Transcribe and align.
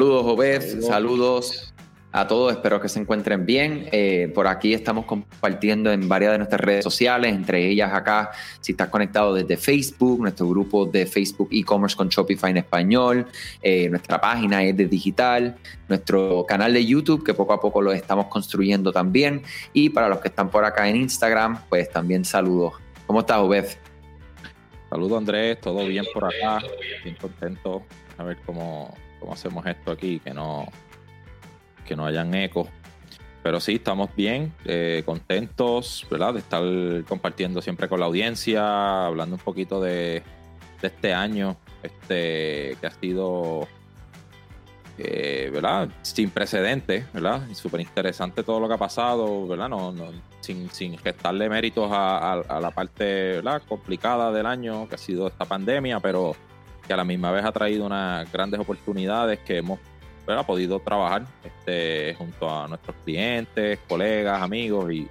Saludos, 0.00 0.24
Obed, 0.28 0.80
saludos. 0.80 1.74
A 2.10 2.26
todos, 2.26 2.52
espero 2.52 2.80
que 2.80 2.88
se 2.88 2.98
encuentren 2.98 3.44
bien. 3.44 3.86
Eh, 3.92 4.32
por 4.34 4.46
aquí 4.46 4.72
estamos 4.72 5.04
compartiendo 5.04 5.92
en 5.92 6.08
varias 6.08 6.32
de 6.32 6.38
nuestras 6.38 6.62
redes 6.62 6.84
sociales, 6.84 7.34
entre 7.34 7.68
ellas 7.68 7.92
acá, 7.92 8.30
si 8.62 8.72
estás 8.72 8.88
conectado 8.88 9.34
desde 9.34 9.58
Facebook, 9.58 10.22
nuestro 10.22 10.48
grupo 10.48 10.86
de 10.86 11.04
Facebook 11.04 11.50
e-commerce 11.52 11.94
con 11.94 12.08
Shopify 12.08 12.50
en 12.50 12.56
español, 12.56 13.26
eh, 13.60 13.90
nuestra 13.90 14.18
página 14.18 14.64
es 14.64 14.74
de 14.74 14.86
digital, 14.86 15.56
nuestro 15.86 16.46
canal 16.48 16.72
de 16.72 16.86
YouTube, 16.86 17.22
que 17.22 17.34
poco 17.34 17.52
a 17.52 17.60
poco 17.60 17.82
lo 17.82 17.92
estamos 17.92 18.28
construyendo 18.28 18.92
también, 18.92 19.42
y 19.74 19.90
para 19.90 20.08
los 20.08 20.20
que 20.20 20.28
están 20.28 20.48
por 20.48 20.64
acá 20.64 20.88
en 20.88 20.96
Instagram, 20.96 21.60
pues 21.68 21.90
también 21.90 22.24
saludos. 22.24 22.72
¿Cómo 23.06 23.20
estás, 23.20 23.36
Obed? 23.36 23.66
Saludos, 24.88 25.18
Andrés, 25.18 25.60
todo 25.60 25.86
bien 25.86 26.06
por 26.14 26.24
acá, 26.24 26.62
bien 27.04 27.16
contento. 27.20 27.82
A 28.16 28.24
ver 28.24 28.38
cómo, 28.46 28.94
cómo 29.20 29.34
hacemos 29.34 29.64
esto 29.66 29.92
aquí, 29.92 30.18
que 30.18 30.34
no 30.34 30.66
que 31.86 31.96
no 31.96 32.06
hayan 32.06 32.34
eco. 32.34 32.68
Pero 33.42 33.58
sí, 33.58 33.76
estamos 33.76 34.14
bien, 34.14 34.52
eh, 34.64 35.02
contentos, 35.04 36.06
¿verdad? 36.10 36.34
De 36.34 36.40
estar 36.40 36.62
compartiendo 37.08 37.62
siempre 37.62 37.88
con 37.88 37.98
la 38.00 38.06
audiencia, 38.06 39.06
hablando 39.06 39.36
un 39.36 39.42
poquito 39.42 39.80
de, 39.80 40.22
este 40.82 41.14
año, 41.14 41.56
este 41.82 42.76
que 42.80 42.86
ha 42.86 42.90
sido, 42.90 43.66
eh, 44.98 45.50
¿verdad? 45.52 45.88
Sin 46.02 46.30
precedentes, 46.30 47.10
¿verdad? 47.12 47.42
Súper 47.54 47.80
interesante 47.80 48.42
todo 48.42 48.60
lo 48.60 48.68
que 48.68 48.74
ha 48.74 48.78
pasado, 48.78 49.48
¿verdad? 49.48 49.68
No, 49.68 49.90
no, 49.90 50.10
sin, 50.40 50.70
sin 50.70 50.98
gestarle 50.98 51.48
méritos 51.48 51.90
a, 51.90 52.32
a, 52.32 52.60
la 52.60 52.70
parte, 52.70 53.04
¿verdad? 53.36 53.62
Complicada 53.66 54.30
del 54.32 54.46
año, 54.46 54.86
que 54.88 54.94
ha 54.96 54.98
sido 54.98 55.28
esta 55.28 55.46
pandemia, 55.46 55.98
pero 56.00 56.36
que 56.90 56.94
a 56.94 56.96
la 56.96 57.04
misma 57.04 57.30
vez 57.30 57.44
ha 57.44 57.52
traído 57.52 57.86
unas 57.86 58.32
grandes 58.32 58.58
oportunidades 58.58 59.38
que 59.46 59.58
hemos 59.58 59.78
podido 60.44 60.80
trabajar 60.80 61.22
este, 61.44 62.16
junto 62.18 62.50
a 62.50 62.66
nuestros 62.66 62.96
clientes, 63.04 63.78
colegas, 63.88 64.42
amigos 64.42 64.92
y, 64.92 65.08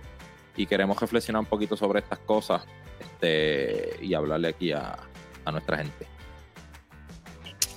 queremos 0.65 0.99
reflexionar 0.99 1.39
un 1.39 1.45
poquito 1.45 1.77
sobre 1.77 1.99
estas 1.99 2.19
cosas 2.19 2.63
este, 2.99 3.95
y 4.01 4.13
hablarle 4.13 4.49
aquí 4.49 4.73
a, 4.73 4.97
nuestra 5.53 5.77
gente. 5.77 6.05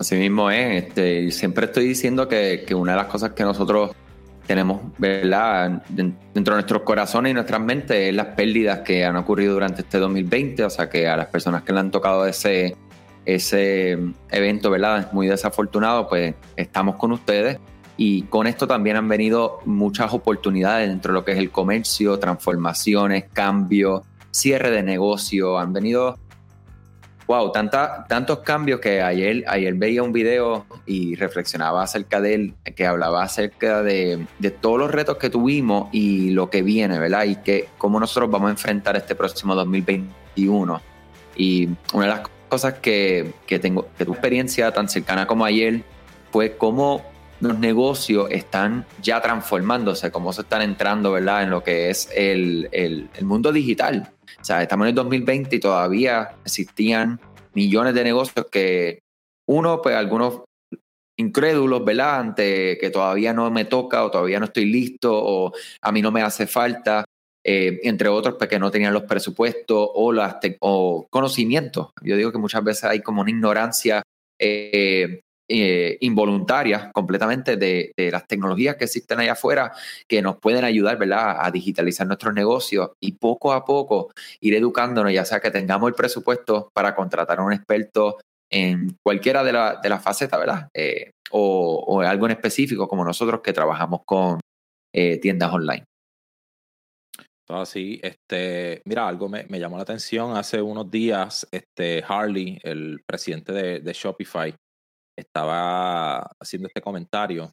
Así 0.00 0.16
mismo 0.16 0.50
es, 0.50 0.82
este, 0.82 1.30
siempre 1.30 1.66
estoy 1.66 1.86
diciendo 1.86 2.26
que, 2.26 2.66
una 2.74 2.92
de 2.92 2.98
las 2.98 3.06
cosas 3.06 3.30
que 3.30 3.44
nosotros 3.44 3.92
tenemos 4.48 4.82
¿verdad? 4.98 5.84
dentro 5.88 6.54
de 6.54 6.56
nuestros 6.56 6.82
corazones 6.82 7.30
y 7.30 7.34
nuestras 7.34 7.60
mentes 7.60 8.08
es 8.08 8.14
las 8.16 8.26
pérdidas 8.34 8.80
que 8.80 9.04
han 9.04 9.14
ocurrido 9.14 9.54
durante 9.54 9.82
este 9.82 9.98
2020, 9.98 10.64
o 10.64 10.70
sea 10.70 10.90
que 10.90 11.06
a 11.06 11.16
las 11.16 11.28
personas 11.28 11.62
que 11.62 11.72
le 11.72 11.78
han 11.78 11.92
tocado 11.92 12.26
ese, 12.26 12.76
ese 13.24 13.98
evento, 14.30 14.70
¿verdad? 14.70 15.12
Muy 15.12 15.28
desafortunado, 15.28 16.08
pues 16.08 16.34
estamos 16.56 16.96
con 16.96 17.12
ustedes 17.12 17.58
y 17.96 18.22
con 18.22 18.46
esto 18.46 18.66
también 18.66 18.96
han 18.96 19.08
venido 19.08 19.60
muchas 19.64 20.12
oportunidades 20.12 20.88
dentro 20.88 21.12
de 21.12 21.20
lo 21.20 21.24
que 21.24 21.32
es 21.32 21.38
el 21.38 21.50
comercio, 21.50 22.18
transformaciones, 22.18 23.24
cambios, 23.32 24.02
cierre 24.30 24.70
de 24.70 24.82
negocio, 24.82 25.58
han 25.58 25.72
venido, 25.72 26.18
wow, 27.26 27.52
tanta, 27.52 28.06
tantos 28.08 28.40
cambios 28.40 28.80
que 28.80 29.02
ayer, 29.02 29.44
ayer 29.46 29.74
veía 29.74 30.02
un 30.02 30.12
video 30.12 30.66
y 30.86 31.14
reflexionaba 31.16 31.82
acerca 31.82 32.20
de 32.20 32.34
él, 32.34 32.54
que 32.74 32.86
hablaba 32.86 33.22
acerca 33.22 33.82
de, 33.82 34.26
de 34.38 34.50
todos 34.50 34.78
los 34.78 34.90
retos 34.90 35.18
que 35.18 35.28
tuvimos 35.28 35.88
y 35.92 36.30
lo 36.30 36.48
que 36.48 36.62
viene, 36.62 36.98
¿verdad? 36.98 37.24
Y 37.24 37.36
que 37.36 37.68
cómo 37.76 38.00
nosotros 38.00 38.30
vamos 38.30 38.48
a 38.48 38.52
enfrentar 38.52 38.96
este 38.96 39.14
próximo 39.14 39.54
2021. 39.54 40.80
Y 41.36 41.68
una 41.92 42.04
de 42.04 42.10
las 42.10 42.20
cosas 42.20 42.41
que, 42.80 43.32
tengo, 43.60 43.88
que 43.96 44.04
tu 44.04 44.12
experiencia 44.12 44.72
tan 44.72 44.88
cercana 44.88 45.26
como 45.26 45.44
ayer 45.44 45.82
fue 46.30 46.56
cómo 46.56 47.02
los 47.40 47.58
negocios 47.58 48.28
están 48.30 48.86
ya 49.02 49.20
transformándose, 49.20 50.12
cómo 50.12 50.32
se 50.32 50.42
están 50.42 50.62
entrando, 50.62 51.12
¿verdad?, 51.12 51.42
en 51.42 51.50
lo 51.50 51.64
que 51.64 51.90
es 51.90 52.08
el, 52.14 52.68
el, 52.72 53.08
mundo 53.22 53.52
digital. 53.52 54.12
O 54.40 54.44
sea, 54.44 54.62
estamos 54.62 54.84
en 54.84 54.90
el 54.90 54.94
2020 54.94 55.56
y 55.56 55.60
todavía 55.60 56.36
existían 56.44 57.20
millones 57.54 57.94
de 57.94 58.04
negocios 58.04 58.46
que 58.50 59.00
uno, 59.48 59.82
pues 59.82 59.96
algunos 59.96 60.42
incrédulos, 61.18 61.84
¿verdad? 61.84 62.20
Ante 62.20 62.78
que 62.78 62.90
todavía 62.90 63.32
no 63.32 63.50
me 63.50 63.64
toca 63.64 64.04
o 64.04 64.10
todavía 64.10 64.38
no 64.38 64.46
estoy 64.46 64.66
listo 64.66 65.10
o 65.12 65.52
a 65.80 65.92
mí 65.92 66.02
no 66.02 66.10
me 66.10 66.22
hace 66.22 66.46
falta. 66.46 67.04
Eh, 67.44 67.80
entre 67.82 68.08
otros 68.08 68.36
porque 68.38 68.58
no 68.60 68.70
tenían 68.70 68.94
los 68.94 69.02
presupuestos 69.02 69.88
o, 69.94 70.12
las 70.12 70.36
o 70.60 71.06
conocimientos. 71.10 71.88
Yo 72.02 72.16
digo 72.16 72.30
que 72.30 72.38
muchas 72.38 72.62
veces 72.62 72.84
hay 72.84 73.00
como 73.00 73.22
una 73.22 73.30
ignorancia 73.30 74.02
eh, 74.38 75.20
eh, 75.48 75.98
involuntaria 76.00 76.92
completamente 76.92 77.56
de, 77.56 77.92
las 78.12 78.28
tecnologías 78.28 78.76
que 78.76 78.84
existen 78.84 79.18
allá 79.18 79.32
afuera 79.32 79.72
que 80.06 80.22
nos 80.22 80.38
pueden 80.38 80.64
ayudar 80.64 80.98
¿verdad? 80.98 81.36
a 81.40 81.50
digitalizar 81.50 82.06
nuestros 82.06 82.32
negocios 82.32 82.92
y 83.00 83.12
poco 83.12 83.52
a 83.52 83.64
poco 83.64 84.12
ir 84.40 84.54
educándonos, 84.54 85.12
ya 85.12 85.24
sea 85.24 85.40
que 85.40 85.50
tengamos 85.50 85.88
el 85.88 85.94
presupuesto 85.94 86.70
para 86.72 86.94
contratar 86.94 87.40
a 87.40 87.42
un 87.42 87.52
experto 87.52 88.18
en 88.50 88.96
cualquiera 89.02 89.42
de, 89.42 89.52
de 89.82 89.88
las 89.88 90.02
facetas, 90.02 90.38
¿verdad? 90.38 90.68
o 91.34 92.02
algo 92.02 92.26
en 92.26 92.32
específico 92.32 92.86
como 92.86 93.04
nosotros 93.04 93.40
que 93.40 93.54
trabajamos 93.54 94.02
con 94.04 94.38
tiendas 94.92 95.52
online. 95.52 95.84
Así, 97.60 98.00
este, 98.02 98.82
mira, 98.84 99.08
algo 99.08 99.28
me, 99.28 99.46
llamó 99.58 99.76
la 99.76 99.82
atención. 99.82 100.36
Hace 100.36 100.62
unos 100.62 100.90
días, 100.90 101.46
este, 101.50 102.02
Harley, 102.06 102.58
el 102.62 103.02
presidente 103.06 103.52
de, 103.52 103.92
Shopify, 103.92 104.54
estaba 105.16 106.20
haciendo 106.40 106.68
este 106.68 106.80
comentario 106.80 107.52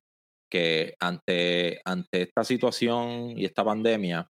que 0.52 0.96
ante, 1.00 1.82
ante 1.86 2.24
esta 2.24 2.44
situación 2.44 3.38
y 3.38 3.46
esta 3.46 3.64
pandemia, 3.64 4.28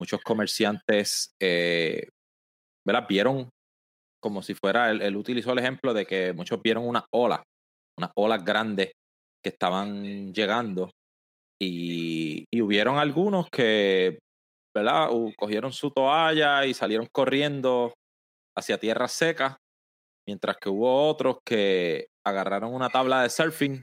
muchos 0.00 0.20
comerciantes 0.22 1.34
eh, 1.40 2.08
vieron 3.08 3.50
como 4.22 4.42
si 4.42 4.54
fuera, 4.54 4.90
él, 4.90 5.16
utilizó 5.16 5.52
el 5.52 5.58
ejemplo 5.58 5.92
de 5.92 6.06
que 6.06 6.32
muchos 6.32 6.62
vieron 6.62 6.86
una 6.86 7.04
ola, 7.12 7.42
unas 7.98 8.12
olas 8.14 8.44
grandes 8.44 8.92
que 9.42 9.50
estaban 9.50 10.32
llegando 10.32 10.90
y, 11.60 12.44
y 12.52 12.60
hubieron 12.62 12.98
algunos 12.98 13.48
que 13.50 14.18
¿verdad? 14.74 15.08
cogieron 15.36 15.72
su 15.72 15.90
toalla 15.90 16.64
y 16.66 16.74
salieron 16.74 17.08
corriendo 17.12 17.92
hacia 18.56 18.78
tierra 18.78 19.08
seca, 19.08 19.58
mientras 20.26 20.56
que 20.58 20.68
hubo 20.68 21.08
otros 21.08 21.38
que 21.44 22.06
agarraron 22.24 22.74
una 22.74 22.88
tabla 22.88 23.22
de 23.22 23.30
surfing 23.30 23.82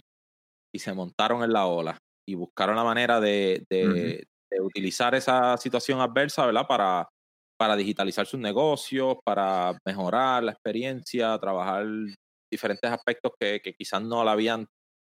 y 0.73 0.79
se 0.79 0.93
montaron 0.93 1.43
en 1.43 1.53
la 1.53 1.65
ola 1.65 1.97
y 2.27 2.35
buscaron 2.35 2.75
la 2.75 2.83
manera 2.83 3.19
de, 3.19 3.63
de, 3.69 4.23
utilizar 4.61 5.15
esa 5.15 5.57
situación 5.57 6.01
adversa, 6.01 6.45
¿verdad? 6.45 6.65
Para, 6.67 7.07
para 7.57 7.75
digitalizar 7.75 8.25
sus 8.25 8.39
negocios, 8.39 9.17
para 9.23 9.77
mejorar 9.85 10.43
la 10.43 10.51
experiencia, 10.51 11.37
trabajar 11.39 11.85
diferentes 12.51 12.91
aspectos 12.91 13.31
que, 13.39 13.61
que 13.63 13.73
quizás 13.73 14.01
no 14.01 14.23
la 14.23 14.31
habían, 14.31 14.67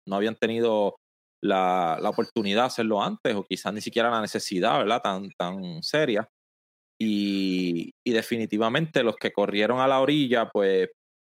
no 0.08 0.16
habían 0.16 0.36
tenido 0.36 0.96
la, 1.44 2.00
oportunidad 2.04 2.64
de 2.64 2.68
hacerlo 2.68 3.02
antes 3.02 3.36
o 3.36 3.44
quizás 3.44 3.74
ni 3.74 3.82
siquiera 3.82 4.10
la 4.10 4.22
necesidad, 4.22 4.80
¿verdad? 4.80 5.02
Tan, 5.02 5.30
tan 5.38 5.84
seria. 5.84 6.28
Y, 7.00 7.92
definitivamente 8.06 9.04
los 9.04 9.16
que 9.16 9.32
corrieron 9.32 9.80
a 9.80 9.88
la 9.88 10.00
orilla, 10.00 10.50
pues, 10.50 10.90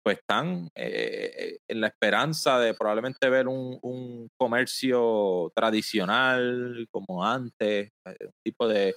pues 0.02 0.18
están 0.18 0.70
eh, 0.74 1.58
en 1.68 1.80
la 1.80 1.88
esperanza 1.88 2.58
de 2.58 2.74
probablemente 2.74 3.28
ver 3.28 3.48
un, 3.48 3.78
un 3.82 4.28
comercio 4.38 5.52
tradicional 5.54 6.86
como 6.90 7.24
antes, 7.24 7.90
eh, 8.06 8.16
un 8.24 8.32
tipo 8.42 8.66
de 8.66 8.94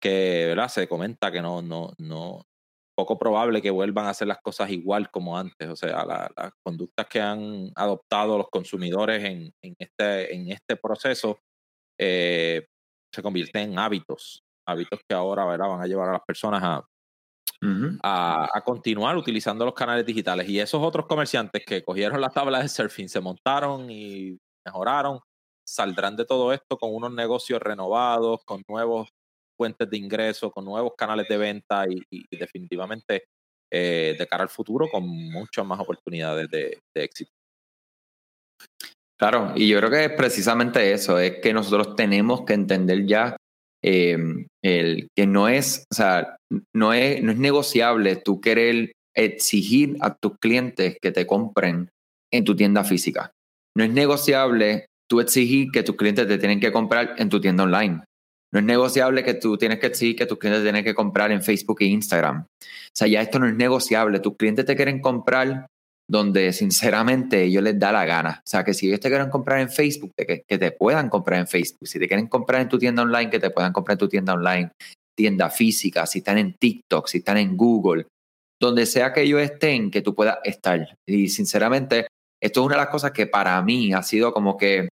que 0.00 0.46
¿verdad? 0.48 0.68
se 0.68 0.88
comenta 0.88 1.30
que 1.30 1.42
no, 1.42 1.62
no, 1.62 1.92
no, 1.98 2.42
poco 3.00 3.18
probable 3.18 3.62
que 3.62 3.70
vuelvan 3.70 4.04
a 4.06 4.10
hacer 4.10 4.28
las 4.28 4.40
cosas 4.42 4.70
igual 4.70 5.10
como 5.10 5.38
antes. 5.38 5.68
O 5.68 5.76
sea, 5.76 6.04
las 6.04 6.52
conductas 6.62 7.06
que 7.06 7.20
han 7.20 7.70
adoptado 7.74 8.36
los 8.36 8.48
consumidores 8.50 9.24
en, 9.24 9.54
este, 9.78 10.34
en 10.34 10.52
este 10.52 10.76
proceso 10.76 11.38
eh, 11.98 12.66
se 13.12 13.22
convierten 13.22 13.72
en 13.72 13.78
hábitos, 13.78 14.42
hábitos 14.68 15.00
que 15.08 15.14
ahora 15.14 15.44
van 15.44 15.80
a 15.80 15.86
llevar 15.86 16.10
a 16.10 16.12
las 16.12 16.22
personas 16.26 16.62
a, 16.62 16.84
a, 18.02 18.62
continuar 18.64 19.16
utilizando 19.16 19.64
los 19.64 19.74
canales 19.74 20.04
digitales. 20.04 20.46
Y 20.48 20.60
esos 20.60 20.82
otros 20.82 21.06
comerciantes 21.06 21.64
que 21.64 21.82
cogieron 21.82 22.20
las 22.20 22.34
tablas 22.34 22.62
de 22.62 22.68
surfing, 22.68 23.08
se 23.08 23.20
montaron 23.20 23.90
y 23.90 24.38
mejoraron, 24.66 25.20
saldrán 25.66 26.16
de 26.16 26.26
todo 26.26 26.52
esto 26.52 26.76
con 26.76 26.94
unos 26.94 27.12
negocios 27.14 27.62
renovados, 27.62 28.40
con 28.44 28.62
nuevos 28.68 29.08
fuentes 29.60 29.90
de 29.90 29.98
ingresos, 29.98 30.50
con 30.54 30.64
nuevos 30.64 30.94
canales 30.96 31.28
de 31.28 31.36
venta 31.36 31.84
y, 31.86 32.24
definitivamente 32.34 33.24
eh, 33.70 34.16
de 34.18 34.26
cara 34.26 34.44
al 34.44 34.48
futuro 34.48 34.88
con 34.90 35.06
muchas 35.06 35.66
más 35.66 35.78
oportunidades 35.78 36.48
de, 36.48 36.78
éxito. 36.94 37.30
Claro, 39.18 39.52
y 39.54 39.68
yo 39.68 39.76
creo 39.76 39.90
que 39.90 40.04
es 40.06 40.12
precisamente 40.12 40.92
eso, 40.92 41.18
es 41.18 41.40
que 41.42 41.52
nosotros 41.52 41.94
tenemos 41.94 42.46
que 42.46 42.54
entender 42.54 43.04
ya 43.04 43.36
em, 43.84 44.46
el, 44.64 45.08
que 45.14 45.26
no 45.26 45.46
es, 45.46 45.84
o 45.92 45.94
sea, 45.94 46.38
no 46.74 46.94
es, 46.94 47.22
no 47.22 47.30
es 47.30 47.38
negociable 47.38 48.16
tú 48.16 48.40
querer 48.40 48.92
exigir 49.14 49.98
a 50.00 50.14
tus 50.14 50.38
clientes 50.40 50.96
que 51.02 51.12
te 51.12 51.26
compren 51.26 51.90
en 52.32 52.44
tu 52.44 52.56
tienda 52.56 52.82
física. 52.82 53.30
no 53.76 53.84
es 53.84 53.90
negociable 53.90 54.86
tú 55.06 55.20
exigir 55.20 55.70
que 55.70 55.82
tus 55.82 55.96
clientes 55.96 56.26
te 56.26 56.38
tienen 56.38 56.60
que 56.60 56.72
comprar 56.72 57.14
en 57.18 57.28
tu 57.28 57.40
tienda 57.42 57.64
online. 57.64 58.04
No 58.52 58.58
es 58.58 58.64
negociable 58.64 59.22
que 59.22 59.34
tú 59.34 59.56
tienes 59.56 59.78
que 59.78 59.86
exigir 59.86 60.16
que 60.16 60.26
tus 60.26 60.38
clientes 60.38 60.62
tienen 60.62 60.84
que 60.84 60.94
comprar 60.94 61.30
en 61.30 61.42
Facebook 61.42 61.78
e 61.80 61.86
Instagram. 61.86 62.42
O 62.42 62.94
sea, 62.94 63.06
ya 63.06 63.22
esto 63.22 63.38
no 63.38 63.46
es 63.46 63.54
negociable. 63.54 64.18
Tus 64.18 64.36
clientes 64.36 64.66
te 64.66 64.74
quieren 64.74 65.00
comprar 65.00 65.66
donde 66.08 66.52
sinceramente 66.52 67.44
ellos 67.44 67.62
les 67.62 67.78
da 67.78 67.92
la 67.92 68.04
gana. 68.04 68.40
O 68.44 68.48
sea, 68.48 68.64
que 68.64 68.74
si 68.74 68.88
ellos 68.88 68.98
te 68.98 69.08
quieren 69.08 69.30
comprar 69.30 69.60
en 69.60 69.70
Facebook, 69.70 70.10
que, 70.16 70.42
que, 70.46 70.58
te 70.58 70.72
puedan 70.72 71.08
comprar 71.08 71.38
en 71.38 71.46
Facebook. 71.46 71.86
Si 71.86 72.00
te 72.00 72.08
quieren 72.08 72.26
comprar 72.26 72.62
en 72.62 72.68
tu 72.68 72.78
tienda 72.78 73.02
online, 73.02 73.30
que 73.30 73.38
te 73.38 73.50
puedan 73.50 73.72
comprar 73.72 73.94
en 73.94 73.98
tu 73.98 74.08
tienda 74.08 74.34
online, 74.34 74.72
tienda 75.16 75.50
física, 75.50 76.06
si 76.06 76.18
están 76.18 76.38
en 76.38 76.54
TikTok, 76.54 77.06
si 77.06 77.18
están 77.18 77.36
en 77.36 77.56
Google, 77.56 78.06
donde 78.60 78.86
sea 78.86 79.12
que 79.12 79.22
ellos 79.22 79.40
estén, 79.40 79.90
que 79.90 80.02
tú 80.02 80.14
puedas 80.14 80.38
estar. 80.42 80.96
Y 81.06 81.28
sinceramente, 81.28 82.08
esto 82.42 82.60
es 82.60 82.66
una 82.66 82.74
de 82.74 82.82
las 82.82 82.90
cosas 82.90 83.12
que 83.12 83.26
para 83.26 83.60
mí 83.62 83.92
ha 83.92 84.02
sido 84.02 84.32
como 84.32 84.56
que 84.56 84.88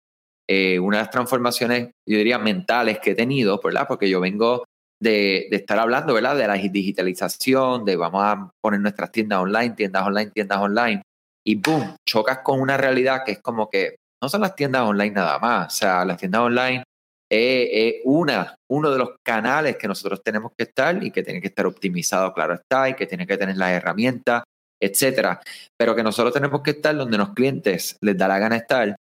eh, 0.50 0.80
una 0.80 0.98
de 0.98 1.04
las 1.04 1.12
transformaciones, 1.12 1.92
yo 2.08 2.18
diría, 2.18 2.38
mentales 2.38 3.00
que 3.00 3.12
he 3.12 3.16
tenido, 3.16 3.60
¿verdad? 3.64 3.86
Porque 3.88 4.10
yo 4.10 4.20
vengo 4.20 4.66
de, 5.02 5.48
estar 5.52 5.80
hablando, 5.80 6.14
¿verdad? 6.14 6.36
De 6.36 6.48
la 6.48 6.56
digitalización, 6.56 7.86
de 7.86 7.96
vamos 7.96 8.24
a 8.24 8.50
poner 8.62 8.80
nuestras 8.80 9.12
tiendas 9.12 9.40
online, 9.40 9.72
tiendas 9.72 10.06
online, 10.06 10.32
tiendas 10.32 10.60
online, 10.60 11.02
y 11.46 11.56
boom, 11.56 11.96
chocas 12.08 12.40
con 12.40 12.62
una 12.62 12.78
realidad 12.78 13.24
que 13.26 13.34
es 13.34 13.42
como 13.42 13.70
que 13.70 13.96
no 14.22 14.30
son 14.30 14.42
las 14.42 14.56
tiendas 14.56 14.84
online 14.84 15.12
nada 15.12 15.40
más, 15.40 15.74
o 15.74 15.78
sea, 15.78 16.06
las 16.06 16.18
tiendas 16.18 16.42
online 16.42 16.84
es, 17.30 17.96
una, 18.06 18.56
uno 18.70 18.92
de 18.92 18.98
los 18.98 19.10
canales 19.26 19.78
que 19.78 19.88
nosotros 19.88 20.22
tenemos 20.24 20.52
que 20.58 20.64
estar 20.64 21.04
y 21.04 21.12
que 21.12 21.24
tiene 21.24 21.42
que 21.42 21.48
estar 21.48 21.66
optimizado, 21.66 22.34
claro 22.34 22.54
está, 22.54 22.90
y 22.90 22.94
que 22.94 23.08
tiene 23.08 23.28
que 23.28 23.38
tener 23.38 23.58
las 23.58 23.72
herramientas, 23.72 24.44
etcétera, 24.82 25.42
pero 25.78 25.96
que 25.96 26.04
nosotros 26.04 26.34
tenemos 26.34 26.62
que 26.62 26.72
estar 26.72 26.96
donde 26.96 27.18
los 27.18 27.34
clientes 27.34 27.98
les 28.02 28.18
da 28.18 28.28
la 28.28 28.40
gana 28.40 28.58
estar 28.58 28.96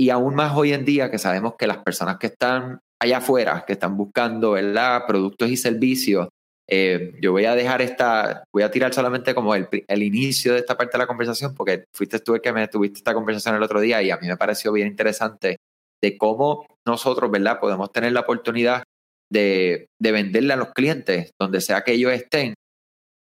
y 0.00 0.08
aún 0.08 0.34
más 0.34 0.56
hoy 0.56 0.72
en 0.72 0.86
día 0.86 1.10
que 1.10 1.18
sabemos 1.18 1.56
que 1.58 1.66
las 1.66 1.76
personas 1.76 2.16
que 2.16 2.28
están 2.28 2.80
allá 2.98 3.18
afuera, 3.18 3.64
que 3.66 3.74
están 3.74 3.98
buscando 3.98 4.52
¿verdad? 4.52 5.02
productos 5.06 5.50
y 5.50 5.58
servicios, 5.58 6.26
eh, 6.66 7.12
yo 7.20 7.32
voy 7.32 7.44
a 7.44 7.54
dejar 7.54 7.82
esta, 7.82 8.44
voy 8.50 8.62
a 8.62 8.70
tirar 8.70 8.94
solamente 8.94 9.34
como 9.34 9.54
el, 9.54 9.68
el, 9.70 10.02
inicio 10.02 10.54
de 10.54 10.60
esta 10.60 10.74
parte 10.74 10.92
de 10.92 11.00
la 11.00 11.06
conversación, 11.06 11.54
porque 11.54 11.84
fuiste 11.94 12.18
tú 12.20 12.34
el 12.34 12.40
que 12.40 12.50
me 12.50 12.66
tuviste 12.66 13.00
esta 13.00 13.12
conversación 13.12 13.56
el 13.56 13.62
otro 13.62 13.78
día 13.78 14.00
y 14.00 14.10
a 14.10 14.16
mí 14.16 14.26
me 14.26 14.38
pareció 14.38 14.72
bien 14.72 14.88
interesante 14.88 15.58
de 16.02 16.16
cómo 16.16 16.64
nosotros, 16.86 17.30
¿verdad? 17.30 17.60
Podemos 17.60 17.92
tener 17.92 18.12
la 18.12 18.20
oportunidad 18.20 18.82
de, 19.30 19.88
de 20.00 20.12
venderle 20.12 20.54
a 20.54 20.56
los 20.56 20.72
clientes 20.72 21.30
donde 21.38 21.60
sea 21.60 21.82
que 21.82 21.92
ellos 21.92 22.12
estén, 22.12 22.54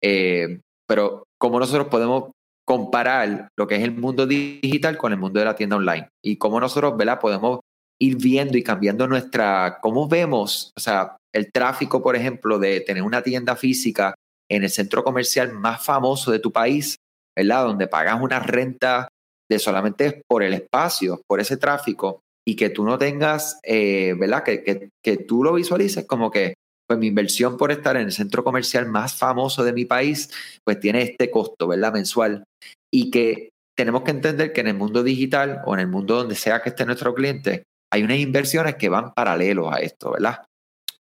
eh, 0.03 0.59
pero 0.87 1.23
cómo 1.39 1.59
nosotros 1.59 1.87
podemos 1.87 2.33
comparar 2.67 3.47
lo 3.55 3.65
que 3.65 3.77
es 3.77 3.83
el 3.83 3.93
mundo 3.93 4.27
digital 4.27 4.97
con 4.97 5.13
el 5.13 5.19
mundo 5.19 5.39
de 5.39 5.45
la 5.45 5.55
tienda 5.55 5.77
online 5.77 6.09
y 6.21 6.35
cómo 6.35 6.59
nosotros, 6.59 6.97
¿verdad? 6.97 7.17
Podemos 7.17 7.61
ir 7.97 8.17
viendo 8.17 8.57
y 8.57 8.63
cambiando 8.63 9.07
nuestra, 9.07 9.79
cómo 9.81 10.09
vemos, 10.09 10.73
o 10.75 10.79
sea, 10.81 11.15
el 11.33 11.49
tráfico, 11.51 12.03
por 12.03 12.17
ejemplo, 12.17 12.59
de 12.59 12.81
tener 12.81 13.03
una 13.03 13.21
tienda 13.21 13.55
física 13.55 14.15
en 14.49 14.63
el 14.63 14.69
centro 14.69 15.03
comercial 15.05 15.53
más 15.53 15.83
famoso 15.83 16.31
de 16.31 16.39
tu 16.39 16.51
país, 16.51 16.97
¿verdad? 17.37 17.63
Donde 17.63 17.87
pagas 17.87 18.21
una 18.21 18.39
renta 18.39 19.07
de 19.49 19.59
solamente 19.59 20.21
por 20.27 20.43
el 20.43 20.53
espacio, 20.53 21.21
por 21.25 21.39
ese 21.39 21.55
tráfico, 21.55 22.19
y 22.45 22.57
que 22.57 22.69
tú 22.69 22.83
no 22.83 22.97
tengas, 22.97 23.59
eh, 23.63 24.13
¿verdad? 24.19 24.43
Que, 24.43 24.63
que, 24.63 24.89
que 25.01 25.17
tú 25.17 25.41
lo 25.41 25.53
visualices 25.53 26.05
como 26.05 26.31
que 26.31 26.55
pues 26.87 26.99
mi 26.99 27.07
inversión 27.07 27.57
por 27.57 27.71
estar 27.71 27.97
en 27.97 28.03
el 28.03 28.11
centro 28.11 28.43
comercial 28.43 28.87
más 28.87 29.15
famoso 29.15 29.63
de 29.63 29.73
mi 29.73 29.85
país, 29.85 30.31
pues 30.63 30.79
tiene 30.79 31.01
este 31.01 31.29
costo, 31.29 31.67
¿verdad? 31.67 31.93
Mensual. 31.93 32.43
Y 32.91 33.11
que 33.11 33.49
tenemos 33.77 34.03
que 34.03 34.11
entender 34.11 34.53
que 34.53 34.61
en 34.61 34.67
el 34.67 34.75
mundo 34.75 35.03
digital 35.03 35.61
o 35.65 35.73
en 35.73 35.81
el 35.81 35.87
mundo 35.87 36.15
donde 36.15 36.35
sea 36.35 36.61
que 36.61 36.69
esté 36.69 36.85
nuestro 36.85 37.13
cliente, 37.13 37.63
hay 37.91 38.03
unas 38.03 38.17
inversiones 38.17 38.75
que 38.75 38.89
van 38.89 39.13
paralelos 39.13 39.71
a 39.71 39.79
esto, 39.79 40.11
¿verdad? 40.11 40.45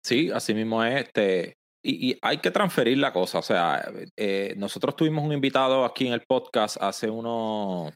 Sí, 0.02 0.30
así 0.30 0.54
mismo 0.54 0.82
es. 0.84 1.04
Este, 1.04 1.54
y, 1.82 2.16
hay 2.22 2.38
que 2.38 2.50
transferir 2.50 2.98
la 2.98 3.12
cosa. 3.12 3.38
O 3.38 3.42
sea, 3.42 3.86
eh, 4.16 4.54
nosotros 4.56 4.96
tuvimos 4.96 5.24
un 5.24 5.32
invitado 5.32 5.84
aquí 5.84 6.06
en 6.06 6.14
el 6.14 6.22
podcast 6.26 6.76
hace 6.80 7.08
unos, 7.08 7.92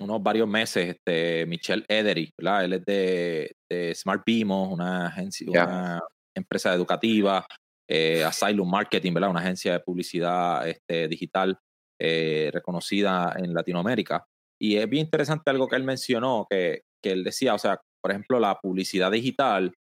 unos 0.00 0.22
varios 0.22 0.48
meses, 0.48 0.96
este, 0.96 1.46
Michelle 1.46 1.84
Edery, 1.88 2.30
¿verdad? 2.38 2.64
Él 2.64 2.72
es 2.74 2.84
de, 2.84 3.94
Smart 3.94 4.22
Bimo, 4.24 4.70
una 4.70 5.08
agencia, 5.08 6.00
empresa 6.40 6.74
educativa, 6.74 7.46
eh, 7.88 8.22
Asylum 8.24 8.70
Marketing, 8.70 9.12
¿verdad? 9.12 9.30
Una 9.30 9.40
agencia 9.40 9.72
de 9.72 9.80
publicidad 9.80 10.68
este, 10.68 11.08
digital 11.08 11.58
eh, 12.00 12.50
reconocida 12.52 13.34
en 13.36 13.52
Latinoamérica. 13.52 14.24
Y 14.60 14.76
es 14.76 14.88
bien 14.88 15.06
interesante 15.06 15.50
algo 15.50 15.66
que 15.66 15.76
él 15.76 15.84
mencionó, 15.84 16.46
que, 16.48 16.82
que 17.02 17.12
él 17.12 17.24
decía, 17.24 17.54
o 17.54 17.58
sea, 17.58 17.80
por 18.00 18.12
ejemplo, 18.12 18.38
la 18.38 18.58
publicidad 18.60 19.10
digital, 19.10 19.74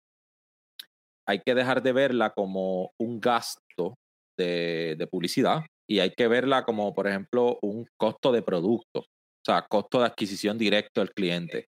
hay 1.28 1.42
que 1.46 1.54
dejar 1.54 1.84
de 1.84 1.92
verla 1.92 2.32
como 2.32 2.92
un 3.00 3.20
gasto 3.20 3.96
de, 4.38 4.96
de, 4.98 5.08
publicidad 5.08 5.62
y 5.88 6.00
hay 6.00 6.12
que 6.12 6.28
verla 6.28 6.64
como, 6.64 6.96
por 6.96 7.08
ejemplo, 7.08 7.60
un 7.62 7.86
costo 7.98 8.32
de 8.32 8.42
producto, 8.42 9.02
o 9.02 9.46
sea, 9.46 9.68
costo 9.70 10.00
de 10.00 10.08
adquisición 10.08 10.58
directo 10.58 11.02
del 11.02 11.12
cliente. 11.12 11.68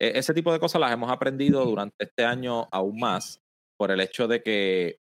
E, 0.00 0.18
ese 0.18 0.32
tipo 0.32 0.52
de 0.52 0.58
cosas 0.58 0.80
las 0.80 0.92
hemos 0.92 1.10
aprendido 1.10 1.64
durante 1.66 2.04
este 2.04 2.24
año 2.24 2.68
aún 2.72 2.98
más 2.98 3.41
por 3.82 3.90
el 3.90 4.00
hecho 4.00 4.28
de 4.28 4.44
que, 4.44 4.98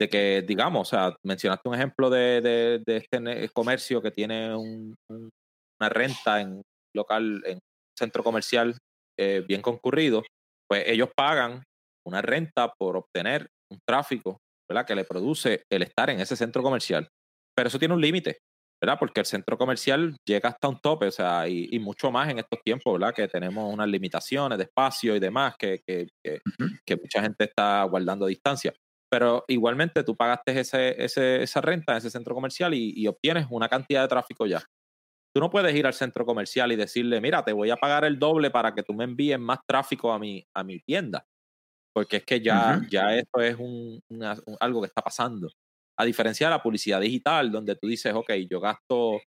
de 0.00 0.08
que 0.08 0.40
digamos, 0.40 0.88
o 0.88 0.90
sea, 0.90 1.14
mencionaste 1.22 1.68
un 1.68 1.74
ejemplo 1.74 2.08
de, 2.08 2.40
de, 2.40 2.96
este 2.96 3.50
comercio 3.52 4.00
que 4.00 4.10
tiene 4.10 4.56
una 4.56 5.88
renta 5.90 6.40
en 6.40 6.62
local, 6.96 7.42
en 7.44 7.58
centro 7.94 8.24
comercial 8.24 8.78
eh, 9.20 9.44
bien 9.46 9.60
concurrido, 9.60 10.22
pues 10.66 10.84
ellos 10.86 11.10
pagan 11.14 11.62
una 12.06 12.22
renta 12.22 12.72
por 12.78 12.96
obtener 12.96 13.50
un 13.70 13.80
tráfico, 13.86 14.38
¿verdad? 14.66 14.86
Que 14.86 14.94
le 14.94 15.04
produce 15.04 15.64
el 15.70 15.82
estar 15.82 16.08
en 16.08 16.18
ese 16.18 16.36
centro 16.36 16.62
comercial. 16.62 17.06
Pero 17.54 17.68
eso 17.68 17.78
tiene 17.78 17.92
un 17.92 18.00
límite, 18.00 18.38
¿verdad? 18.80 18.98
Porque 18.98 19.20
el 19.20 19.26
centro 19.26 19.56
comercial 19.56 20.16
llega 20.24 20.50
hasta 20.50 20.68
un 20.68 20.78
tope, 20.78 21.06
o 21.06 21.10
sea, 21.10 21.48
y, 21.48 21.78
mucho 21.78 22.10
más 22.10 22.28
en 22.28 22.38
estos 22.38 22.60
tiempos, 22.62 22.92
¿verdad? 22.92 23.14
Que 23.14 23.28
tenemos 23.28 23.72
unas 23.72 23.88
limitaciones 23.88 24.58
de 24.58 24.64
espacio 24.64 25.16
y 25.16 25.20
demás, 25.20 25.54
que, 25.58 25.80
que, 25.86 26.08
que, 26.22 26.96
mucha 26.96 27.22
gente 27.22 27.44
está 27.44 27.82
guardando 27.84 28.26
distancia. 28.26 28.74
Pero 29.10 29.44
igualmente 29.48 30.02
tú 30.02 30.16
pagaste 30.16 30.60
ese, 30.60 31.02
ese, 31.02 31.42
esa 31.42 31.60
renta 31.60 31.92
en 31.92 31.98
ese 31.98 32.10
centro 32.10 32.34
comercial 32.34 32.74
y, 32.74 32.92
y, 32.94 33.06
obtienes 33.06 33.46
una 33.50 33.68
cantidad 33.68 34.02
de 34.02 34.08
tráfico 34.08 34.46
ya. 34.46 34.62
Tú 35.34 35.40
no 35.40 35.50
puedes 35.50 35.74
ir 35.74 35.86
al 35.86 35.92
centro 35.94 36.24
comercial 36.24 36.72
y 36.72 36.76
decirle, 36.76 37.20
mira, 37.20 37.44
te 37.44 37.52
voy 37.52 37.70
a 37.70 37.76
pagar 37.76 38.04
el 38.04 38.18
doble 38.18 38.50
para 38.50 38.74
que 38.74 38.82
tú 38.82 38.94
me 38.94 39.04
envíes 39.04 39.38
más 39.38 39.58
tráfico 39.66 40.12
a 40.12 40.18
mi, 40.18 40.44
a 40.54 40.64
mi 40.64 40.80
tienda. 40.80 41.24
Porque 41.94 42.18
es 42.18 42.24
que 42.24 42.40
ya, 42.40 42.82
ya 42.90 43.14
esto 43.14 43.40
es 43.40 43.56
un, 43.58 44.02
algo 44.60 44.82
que 44.82 44.88
está 44.88 45.00
pasando. 45.00 45.48
A 45.98 46.04
diferencia 46.04 46.46
de 46.48 46.50
la 46.52 46.62
publicidad 46.62 47.00
digital, 47.00 47.50
donde 47.50 47.76
tú 47.76 47.86
dices, 47.88 48.12
ok, 48.14 48.32
yo 48.50 48.60
gasto, 48.60 49.20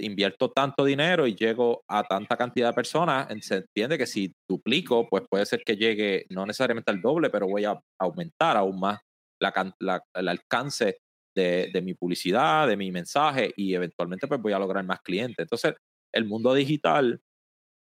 invierto 0.00 0.50
tanto 0.50 0.84
dinero 0.84 1.26
y 1.26 1.34
llego 1.34 1.82
a 1.88 2.04
tanta 2.04 2.36
cantidad 2.36 2.68
de 2.68 2.74
personas, 2.74 3.28
se 3.40 3.56
entiende 3.56 3.98
que 3.98 4.06
si 4.06 4.32
duplico, 4.48 5.08
pues 5.08 5.24
puede 5.28 5.46
ser 5.46 5.62
que 5.64 5.76
llegue 5.76 6.26
no 6.30 6.46
necesariamente 6.46 6.90
al 6.90 7.00
doble, 7.00 7.30
pero 7.30 7.46
voy 7.48 7.64
a 7.64 7.78
aumentar 8.00 8.56
aún 8.56 8.78
más 8.78 9.00
la, 9.40 10.02
el 10.14 10.28
alcance 10.28 10.98
de, 11.34 11.70
de, 11.72 11.82
mi 11.82 11.94
publicidad, 11.94 12.66
de 12.68 12.76
mi 12.76 12.90
mensaje 12.90 13.52
y 13.56 13.74
eventualmente 13.74 14.26
pues 14.26 14.40
voy 14.40 14.52
a 14.52 14.58
lograr 14.58 14.84
más 14.84 15.00
clientes. 15.00 15.38
Entonces, 15.38 15.74
el 16.12 16.24
mundo 16.24 16.54
digital 16.54 17.20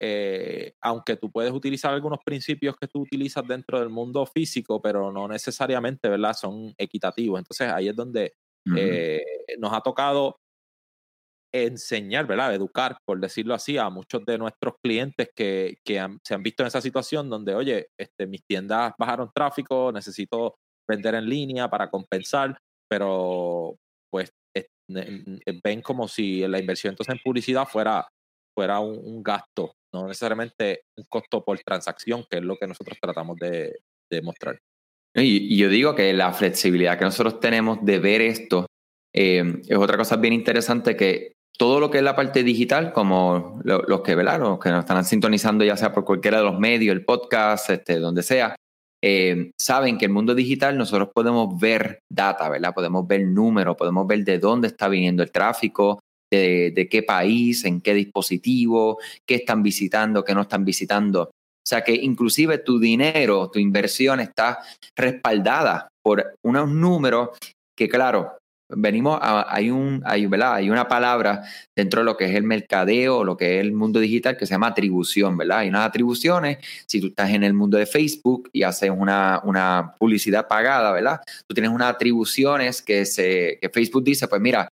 eh, 0.06 0.74
aunque 0.82 1.16
tú 1.16 1.32
puedes 1.32 1.54
utilizar 1.54 1.94
algunos 1.94 2.20
principios 2.26 2.76
que 2.76 2.90
tú 2.90 3.00
utilizas 3.00 3.48
dentro 3.48 3.80
del 3.80 3.88
mundo 3.88 4.26
físico, 4.26 4.82
pero 4.82 5.14
no 5.14 5.30
necesariamente, 5.30 6.10
¿verdad? 6.10 6.34
Son 6.34 6.74
equitativos. 6.78 7.40
Entonces 7.40 7.72
ahí 7.72 7.88
es 7.88 7.96
donde 7.96 8.34
eh, 8.76 9.22
nos 9.60 9.72
ha 9.72 9.80
tocado 9.80 10.36
enseñar, 11.54 12.28
¿verdad? 12.28 12.54
Educar, 12.54 12.98
por 13.06 13.22
decirlo 13.22 13.54
así, 13.54 13.78
a 13.78 13.90
muchos 13.90 14.26
de 14.26 14.38
nuestros 14.38 14.74
clientes 14.84 15.30
que, 15.34 15.78
se 15.86 16.34
han 16.34 16.44
visto 16.44 16.64
en 16.64 16.68
esa 16.68 16.82
situación 16.82 17.30
donde, 17.30 17.56
oye, 17.56 17.88
este, 17.98 18.28
mis 18.28 18.44
tiendas 18.46 18.92
bajaron 19.00 19.32
tráfico, 19.34 19.90
necesito 19.94 20.56
vender 20.86 21.16
en 21.16 21.30
línea 21.30 21.70
para 21.70 21.90
compensar, 21.90 22.58
pero 22.90 23.78
pues 24.12 24.34
ven 25.64 25.82
como 25.82 26.10
si 26.10 26.46
la 26.46 26.60
inversión 26.60 26.92
entonces 26.92 27.16
en 27.16 27.22
publicidad 27.24 27.66
fuera, 27.66 28.06
fuera 28.54 28.80
un 28.80 29.24
gasto 29.24 29.74
no 29.94 30.08
necesariamente 30.08 30.82
un 30.98 31.06
costo 31.08 31.44
por 31.44 31.60
transacción, 31.60 32.26
que 32.30 32.38
es 32.38 32.44
lo 32.44 32.58
que 32.58 32.68
nosotros 32.68 32.98
tratamos 33.00 33.38
de, 33.38 33.80
mostrar. 34.22 34.60
Y, 35.16 35.58
yo 35.58 35.70
digo 35.70 35.96
que 35.96 36.14
la 36.14 36.34
flexibilidad 36.34 37.00
que 37.00 37.06
nosotros 37.06 37.40
tenemos 37.40 37.84
de 37.84 37.98
ver 37.98 38.22
esto 38.22 38.68
eh, 39.12 39.62
es 39.68 39.78
otra 39.78 39.98
cosa 39.98 40.18
bien 40.18 40.34
interesante 40.34 40.96
que 40.96 41.34
todo 41.58 41.80
lo 41.80 41.90
que 41.90 42.00
es 42.00 42.04
la 42.04 42.16
parte 42.16 42.44
digital, 42.44 42.94
como 42.94 43.60
los 43.64 44.02
que, 44.02 44.16
los 44.16 44.60
que 44.60 44.70
nos 44.70 44.80
están 44.80 45.06
sintonizando 45.06 45.64
ya 45.64 45.78
sea 45.78 45.94
por 45.94 46.04
cualquiera 46.06 46.38
de 46.38 46.44
los 46.44 46.60
medios, 46.60 46.96
el 46.96 47.06
podcast, 47.06 47.70
este, 47.70 48.00
donde 48.00 48.22
sea, 48.22 48.56
eh, 49.04 49.52
saben 49.60 49.98
que 49.98 50.06
el 50.06 50.12
mundo 50.12 50.34
digital 50.34 50.78
nosotros 50.78 51.10
podemos 51.14 51.60
ver 51.60 52.00
data, 52.10 52.50
¿verdad? 52.50 52.74
Podemos 52.74 53.08
ver 53.08 53.28
números, 53.28 53.76
podemos 53.76 54.08
ver 54.08 54.24
de 54.24 54.40
dónde 54.40 54.68
está 54.68 54.88
viniendo 54.88 55.22
el 55.22 55.32
tráfico, 55.32 56.00
de, 56.38 56.88
qué 56.90 57.04
país, 57.04 57.66
en 57.66 57.82
qué 57.82 57.94
dispositivo, 57.94 59.00
qué 59.26 59.36
están 59.36 59.64
visitando, 59.64 60.24
qué 60.24 60.34
no 60.34 60.42
están 60.42 60.66
visitando. 60.66 61.24
O 61.24 61.66
sea 61.66 61.82
que 61.82 61.94
inclusive 61.94 62.58
tu 62.58 62.80
dinero, 62.80 63.50
tu 63.50 63.60
inversión 63.60 64.20
está 64.20 64.60
respaldada 64.98 65.88
por 66.04 66.36
unos 66.44 66.70
números 66.70 67.30
que, 67.78 67.88
claro, 67.88 68.38
venimos 68.76 69.20
a, 69.22 69.54
hay 69.54 69.70
un 69.70 70.02
hay, 70.06 70.26
¿verdad? 70.26 70.56
hay 70.56 70.70
una 70.70 70.88
palabra 70.88 71.44
dentro 71.76 72.02
de 72.02 72.06
lo 72.06 72.18
que 72.18 72.26
es 72.26 72.36
el 72.36 72.44
mercadeo 72.44 73.24
lo 73.24 73.38
que 73.38 73.56
es 73.56 73.62
el 73.62 73.74
mundo 73.74 74.00
digital 74.00 74.38
que 74.38 74.46
se 74.46 74.54
llama 74.54 74.68
atribución 74.68 75.38
verdad 75.38 75.60
hay 75.60 75.70
unas 75.70 75.86
atribuciones 75.86 76.58
si 76.88 77.00
tú 77.00 77.08
estás 77.08 77.30
en 77.32 77.44
el 77.44 77.54
mundo 77.54 77.78
de 77.78 77.86
Facebook 77.86 78.50
y 78.54 78.64
haces 78.64 78.90
una, 78.90 79.42
una 79.44 79.94
publicidad 80.00 80.48
pagada 80.48 80.92
verdad 80.92 81.22
tú 81.48 81.54
tienes 81.54 81.72
unas 81.72 81.94
atribuciones 81.94 82.82
que 82.82 83.06
se 83.06 83.60
que 83.62 83.70
Facebook 83.70 84.04
dice 84.04 84.28
pues 84.28 84.42
mira 84.42 84.70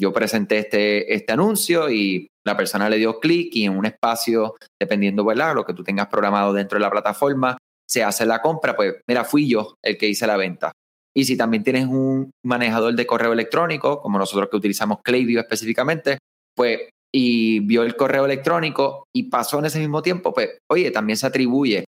yo 0.00 0.12
presenté 0.12 0.58
este, 0.58 1.14
este 1.14 1.32
anuncio 1.32 1.90
y 1.90 2.28
la 2.44 2.56
persona 2.56 2.88
le 2.88 2.98
dio 2.98 3.20
clic 3.20 3.54
y 3.54 3.64
en 3.64 3.76
un 3.76 3.86
espacio, 3.86 4.56
dependiendo, 4.80 5.24
¿verdad? 5.24 5.54
Lo 5.54 5.64
que 5.64 5.74
tú 5.74 5.82
tengas 5.82 6.08
programado 6.08 6.52
dentro 6.52 6.76
de 6.76 6.82
la 6.82 6.90
plataforma, 6.90 7.56
se 7.88 8.02
hace 8.02 8.26
la 8.26 8.40
compra, 8.40 8.74
pues 8.76 8.94
mira, 9.08 9.24
fui 9.24 9.48
yo 9.48 9.74
el 9.82 9.96
que 9.96 10.08
hice 10.08 10.26
la 10.26 10.36
venta. 10.36 10.72
Y 11.16 11.24
si 11.24 11.36
también 11.36 11.62
tienes 11.62 11.86
un 11.86 12.30
manejador 12.44 12.94
de 12.94 13.06
correo 13.06 13.32
electrónico, 13.32 14.00
como 14.00 14.18
nosotros 14.18 14.48
que 14.50 14.56
utilizamos 14.56 14.98
Klaviyo 15.02 15.40
específicamente, 15.40 16.18
pues 16.56 16.88
y 17.14 17.60
vio 17.60 17.84
el 17.84 17.94
correo 17.94 18.24
electrónico 18.24 19.06
y 19.14 19.24
pasó 19.24 19.60
en 19.60 19.66
ese 19.66 19.78
mismo 19.78 20.02
tiempo, 20.02 20.34
pues 20.34 20.58
oye, 20.68 20.90
también 20.90 21.16
se 21.16 21.26
atribuye. 21.28 21.84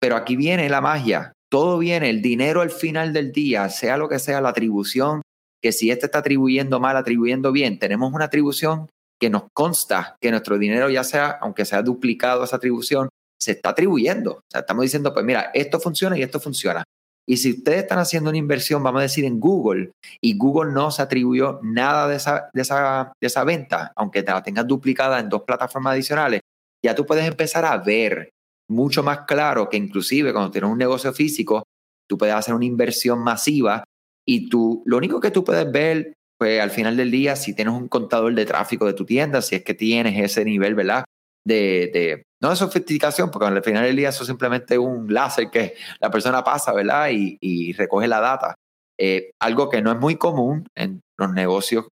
Pero 0.00 0.16
aquí 0.16 0.36
viene 0.36 0.70
la 0.70 0.80
magia, 0.80 1.32
todo 1.50 1.76
viene, 1.76 2.08
el 2.08 2.22
dinero 2.22 2.62
al 2.62 2.70
final 2.70 3.12
del 3.12 3.30
día, 3.30 3.68
sea 3.68 3.98
lo 3.98 4.08
que 4.08 4.18
sea 4.18 4.40
la 4.40 4.48
atribución, 4.48 5.20
que 5.62 5.72
si 5.72 5.90
este 5.90 6.06
está 6.06 6.18
atribuyendo 6.18 6.80
mal, 6.80 6.96
atribuyendo 6.96 7.52
bien, 7.52 7.78
tenemos 7.78 8.12
una 8.12 8.26
atribución 8.26 8.88
que 9.20 9.30
nos 9.30 9.44
consta 9.52 10.16
que 10.20 10.30
nuestro 10.30 10.58
dinero, 10.58 10.88
ya 10.88 11.04
sea, 11.04 11.38
aunque 11.42 11.64
sea 11.64 11.82
duplicado 11.82 12.44
esa 12.44 12.56
atribución, 12.56 13.08
se 13.38 13.52
está 13.52 13.70
atribuyendo. 13.70 14.32
O 14.32 14.42
sea, 14.50 14.60
estamos 14.60 14.82
diciendo, 14.82 15.12
pues 15.12 15.24
mira, 15.24 15.50
esto 15.52 15.78
funciona 15.78 16.16
y 16.18 16.22
esto 16.22 16.40
funciona. 16.40 16.84
Y 17.28 17.36
si 17.36 17.52
ustedes 17.52 17.82
están 17.82 17.98
haciendo 17.98 18.30
una 18.30 18.38
inversión, 18.38 18.82
vamos 18.82 19.00
a 19.00 19.02
decir, 19.02 19.24
en 19.24 19.38
Google, 19.38 19.92
y 20.20 20.36
Google 20.36 20.72
no 20.72 20.90
se 20.90 21.02
atribuyó 21.02 21.60
nada 21.62 22.08
de 22.08 22.16
esa, 22.16 22.50
de 22.52 22.62
esa, 22.62 23.12
de 23.20 23.26
esa 23.26 23.44
venta, 23.44 23.92
aunque 23.94 24.22
te 24.22 24.32
la 24.32 24.42
tengas 24.42 24.66
duplicada 24.66 25.20
en 25.20 25.28
dos 25.28 25.42
plataformas 25.42 25.92
adicionales, 25.92 26.40
ya 26.84 26.94
tú 26.94 27.04
puedes 27.06 27.26
empezar 27.26 27.64
a 27.64 27.76
ver 27.76 28.30
mucho 28.68 29.02
más 29.02 29.20
claro 29.26 29.68
que 29.68 29.76
inclusive 29.76 30.32
cuando 30.32 30.50
tienes 30.50 30.70
un 30.70 30.78
negocio 30.78 31.12
físico, 31.12 31.62
tú 32.08 32.16
puedes 32.16 32.34
hacer 32.34 32.54
una 32.54 32.64
inversión 32.64 33.18
masiva 33.20 33.84
y 34.32 34.48
tú, 34.48 34.84
lo 34.86 34.96
único 34.96 35.18
que 35.18 35.32
tú 35.32 35.42
puedes 35.42 35.70
ver, 35.72 36.14
pues 36.38 36.60
al 36.60 36.70
final 36.70 36.96
del 36.96 37.10
día, 37.10 37.34
si 37.34 37.52
tienes 37.52 37.74
un 37.74 37.88
contador 37.88 38.32
de 38.32 38.46
tráfico 38.46 38.86
de 38.86 38.92
tu 38.92 39.04
tienda, 39.04 39.42
si 39.42 39.56
es 39.56 39.64
que 39.64 39.74
tienes 39.74 40.16
ese 40.22 40.44
nivel, 40.44 40.76
¿verdad? 40.76 41.04
De, 41.44 41.90
de 41.92 42.22
no 42.40 42.50
de 42.50 42.56
sofisticación, 42.56 43.32
porque 43.32 43.48
al 43.48 43.64
final 43.64 43.82
del 43.82 43.96
día 43.96 44.10
eso 44.10 44.22
es 44.22 44.28
simplemente 44.28 44.78
un 44.78 45.12
láser 45.12 45.50
que 45.50 45.74
la 45.98 46.12
persona 46.12 46.44
pasa, 46.44 46.72
¿verdad? 46.72 47.10
Y, 47.10 47.38
y 47.40 47.72
recoge 47.72 48.06
la 48.06 48.20
data. 48.20 48.54
Eh, 48.96 49.32
algo 49.40 49.68
que 49.68 49.82
no 49.82 49.90
es 49.90 49.98
muy 49.98 50.14
común 50.14 50.64
en 50.76 51.00
los 51.18 51.32
negocios 51.32 51.88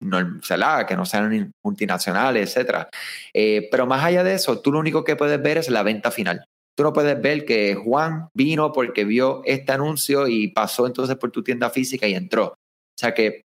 no, 0.00 0.18
que 0.86 0.96
no 0.96 1.06
sean 1.06 1.52
multinacionales, 1.64 2.50
etcétera. 2.50 2.90
Eh, 3.32 3.66
pero 3.70 3.86
más 3.86 4.04
allá 4.04 4.22
de 4.24 4.34
eso, 4.34 4.60
tú 4.60 4.72
lo 4.72 4.78
único 4.78 5.04
que 5.04 5.16
puedes 5.16 5.40
ver 5.40 5.56
es 5.56 5.70
la 5.70 5.82
venta 5.82 6.10
final. 6.10 6.44
Tú 6.78 6.84
no 6.84 6.92
puedes 6.92 7.20
ver 7.20 7.44
que 7.44 7.74
Juan 7.74 8.28
vino 8.34 8.70
porque 8.70 9.04
vio 9.04 9.42
este 9.44 9.72
anuncio 9.72 10.28
y 10.28 10.46
pasó 10.46 10.86
entonces 10.86 11.16
por 11.16 11.32
tu 11.32 11.42
tienda 11.42 11.70
física 11.70 12.06
y 12.06 12.14
entró. 12.14 12.44
O 12.50 12.96
sea 12.96 13.12
que 13.14 13.42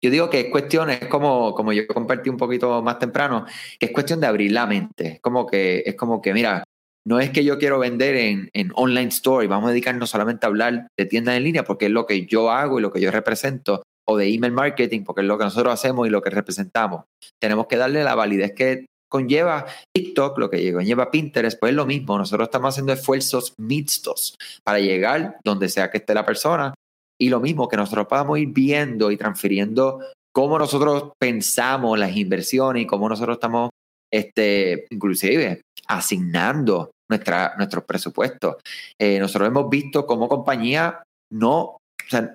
yo 0.00 0.10
digo 0.10 0.30
que 0.30 0.40
es 0.40 0.50
cuestión, 0.50 0.88
es 0.88 1.06
como, 1.08 1.52
como 1.52 1.74
yo 1.74 1.86
compartí 1.86 2.30
un 2.30 2.38
poquito 2.38 2.80
más 2.80 2.98
temprano, 2.98 3.44
que 3.78 3.84
es 3.84 3.92
cuestión 3.92 4.22
de 4.22 4.26
abrir 4.26 4.52
la 4.52 4.64
mente. 4.64 5.06
Es 5.06 5.20
como 5.20 5.46
que, 5.46 5.82
es 5.84 5.96
como 5.96 6.22
que 6.22 6.32
mira, 6.32 6.64
no 7.04 7.20
es 7.20 7.28
que 7.28 7.44
yo 7.44 7.58
quiero 7.58 7.78
vender 7.78 8.16
en, 8.16 8.48
en 8.54 8.72
online 8.74 9.08
store 9.08 9.44
y 9.44 9.48
vamos 9.48 9.68
a 9.68 9.72
dedicarnos 9.72 10.08
solamente 10.08 10.46
a 10.46 10.48
hablar 10.48 10.88
de 10.96 11.04
tiendas 11.04 11.36
en 11.36 11.44
línea 11.44 11.62
porque 11.62 11.84
es 11.84 11.92
lo 11.92 12.06
que 12.06 12.24
yo 12.24 12.50
hago 12.50 12.78
y 12.78 12.82
lo 12.82 12.90
que 12.90 13.02
yo 13.02 13.10
represento, 13.10 13.82
o 14.06 14.16
de 14.16 14.32
email 14.32 14.54
marketing 14.54 15.04
porque 15.04 15.20
es 15.20 15.26
lo 15.26 15.36
que 15.36 15.44
nosotros 15.44 15.74
hacemos 15.74 16.06
y 16.06 16.10
lo 16.10 16.22
que 16.22 16.30
representamos. 16.30 17.04
Tenemos 17.38 17.66
que 17.66 17.76
darle 17.76 18.02
la 18.02 18.14
validez 18.14 18.54
que 18.54 18.86
conlleva 19.08 19.66
TikTok, 19.94 20.38
lo 20.38 20.50
que 20.50 20.72
conlleva 20.72 21.10
Pinterest, 21.10 21.58
pues 21.58 21.70
es 21.70 21.76
lo 21.76 21.86
mismo. 21.86 22.18
Nosotros 22.18 22.46
estamos 22.46 22.74
haciendo 22.74 22.92
esfuerzos 22.92 23.52
mixtos 23.58 24.34
para 24.64 24.78
llegar 24.78 25.38
donde 25.44 25.68
sea 25.68 25.90
que 25.90 25.98
esté 25.98 26.14
la 26.14 26.26
persona. 26.26 26.74
Y 27.18 27.28
lo 27.30 27.40
mismo, 27.40 27.68
que 27.68 27.76
nosotros 27.76 28.06
podamos 28.08 28.38
ir 28.38 28.48
viendo 28.48 29.10
y 29.10 29.16
transfiriendo 29.16 30.00
cómo 30.34 30.58
nosotros 30.58 31.12
pensamos 31.18 31.98
las 31.98 32.14
inversiones 32.14 32.82
y 32.82 32.86
cómo 32.86 33.08
nosotros 33.08 33.36
estamos, 33.36 33.70
este, 34.12 34.86
inclusive, 34.90 35.62
asignando 35.88 36.90
nuestra, 37.10 37.54
nuestros 37.56 37.84
presupuestos. 37.84 38.56
Eh, 39.00 39.18
nosotros 39.18 39.48
hemos 39.48 39.70
visto 39.70 40.06
cómo 40.06 40.28
compañía 40.28 41.02
no, 41.32 41.60
o 41.60 41.78
sea, 42.08 42.34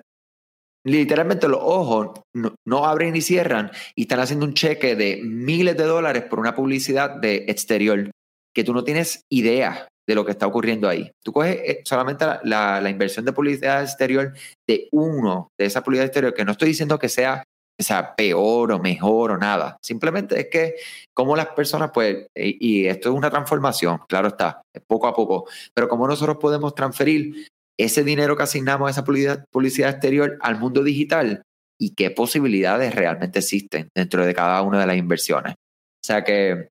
literalmente 0.84 1.48
los 1.48 1.60
ojos 1.62 2.20
no, 2.34 2.84
abren 2.84 3.12
ni 3.12 3.20
cierran 3.20 3.70
y 3.94 4.02
están 4.02 4.20
haciendo 4.20 4.46
un 4.46 4.54
cheque 4.54 4.96
de 4.96 5.20
miles 5.22 5.76
de 5.76 5.84
dólares 5.84 6.24
por 6.24 6.40
una 6.40 6.54
publicidad 6.54 7.10
de 7.10 7.44
exterior 7.48 8.10
que 8.54 8.64
tú 8.64 8.74
no 8.74 8.84
tienes 8.84 9.22
idea 9.30 9.88
de 10.06 10.14
lo 10.14 10.24
que 10.24 10.32
está 10.32 10.46
ocurriendo 10.46 10.88
ahí. 10.88 11.10
Tú 11.24 11.32
coges 11.32 11.56
eh, 11.64 11.82
solamente 11.84 12.24
la, 12.42 12.90
inversión 12.90 13.24
de 13.24 13.32
publicidad 13.32 13.82
exterior 13.82 14.34
de 14.66 14.88
uno 14.90 15.48
de 15.58 15.66
esa 15.66 15.82
publicidad 15.82 16.06
exterior, 16.06 16.34
que 16.34 16.44
no 16.44 16.52
estoy 16.52 16.68
diciendo 16.68 16.98
que 16.98 17.08
sea, 17.08 17.44
sea 17.78 18.14
peor 18.16 18.72
o 18.72 18.78
mejor 18.80 19.30
o 19.30 19.38
nada. 19.38 19.78
Simplemente 19.80 20.38
es 20.40 20.48
que 20.48 20.74
como 21.14 21.36
las 21.36 21.48
personas, 21.48 21.92
pues, 21.94 22.26
y, 22.34 22.82
y 22.82 22.86
esto 22.88 23.10
es 23.10 23.14
una 23.14 23.30
transformación, 23.30 24.00
claro 24.08 24.28
está, 24.28 24.60
poco 24.88 25.06
a 25.06 25.14
poco, 25.14 25.48
pero 25.72 25.88
como 25.88 26.08
nosotros 26.08 26.36
podemos 26.38 26.74
transferir 26.74 27.46
ese 27.78 28.04
dinero 28.04 28.36
que 28.36 28.42
asignamos 28.42 28.88
a 28.88 28.90
esa 28.90 29.04
publicidad, 29.04 29.90
exterior 29.90 30.38
al 30.40 30.58
mundo 30.58 30.82
digital 30.82 31.42
y 31.80 31.94
qué 31.94 32.10
posibilidades 32.10 32.94
realmente 32.94 33.40
existen 33.40 33.88
dentro 33.94 34.24
de 34.24 34.34
cada 34.34 34.62
una 34.62 34.80
de 34.80 34.86
las 34.86 34.96
inversiones. 34.96 35.54
O 35.54 36.06
sea 36.06 36.22
que 36.22 36.68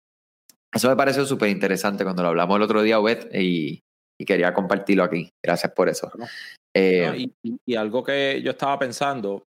eso 0.73 0.89
me 0.89 0.95
pareció 0.95 1.25
súper 1.25 1.49
interesante 1.49 2.03
cuando 2.03 2.23
lo 2.23 2.29
hablamos 2.29 2.55
el 2.55 2.63
otro 2.63 2.81
día, 2.81 2.99
Obed, 2.99 3.27
y, 3.33 3.81
quería 4.25 4.53
compartirlo 4.53 5.03
aquí. 5.03 5.31
Gracias 5.43 5.71
por 5.73 5.89
eso. 5.89 6.11
Eh, 6.75 7.27
y, 7.43 7.75
algo 7.75 8.03
que 8.03 8.39
yo 8.43 8.51
estaba 8.51 8.77
pensando, 8.77 9.43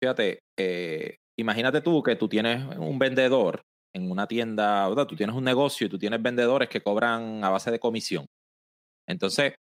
fíjate, 0.00 0.38
eh, 0.56 1.16
imagínate 1.36 1.80
tú 1.80 2.00
que 2.00 2.14
tú 2.14 2.28
tienes 2.28 2.64
un 2.78 2.96
vendedor 2.96 3.60
en 3.92 4.10
una 4.10 4.26
tienda, 4.26 4.88
¿verdad? 4.88 5.06
tú 5.06 5.16
tienes 5.16 5.34
un 5.34 5.44
negocio 5.44 5.86
y 5.86 5.90
tú 5.90 5.98
tienes 5.98 6.22
vendedores 6.22 6.68
que 6.68 6.80
cobran 6.80 7.42
a 7.44 7.50
base 7.50 7.72
de 7.72 7.80
comisión. 7.80 8.26
Entonces, 9.08 9.54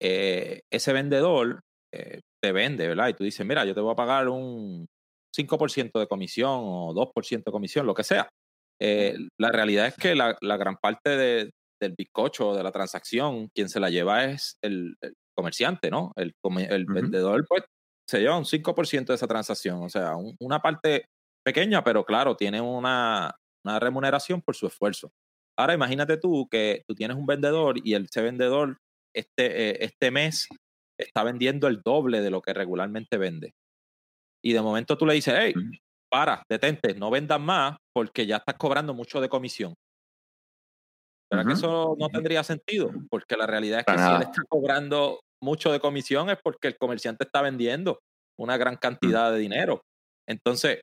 eh, 0.00 0.62
ese 0.70 0.92
vendedor 0.92 1.60
eh, 1.92 2.20
te 2.42 2.52
vende, 2.52 2.88
¿verdad? 2.88 3.08
Y 3.08 3.14
tú 3.14 3.24
dices, 3.24 3.44
mira, 3.46 3.64
yo 3.64 3.74
te 3.74 3.80
voy 3.80 3.92
a 3.92 3.96
pagar 3.96 4.28
un 4.28 4.86
5% 5.36 5.98
de 5.98 6.06
comisión 6.06 6.60
o 6.62 6.94
2% 6.94 7.44
de 7.44 7.52
comisión, 7.52 7.86
lo 7.86 7.94
que 7.94 8.04
sea. 8.04 8.28
Eh, 8.80 9.14
la 9.38 9.50
realidad 9.50 9.86
es 9.86 9.94
que 9.96 10.14
la, 10.14 10.36
gran 10.40 10.76
parte 10.76 11.10
del 11.16 11.94
bizcocho 11.96 12.54
de 12.54 12.62
la 12.62 12.72
transacción, 12.72 13.48
quien 13.54 13.68
se 13.68 13.80
la 13.80 13.90
lleva 13.90 14.24
es 14.24 14.56
el, 14.62 14.96
comerciante, 15.36 15.90
¿no? 15.90 16.12
El, 16.16 16.32
el 16.68 16.86
vendedor, 16.86 17.44
pues, 17.48 17.64
se 18.08 18.20
lleva 18.20 18.38
un 18.38 18.44
5% 18.44 19.06
de 19.06 19.14
esa 19.14 19.28
transacción. 19.28 19.82
O 19.82 19.88
sea, 19.88 20.14
una 20.40 20.60
parte 20.60 21.04
pequeña, 21.44 21.84
pero 21.84 22.04
claro, 22.04 22.36
tiene 22.36 22.60
una, 22.60 23.34
una 23.64 23.78
remuneración 23.78 24.42
por 24.42 24.56
su 24.56 24.66
esfuerzo. 24.66 25.12
Ahora 25.58 25.74
imagínate 25.74 26.16
tú 26.16 26.48
que 26.50 26.82
tú 26.88 26.94
tienes 26.94 27.16
un 27.16 27.26
vendedor 27.26 27.76
y 27.84 27.94
ese 27.94 28.22
vendedor 28.22 28.78
este, 29.14 29.70
eh, 29.70 29.78
este 29.80 30.10
mes 30.10 30.48
está 30.98 31.24
vendiendo 31.24 31.66
el 31.66 31.80
doble 31.84 32.20
de 32.20 32.30
lo 32.30 32.42
que 32.42 32.52
regularmente 32.52 33.16
vende. 33.16 33.52
Y 34.42 34.52
de 34.52 34.62
momento 34.62 34.96
tú 34.96 35.06
le 35.06 35.14
dices, 35.14 35.34
hey, 35.36 35.54
para, 36.10 36.42
detente, 36.48 36.94
no 36.94 37.10
vendas 37.10 37.40
más 37.40 37.76
porque 37.94 38.26
ya 38.26 38.38
estás 38.38 38.56
cobrando 38.56 38.94
mucho 38.94 39.20
de 39.20 39.28
comisión. 39.28 39.74
¿Verdad 41.30 41.46
que 41.46 41.52
eso 41.52 41.96
no 41.98 42.08
tendría 42.08 42.42
sentido? 42.42 42.90
Porque 43.08 43.36
la 43.36 43.46
realidad 43.46 43.80
es 43.80 43.86
que 43.86 44.02
si 44.02 44.08
él 44.08 44.22
está 44.22 44.42
cobrando 44.48 45.20
mucho 45.40 45.70
de 45.70 45.78
comisión 45.78 46.28
es 46.28 46.38
porque 46.42 46.68
el 46.68 46.76
comerciante 46.76 47.24
está 47.24 47.40
vendiendo 47.40 48.00
una 48.38 48.56
gran 48.56 48.74
mm. 48.74 48.78
cantidad 48.78 49.32
de 49.32 49.38
dinero. 49.38 49.82
Entonces, 50.28 50.80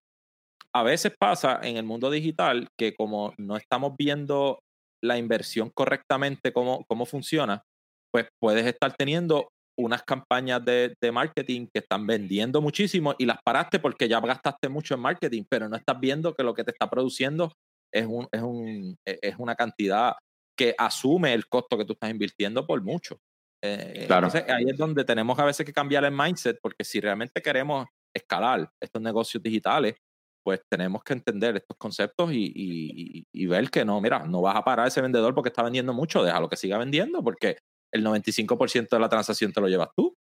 a 0.74 0.84
veces 0.84 1.14
pasa 1.20 1.60
en 1.64 1.78
el 1.78 1.84
mundo 1.84 2.10
digital 2.10 2.70
que 2.78 2.96
como 2.96 3.34
no 3.38 3.58
estamos 3.58 3.94
viendo 3.98 4.60
la 5.04 5.18
inversión 5.18 5.70
correctamente, 5.76 6.54
cómo, 6.54 6.86
cómo 6.88 7.06
funciona, 7.06 7.64
pues 8.12 8.28
puedes 8.40 8.66
estar 8.66 8.94
teniendo 8.96 9.50
unas 9.80 10.04
campañas 10.04 10.64
de, 10.66 10.96
marketing 11.12 11.68
que 11.72 11.80
están 11.80 12.08
vendiendo 12.08 12.62
muchísimo 12.62 13.14
y 13.18 13.26
las 13.26 13.38
paraste 13.44 13.80
porque 13.80 14.08
ya 14.08 14.20
gastaste 14.20 14.70
mucho 14.70 14.96
en 14.96 15.02
marketing, 15.02 15.44
pero 15.48 15.70
no 15.70 15.76
estás 15.76 16.00
viendo 16.00 16.34
que 16.34 16.44
lo 16.44 16.54
que 16.54 16.64
te 16.64 16.72
está 16.72 16.90
produciendo 16.90 17.54
es, 17.94 18.06
un, 18.06 18.28
es, 18.32 18.42
un, 18.42 18.96
e, 19.06 19.20
es 19.22 19.36
una 19.38 19.56
cantidad 19.56 20.16
que 20.58 20.74
asume 20.78 21.34
el 21.34 21.48
costo 21.48 21.78
que 21.78 21.86
tú 21.86 21.94
estás 21.94 22.10
invirtiendo 22.10 22.66
por 22.66 22.82
mucho. 22.82 23.20
Eh, 23.64 24.06
claro. 24.08 24.28
Entonces 24.28 24.50
ahí 24.50 24.66
es 24.68 24.78
donde 24.78 25.04
tenemos 25.04 25.38
a 25.38 25.46
veces 25.46 25.66
que 25.66 25.74
cambiar 25.74 26.04
el 26.06 26.12
mindset 26.12 26.60
porque 26.62 26.84
si 26.84 27.00
realmente 27.00 27.42
queremos 27.42 27.88
escalar 28.16 28.70
estos 28.82 29.02
negocios 29.02 29.42
digitales, 29.44 29.96
pues 30.44 30.62
tenemos 30.70 31.04
que 31.04 31.14
entender 31.14 31.58
estos 31.58 31.76
conceptos 31.78 32.30
y, 32.32 33.48
ver 33.48 33.70
que 33.70 33.84
no, 33.84 34.00
mira, 34.00 34.26
no 34.26 34.42
vas 34.42 34.56
a 34.56 34.64
parar 34.64 34.88
ese 34.88 35.02
vendedor 35.02 35.36
porque 35.36 35.50
está 35.50 35.62
vendiendo 35.62 35.94
mucho, 35.94 36.24
déjalo 36.24 36.48
que 36.48 36.56
siga 36.56 36.78
vendiendo 36.78 37.22
porque 37.22 37.58
el 37.94 38.06
95% 38.06 38.90
de 38.90 39.00
la 39.00 39.10
transacción 39.10 39.52
te 39.52 39.62
lo 39.62 39.68
llevas 39.68 39.90
tú. 39.96 40.16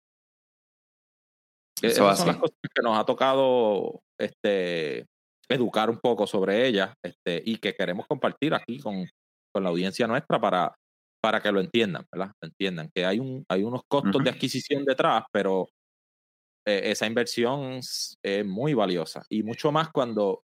E, 1.83 1.89
esas 1.89 2.19
son 2.19 2.29
las 2.29 2.37
cosas 2.37 2.57
que 2.63 2.83
nos 2.83 2.99
ha 2.99 3.05
tocado 3.05 4.01
este, 4.19 5.07
educar 5.49 5.91
un 5.91 5.99
poco 5.99 6.27
sobre 6.27 6.67
ellas 6.67 6.95
este, 7.03 7.43
y 7.45 7.59
que 7.59 7.75
queremos 7.75 8.07
compartir 8.07 8.55
aquí 8.55 8.79
con, 8.79 9.07
con 9.53 9.63
la 9.63 9.71
audiencia 9.71 10.07
nuestra 10.07 10.41
para, 10.41 10.75
para 11.23 11.41
que 11.41 11.53
lo 11.53 11.61
entiendan, 11.61 12.07
¿verdad? 12.13 12.33
entiendan 12.43 12.91
que 12.95 13.05
hay, 13.05 13.19
un, 13.19 13.45
hay 13.49 13.63
unos 13.63 13.83
costos 13.89 14.23
de 14.23 14.31
adquisición 14.31 14.85
detrás, 14.85 15.25
pero 15.33 15.69
eh, 16.67 16.91
esa 16.91 17.07
inversión 17.07 17.81
es 18.23 18.45
muy 18.45 18.75
valiosa 18.75 19.23
y 19.29 19.43
mucho 19.43 19.71
más 19.71 19.91
cuando 19.91 20.43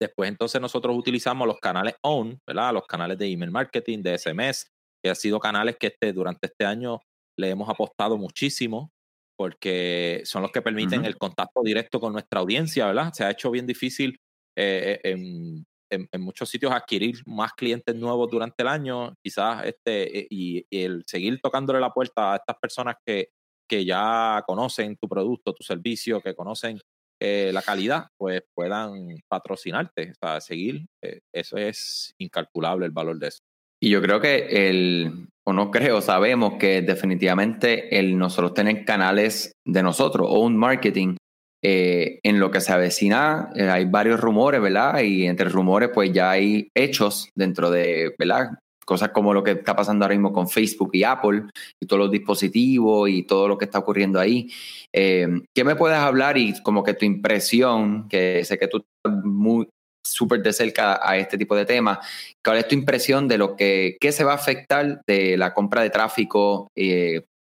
después 0.00 0.28
entonces 0.28 0.60
nosotros 0.60 0.96
utilizamos 0.96 1.46
los 1.46 1.58
canales 1.58 1.94
OWN, 2.02 2.38
¿verdad? 2.46 2.74
Los 2.74 2.86
canales 2.86 3.18
de 3.18 3.30
email 3.30 3.50
marketing, 3.50 4.02
de 4.02 4.18
SMS, 4.18 4.66
que 5.04 5.10
han 5.10 5.16
sido 5.16 5.38
canales 5.38 5.76
que 5.78 5.88
este, 5.88 6.14
durante 6.14 6.46
este 6.46 6.64
año 6.64 7.00
le 7.38 7.50
hemos 7.50 7.68
apostado 7.68 8.16
muchísimo 8.16 8.90
porque 9.36 10.22
son 10.24 10.42
los 10.42 10.50
que 10.50 10.62
permiten 10.62 11.04
el 11.04 11.18
contacto 11.18 11.62
directo 11.62 12.00
con 12.00 12.12
nuestra 12.12 12.40
audiencia, 12.40 12.86
¿verdad? 12.86 13.12
Se 13.12 13.24
ha 13.24 13.30
hecho 13.30 13.50
bien 13.50 13.66
difícil 13.66 14.18
eh, 14.56 15.00
en, 15.02 15.66
en, 15.90 16.20
muchos 16.20 16.48
sitios 16.48 16.72
adquirir 16.72 17.16
más 17.26 17.52
clientes 17.52 17.94
nuevos 17.94 18.30
durante 18.30 18.62
el 18.62 18.68
año, 18.68 19.14
quizás 19.22 19.66
este, 19.66 20.20
eh, 20.20 20.26
y, 20.30 20.64
el 20.70 21.02
seguir 21.06 21.40
tocándole 21.42 21.80
la 21.80 21.92
puerta 21.92 22.32
a 22.32 22.36
estas 22.36 22.56
personas 22.58 22.96
que, 23.04 23.30
que 23.68 23.84
ya 23.84 24.42
conocen 24.46 24.96
tu 24.96 25.08
producto, 25.08 25.52
tu 25.52 25.64
servicio, 25.64 26.20
que 26.20 26.34
conocen 26.34 26.80
eh, 27.20 27.50
la 27.52 27.62
calidad, 27.62 28.08
pues 28.16 28.42
puedan 28.54 29.16
patrocinarte, 29.28 30.12
o 30.12 30.14
sea, 30.14 30.40
seguir. 30.40 30.86
Eh, 31.02 31.20
eso 31.32 31.56
es 31.56 32.14
incalculable 32.18 32.86
el 32.86 32.92
valor 32.92 33.18
de 33.18 33.28
eso. 33.28 33.40
Y 33.84 33.90
yo 33.90 34.00
creo 34.00 34.18
que 34.18 34.46
el, 34.48 35.26
o 35.46 35.52
no 35.52 35.70
creo, 35.70 36.00
sabemos 36.00 36.54
que 36.58 36.80
definitivamente 36.80 37.98
el 37.98 38.16
nosotros 38.16 38.54
tener 38.54 38.86
canales 38.86 39.52
de 39.66 39.82
nosotros, 39.82 40.26
o 40.30 40.38
un 40.38 40.56
marketing, 40.56 41.16
eh, 41.62 42.18
en 42.22 42.40
lo 42.40 42.50
que 42.50 42.62
se 42.62 42.72
avecina, 42.72 43.50
eh, 43.54 43.68
hay 43.68 43.84
varios 43.84 44.18
rumores, 44.20 44.62
¿verdad? 44.62 45.02
Y 45.02 45.26
entre 45.26 45.50
rumores, 45.50 45.90
pues 45.92 46.10
ya 46.14 46.30
hay 46.30 46.68
hechos 46.74 47.28
dentro 47.36 47.70
de, 47.70 48.14
¿verdad? 48.18 48.52
Cosas 48.86 49.10
como 49.10 49.34
lo 49.34 49.44
que 49.44 49.50
está 49.50 49.76
pasando 49.76 50.06
ahora 50.06 50.14
mismo 50.14 50.32
con 50.32 50.48
Facebook 50.48 50.90
y 50.94 51.04
Apple 51.04 51.42
y 51.78 51.86
todos 51.86 52.04
los 52.04 52.10
dispositivos 52.10 53.10
y 53.10 53.24
todo 53.24 53.48
lo 53.48 53.58
que 53.58 53.66
está 53.66 53.80
ocurriendo 53.80 54.18
ahí. 54.18 54.50
Eh, 54.94 55.28
¿Qué 55.54 55.62
me 55.62 55.76
puedes 55.76 55.98
hablar 55.98 56.38
y 56.38 56.54
como 56.62 56.82
que 56.82 56.94
tu 56.94 57.04
impresión, 57.04 58.08
que 58.08 58.46
sé 58.46 58.56
que 58.58 58.68
tú 58.68 58.78
estás 58.78 59.22
muy 59.24 59.68
súper 60.04 60.42
de 60.42 60.52
cerca 60.52 61.00
a 61.02 61.16
este 61.16 61.38
tipo 61.38 61.56
de 61.56 61.64
temas, 61.64 61.98
¿cuál 62.44 62.58
es 62.58 62.68
tu 62.68 62.74
impresión 62.74 63.26
de 63.26 63.38
lo 63.38 63.56
que 63.56 63.96
qué 64.00 64.12
se 64.12 64.24
va 64.24 64.32
a 64.32 64.36
afectar 64.36 65.00
de 65.06 65.36
la 65.36 65.54
compra 65.54 65.82
de 65.82 65.90
tráfico 65.90 66.68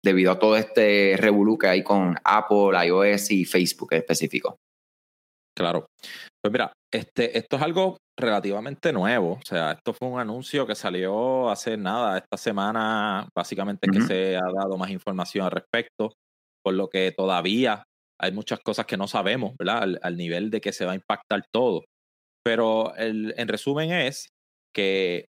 debido 0.06 0.30
a 0.30 0.38
todo 0.38 0.56
este 0.56 1.16
revolú 1.18 1.58
que 1.58 1.66
hay 1.66 1.82
con 1.82 2.16
Apple, 2.24 2.86
iOS 2.86 3.32
y 3.32 3.44
Facebook 3.44 3.92
en 3.92 3.98
específico. 3.98 4.56
Claro. 5.56 5.86
Pues 6.40 6.52
mira, 6.52 6.72
este, 6.92 7.36
esto 7.36 7.56
es 7.56 7.62
algo 7.62 7.96
relativamente 8.16 8.92
nuevo. 8.92 9.32
O 9.32 9.44
sea, 9.44 9.72
esto 9.72 9.92
fue 9.92 10.08
un 10.08 10.20
anuncio 10.20 10.66
que 10.66 10.76
salió 10.76 11.50
hace 11.50 11.76
nada, 11.76 12.18
esta 12.18 12.36
semana, 12.36 13.28
básicamente 13.34 13.88
que 13.88 14.00
se 14.02 14.36
ha 14.36 14.52
dado 14.54 14.76
más 14.76 14.90
información 14.90 15.44
al 15.44 15.50
respecto, 15.50 16.12
por 16.62 16.74
lo 16.74 16.88
que 16.88 17.10
todavía 17.10 17.82
hay 18.20 18.32
muchas 18.32 18.60
cosas 18.60 18.86
que 18.86 18.96
no 18.96 19.08
sabemos, 19.08 19.54
¿verdad? 19.58 19.98
Al, 20.00 20.16
nivel 20.16 20.50
de 20.50 20.60
que 20.60 20.72
se 20.72 20.84
va 20.84 20.92
a 20.92 20.96
impactar 20.96 21.42
todo. 21.52 21.84
Pero 22.46 22.94
el, 22.94 23.34
en 23.36 23.48
resumen 23.48 23.90
es 23.90 24.28
que 24.72 25.26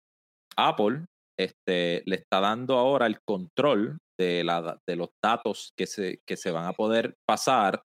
Apple 0.55 1.07
este, 1.37 2.03
le 2.05 2.15
está 2.15 2.39
dando 2.39 2.77
ahora 2.77 3.05
el 3.05 3.17
control 3.27 3.97
de, 4.17 4.45
la, 4.45 4.79
de 4.87 4.95
los 4.95 5.09
datos 5.21 5.73
que 5.77 5.87
se, 5.87 6.19
que 6.25 6.37
se 6.37 6.51
van 6.51 6.67
a 6.67 6.71
poder 6.71 7.15
pasar 7.27 7.81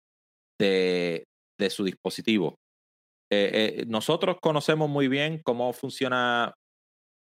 de, 0.60 1.22
de 1.56 1.70
su 1.70 1.84
dispositivo. 1.84 2.56
Eh, 3.32 3.50
eh, 3.78 3.84
nosotros 3.86 4.38
conocemos 4.42 4.90
muy 4.90 5.06
bien 5.06 5.40
cómo 5.44 5.72
funciona 5.72 6.52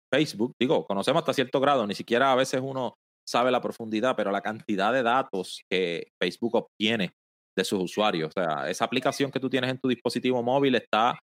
Facebook, 0.09 0.53
digo, 0.57 0.85
conocemos 0.85 1.19
hasta 1.19 1.33
cierto 1.33 1.59
grado, 1.59 1.85
ni 1.85 1.95
siquiera 1.95 2.31
a 2.31 2.35
veces 2.35 2.61
uno 2.63 2.95
sabe 3.27 3.51
la 3.51 3.59
profundidad, 3.59 4.15
pero 4.15 4.31
la 4.31 4.41
cantidad 4.41 4.93
de 4.93 5.03
datos 5.03 5.63
que 5.69 6.07
Facebook 6.17 6.55
obtiene 6.55 7.11
de 7.57 7.65
sus 7.65 7.83
usuarios, 7.83 8.29
o 8.29 8.41
sea, 8.41 8.69
esa 8.69 8.85
aplicación 8.85 9.31
que 9.31 9.39
tú 9.41 9.49
tienes 9.49 9.69
en 9.69 9.79
tu 9.79 9.89
dispositivo 9.89 10.41
móvil 10.41 10.75
está 10.75 11.19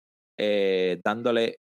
eh, 0.42 0.98
dándole 1.04 1.56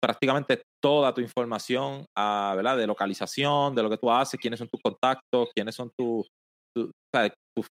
prácticamente 0.00 0.62
toda 0.80 1.12
tu 1.12 1.20
información 1.20 2.06
a, 2.16 2.54
¿verdad? 2.54 2.76
de 2.76 2.86
localización, 2.86 3.74
de 3.74 3.82
lo 3.82 3.90
que 3.90 3.98
tú 3.98 4.10
haces, 4.10 4.38
quiénes 4.38 4.58
son 4.60 4.68
tus 4.68 4.80
contactos, 4.80 5.48
quiénes 5.52 5.74
son 5.74 5.90
tus 5.98 6.28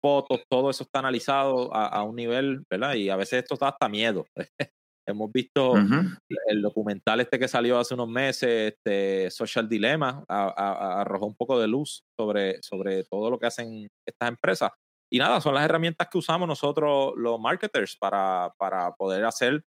fotos, 0.01 0.43
todo 0.49 0.71
eso 0.71 0.85
está 0.85 1.01
analizado 1.01 1.75
a, 1.75 2.05
un 2.05 2.15
nivel, 2.15 2.63
¿verdad? 2.71 2.95
Y 2.95 3.11
a 3.11 3.17
veces 3.17 3.43
esto 3.43 3.57
da 3.57 3.69
hasta 3.71 3.89
miedo. 3.89 4.27
Hemos 5.09 5.33
visto 5.33 5.75
el 6.47 6.63
documental 6.63 7.21
este 7.21 7.39
que 7.39 7.49
salió 7.49 7.81
hace 7.81 7.95
unos 7.95 8.09
meses, 8.09 8.75
este 8.75 9.29
Social 9.31 9.69
Dilemma, 9.69 10.23
arrojó 10.29 11.27
un 11.27 11.35
poco 11.35 11.59
de 11.59 11.67
luz 11.67 12.03
sobre, 12.17 12.63
sobre 12.63 13.03
todo 13.11 13.31
lo 13.31 13.39
que 13.39 13.47
hacen 13.47 13.89
estas 14.07 14.29
empresas. 14.29 14.71
Y 15.13 15.19
nada, 15.19 15.41
son 15.41 15.55
las 15.55 15.65
herramientas 15.65 16.07
que 16.09 16.19
usamos 16.19 16.47
nosotros 16.47 17.15
los 17.17 17.41
marketers 17.41 17.97
para, 17.97 18.53
para 18.57 18.93
poder 18.93 19.25
hacer 19.25 19.63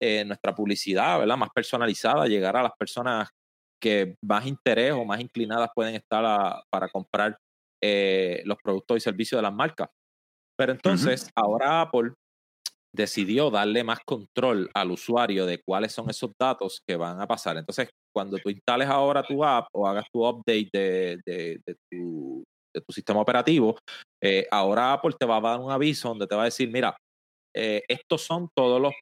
eh, 0.00 0.24
nuestra 0.24 0.54
publicidad, 0.54 1.18
¿verdad? 1.18 1.36
Más 1.36 1.50
personalizada, 1.54 2.26
llegar 2.26 2.56
a 2.56 2.62
las 2.62 2.72
personas 2.78 3.28
que 3.80 4.16
más 4.22 4.46
interés 4.46 4.92
o 4.92 5.04
más 5.04 5.20
inclinadas 5.20 5.70
pueden 5.74 5.94
estar 5.94 6.62
para 6.70 6.88
comprar 6.88 7.36
eh, 7.82 8.42
los 8.44 8.56
productos 8.62 8.96
y 8.96 9.00
servicios 9.00 9.38
de 9.38 9.42
las 9.42 9.52
marcas. 9.52 9.88
Pero 10.58 10.72
entonces, 10.72 11.28
ahora 11.34 11.82
Apple 11.82 12.12
decidió 12.94 13.50
darle 13.50 13.84
más 13.84 13.98
control 14.06 14.70
al 14.72 14.90
usuario 14.90 15.46
de 15.46 15.60
cuáles 15.66 15.92
son 15.92 16.08
esos 16.08 16.30
datos 16.40 16.80
que 16.86 16.96
van 16.96 17.20
a 17.20 17.26
pasar. 17.26 17.56
Entonces, 17.56 17.90
cuando 18.14 18.38
tú 18.38 18.50
instales 18.50 18.88
ahora 18.88 19.22
tu 19.22 19.44
app 19.44 19.66
o 19.72 19.86
hagas 19.86 20.06
tu 20.12 20.26
update 20.26 20.70
de, 20.72 21.60
tu, 21.90 22.44
sistema 22.88 23.20
operativo, 23.20 23.76
eh, 24.22 24.46
ahora 24.50 24.92
Apple 24.92 25.14
te 25.18 25.26
va 25.26 25.36
a 25.36 25.40
dar 25.40 25.60
un 25.60 25.70
aviso 25.70 26.08
donde 26.08 26.26
te 26.26 26.34
va 26.34 26.42
a 26.42 26.46
decir, 26.46 26.70
mira, 26.70 26.96
estos 27.52 28.22
son 28.22 28.48
todos 28.56 28.80
los 28.80 28.92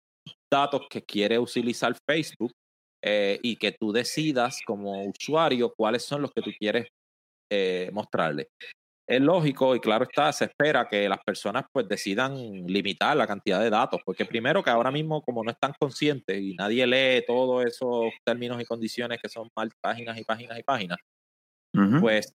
datos 0.52 0.82
que 0.90 1.02
quiere 1.02 1.38
utilizar 1.38 1.96
Facebook 2.06 2.52
eh, 3.02 3.40
y 3.42 3.56
que 3.56 3.72
tú 3.72 3.90
decidas 3.90 4.60
como 4.64 5.04
usuario 5.06 5.72
cuáles 5.76 6.04
son 6.04 6.22
los 6.22 6.30
que 6.30 6.42
tú 6.42 6.50
quieres 6.56 6.86
eh, 7.50 7.90
mostrarle. 7.92 8.48
Es 9.08 9.20
lógico 9.20 9.74
y 9.74 9.80
claro 9.80 10.04
está, 10.04 10.32
se 10.32 10.44
espera 10.44 10.88
que 10.88 11.08
las 11.08 11.18
personas 11.26 11.64
pues 11.72 11.88
decidan 11.88 12.36
limitar 12.66 13.16
la 13.16 13.26
cantidad 13.26 13.60
de 13.60 13.70
datos, 13.70 14.00
porque 14.06 14.24
primero 14.24 14.62
que 14.62 14.70
ahora 14.70 14.92
mismo 14.92 15.20
como 15.22 15.42
no 15.42 15.50
están 15.50 15.72
conscientes 15.80 16.40
y 16.40 16.54
nadie 16.54 16.86
lee 16.86 17.24
todos 17.26 17.64
esos 17.66 18.12
términos 18.24 18.62
y 18.62 18.64
condiciones 18.64 19.18
que 19.20 19.28
son 19.28 19.48
mal 19.56 19.70
páginas 19.82 20.18
y 20.18 20.24
páginas 20.24 20.58
y 20.58 20.62
páginas, 20.62 20.98
pues 22.00 22.32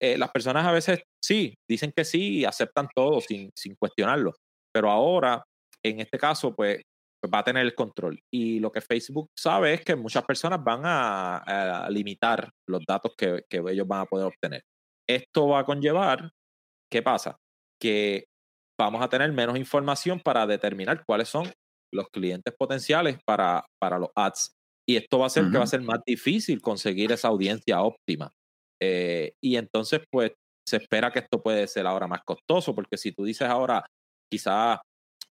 eh, 0.00 0.16
las 0.16 0.30
personas 0.30 0.64
a 0.66 0.72
veces 0.72 1.00
sí, 1.22 1.54
dicen 1.68 1.92
que 1.96 2.04
sí 2.04 2.40
y 2.40 2.44
aceptan 2.44 2.88
todo 2.94 3.20
sin, 3.20 3.50
sin 3.56 3.74
cuestionarlo, 3.74 4.34
pero 4.72 4.90
ahora 4.90 5.42
en 5.82 6.00
este 6.00 6.18
caso 6.18 6.54
pues 6.54 6.80
pues, 7.24 7.34
va 7.34 7.38
a 7.38 7.44
tener 7.44 7.64
el 7.64 7.74
control. 7.74 8.20
Y 8.30 8.60
lo 8.60 8.70
que 8.70 8.82
Facebook 8.82 9.30
sabe 9.34 9.74
es 9.74 9.84
que 9.84 9.96
muchas 9.96 10.24
personas 10.24 10.62
van 10.62 10.82
a, 10.84 11.88
limitar 11.90 12.50
los 12.68 12.82
datos 12.86 13.12
que, 13.16 13.44
ellos 13.50 13.88
van 13.88 14.00
a 14.00 14.06
poder 14.06 14.26
obtener. 14.26 14.62
Esto 15.08 15.48
va 15.48 15.60
a 15.60 15.64
conllevar, 15.64 16.30
¿qué 16.90 17.02
pasa? 17.02 17.36
Que 17.80 18.26
vamos 18.78 19.02
a 19.02 19.08
tener 19.08 19.32
menos 19.32 19.56
información 19.56 20.20
para 20.20 20.46
determinar 20.46 21.02
cuáles 21.06 21.28
son 21.28 21.50
los 21.92 22.08
clientes 22.10 22.52
potenciales 22.58 23.18
para, 23.24 23.64
para 23.80 23.98
los 23.98 24.10
ads. 24.14 24.54
Y 24.86 24.96
esto 24.96 25.18
va 25.18 25.24
a 25.24 25.26
hacer 25.28 25.44
que 25.50 25.56
va 25.56 25.64
a 25.64 25.68
ser 25.68 25.80
más 25.80 26.00
difícil 26.04 26.60
conseguir 26.60 27.10
esa 27.12 27.28
audiencia 27.28 27.80
óptima. 27.80 28.30
Eh, 28.82 29.32
y 29.42 29.56
entonces, 29.56 30.02
pues, 30.10 30.32
se 30.68 30.76
espera 30.76 31.10
que 31.10 31.20
esto 31.20 31.42
puede 31.42 31.66
ser 31.68 31.86
ahora 31.86 32.06
más 32.06 32.20
costoso, 32.22 32.74
porque 32.74 32.98
si 32.98 33.12
tú 33.12 33.24
dices 33.24 33.48
ahora, 33.48 33.86
quizás 34.30 34.78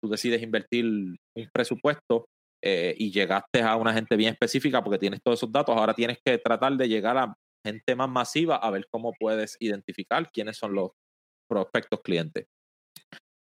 tú 0.01 0.09
decides 0.09 0.41
invertir 0.41 0.85
un 0.85 1.49
presupuesto 1.53 2.25
eh, 2.63 2.95
y 2.97 3.11
llegaste 3.11 3.61
a 3.61 3.75
una 3.75 3.93
gente 3.93 4.15
bien 4.15 4.33
específica 4.33 4.83
porque 4.83 4.97
tienes 4.97 5.19
todos 5.23 5.39
esos 5.39 5.51
datos, 5.51 5.75
ahora 5.75 5.93
tienes 5.93 6.17
que 6.25 6.37
tratar 6.37 6.73
de 6.75 6.87
llegar 6.87 7.17
a 7.17 7.33
gente 7.65 7.95
más 7.95 8.09
masiva 8.09 8.55
a 8.55 8.71
ver 8.71 8.87
cómo 8.91 9.13
puedes 9.19 9.57
identificar 9.59 10.29
quiénes 10.31 10.57
son 10.57 10.73
los 10.73 10.91
prospectos 11.49 11.99
clientes. 12.01 12.45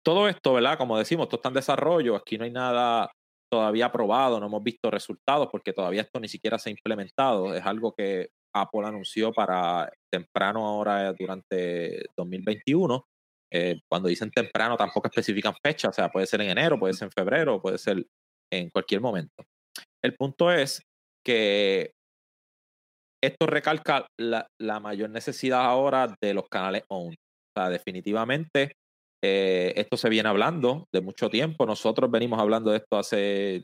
Todo 0.05 0.27
esto, 0.27 0.53
¿verdad? 0.53 0.77
Como 0.77 0.97
decimos, 0.97 1.25
esto 1.25 1.37
está 1.37 1.49
en 1.49 1.55
desarrollo, 1.55 2.15
aquí 2.15 2.37
no 2.37 2.45
hay 2.45 2.51
nada 2.51 3.11
todavía 3.51 3.87
aprobado, 3.87 4.39
no 4.39 4.45
hemos 4.45 4.63
visto 4.63 4.91
resultados 4.91 5.49
porque 5.51 5.73
todavía 5.73 6.01
esto 6.01 6.19
ni 6.19 6.27
siquiera 6.27 6.57
se 6.59 6.69
ha 6.69 6.71
implementado, 6.71 7.53
es 7.53 7.65
algo 7.65 7.93
que 7.93 8.29
Apple 8.53 8.85
anunció 8.85 9.31
para 9.31 9.91
temprano 10.11 10.65
ahora 10.65 11.13
durante 11.13 12.05
2021 12.17 13.05
eh, 13.51 13.79
cuando 13.89 14.09
dicen 14.09 14.31
temprano 14.31 14.77
tampoco 14.77 15.07
especifican 15.07 15.53
fecha, 15.63 15.89
o 15.89 15.93
sea, 15.93 16.09
puede 16.09 16.27
ser 16.27 16.41
en 16.41 16.49
enero, 16.49 16.79
puede 16.79 16.93
ser 16.93 17.07
en 17.07 17.11
febrero, 17.11 17.61
puede 17.61 17.77
ser 17.77 18.05
en 18.51 18.69
cualquier 18.69 19.01
momento. 19.01 19.43
El 20.03 20.15
punto 20.15 20.51
es 20.51 20.81
que 21.25 21.91
esto 23.21 23.47
recalca 23.47 24.07
la, 24.17 24.47
mayor 24.79 25.09
necesidad 25.09 25.65
ahora 25.65 26.15
de 26.21 26.33
los 26.33 26.47
canales 26.49 26.83
own. 26.89 27.13
O 27.13 27.59
sea, 27.59 27.69
definitivamente 27.69 28.73
eh, 29.23 29.73
esto 29.75 29.97
se 29.97 30.09
viene 30.09 30.29
hablando 30.29 30.85
de 30.93 31.01
mucho 31.01 31.29
tiempo. 31.29 31.65
Nosotros 31.65 32.09
venimos 32.09 32.39
hablando 32.39 32.71
de 32.71 32.77
esto 32.77 32.97
hace 32.97 33.63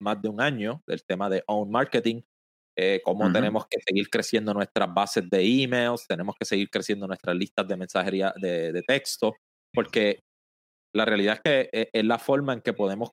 más 0.00 0.20
de 0.22 0.28
un 0.28 0.40
año, 0.40 0.80
del 0.86 1.02
tema 1.04 1.28
de 1.28 1.42
own 1.46 1.70
marketing, 1.70 2.22
eh, 2.76 3.00
cómo 3.04 3.30
tenemos 3.32 3.66
que 3.66 3.78
seguir 3.86 4.08
creciendo 4.08 4.54
nuestras 4.54 4.92
bases 4.92 5.28
de 5.28 5.42
emails, 5.62 6.06
tenemos 6.06 6.34
que 6.38 6.46
seguir 6.46 6.70
creciendo 6.70 7.06
nuestras 7.06 7.36
listas 7.36 7.68
de 7.68 7.76
mensajería 7.76 8.32
de, 8.36 8.82
texto, 8.86 9.34
porque 9.74 10.20
la 10.94 11.04
realidad 11.04 11.34
es 11.34 11.40
que 11.42 11.70
eh, 11.72 11.90
es 11.92 12.04
la 12.04 12.18
forma 12.18 12.54
en 12.54 12.60
que 12.60 12.72
podemos 12.72 13.10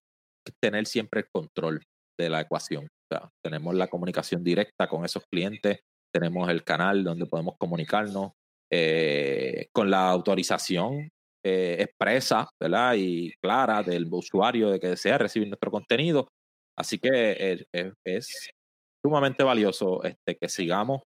tener 0.61 0.85
siempre 0.85 1.21
el 1.21 1.27
control 1.31 1.81
de 2.17 2.29
la 2.29 2.41
ecuación. 2.41 2.85
O 2.85 3.15
sea, 3.15 3.29
tenemos 3.43 3.75
la 3.75 3.87
comunicación 3.87 4.43
directa 4.43 4.87
con 4.87 5.05
esos 5.05 5.23
clientes, 5.31 5.79
tenemos 6.13 6.49
el 6.49 6.63
canal 6.63 7.03
donde 7.03 7.25
podemos 7.25 7.55
comunicarnos 7.57 8.31
eh, 8.71 9.67
con 9.73 9.89
la 9.89 10.09
autorización 10.09 11.09
eh, 11.43 11.77
expresa 11.79 12.49
¿verdad? 12.59 12.95
y 12.97 13.31
clara 13.41 13.81
del 13.81 14.07
usuario 14.11 14.69
de 14.69 14.79
que 14.79 14.89
desea 14.89 15.17
recibir 15.17 15.47
nuestro 15.47 15.71
contenido. 15.71 16.27
Así 16.77 16.97
que 16.97 17.65
es, 18.03 18.51
sumamente 19.03 19.43
valioso 19.43 20.03
este, 20.03 20.38
que 20.39 20.49
sigamos 20.49 21.01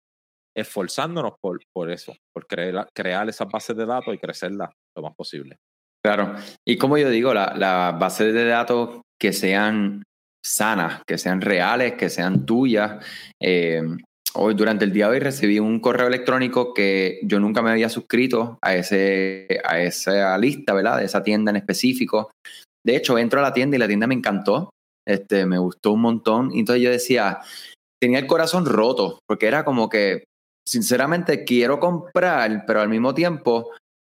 esforzándonos 0.56 1.34
por, 1.42 1.92
eso, 1.92 2.16
por 2.34 2.46
crear, 2.46 3.30
esas 3.30 3.48
bases 3.48 3.76
de 3.76 3.86
datos 3.86 4.14
y 4.14 4.20
crecerlas 4.20 4.70
lo 4.96 5.04
más 5.04 5.16
posible. 5.16 5.58
Claro, 6.06 6.36
y 6.68 6.78
como 6.78 6.98
yo 6.98 7.10
digo, 7.10 7.34
las 7.34 7.58
la 7.58 7.96
bases 8.00 8.34
de 8.34 8.46
datos 8.46 9.02
que 9.20 9.34
sean 9.34 10.04
sanas, 10.46 11.02
que 11.08 11.18
sean 11.18 11.42
reales, 11.42 11.94
que 11.94 12.10
sean 12.10 12.46
tuyas. 12.46 13.04
Eh, 13.42 13.82
hoy, 14.36 14.54
durante 14.54 14.86
el 14.86 14.92
día 14.92 15.06
de 15.06 15.14
hoy, 15.14 15.20
recibí 15.20 15.60
un 15.60 15.80
correo 15.80 16.08
electrónico 16.08 16.74
que 16.74 17.22
yo 17.24 17.40
nunca 17.40 17.62
me 17.62 17.72
había 17.72 17.90
suscrito 17.90 18.60
a, 18.62 18.76
ese, 18.76 19.48
a 19.64 19.80
esa 19.80 20.38
lista, 20.38 20.74
¿verdad? 20.74 20.98
De 21.00 21.06
esa 21.06 21.24
tienda 21.24 21.52
en 21.52 21.58
específico. 21.58 22.32
De 22.86 22.98
hecho, 22.98 23.18
entro 23.18 23.40
a 23.40 23.44
la 23.44 23.54
tienda 23.54 23.78
y 23.78 23.80
la 23.80 23.88
tienda 23.88 24.08
me 24.08 24.16
encantó. 24.16 24.72
Este, 25.08 25.46
me 25.46 25.58
gustó 25.58 25.94
un 25.94 26.02
montón. 26.02 26.52
Y 26.54 26.60
entonces 26.60 26.84
yo 26.84 26.92
decía, 26.92 27.40
tenía 28.04 28.20
el 28.20 28.28
corazón 28.28 28.66
roto, 28.66 29.20
porque 29.26 29.48
era 29.48 29.64
como 29.64 29.88
que, 29.88 30.26
sinceramente, 30.68 31.46
quiero 31.46 31.80
comprar, 31.80 32.66
pero 32.68 32.82
al 32.82 32.90
mismo 32.90 33.14
tiempo 33.14 33.70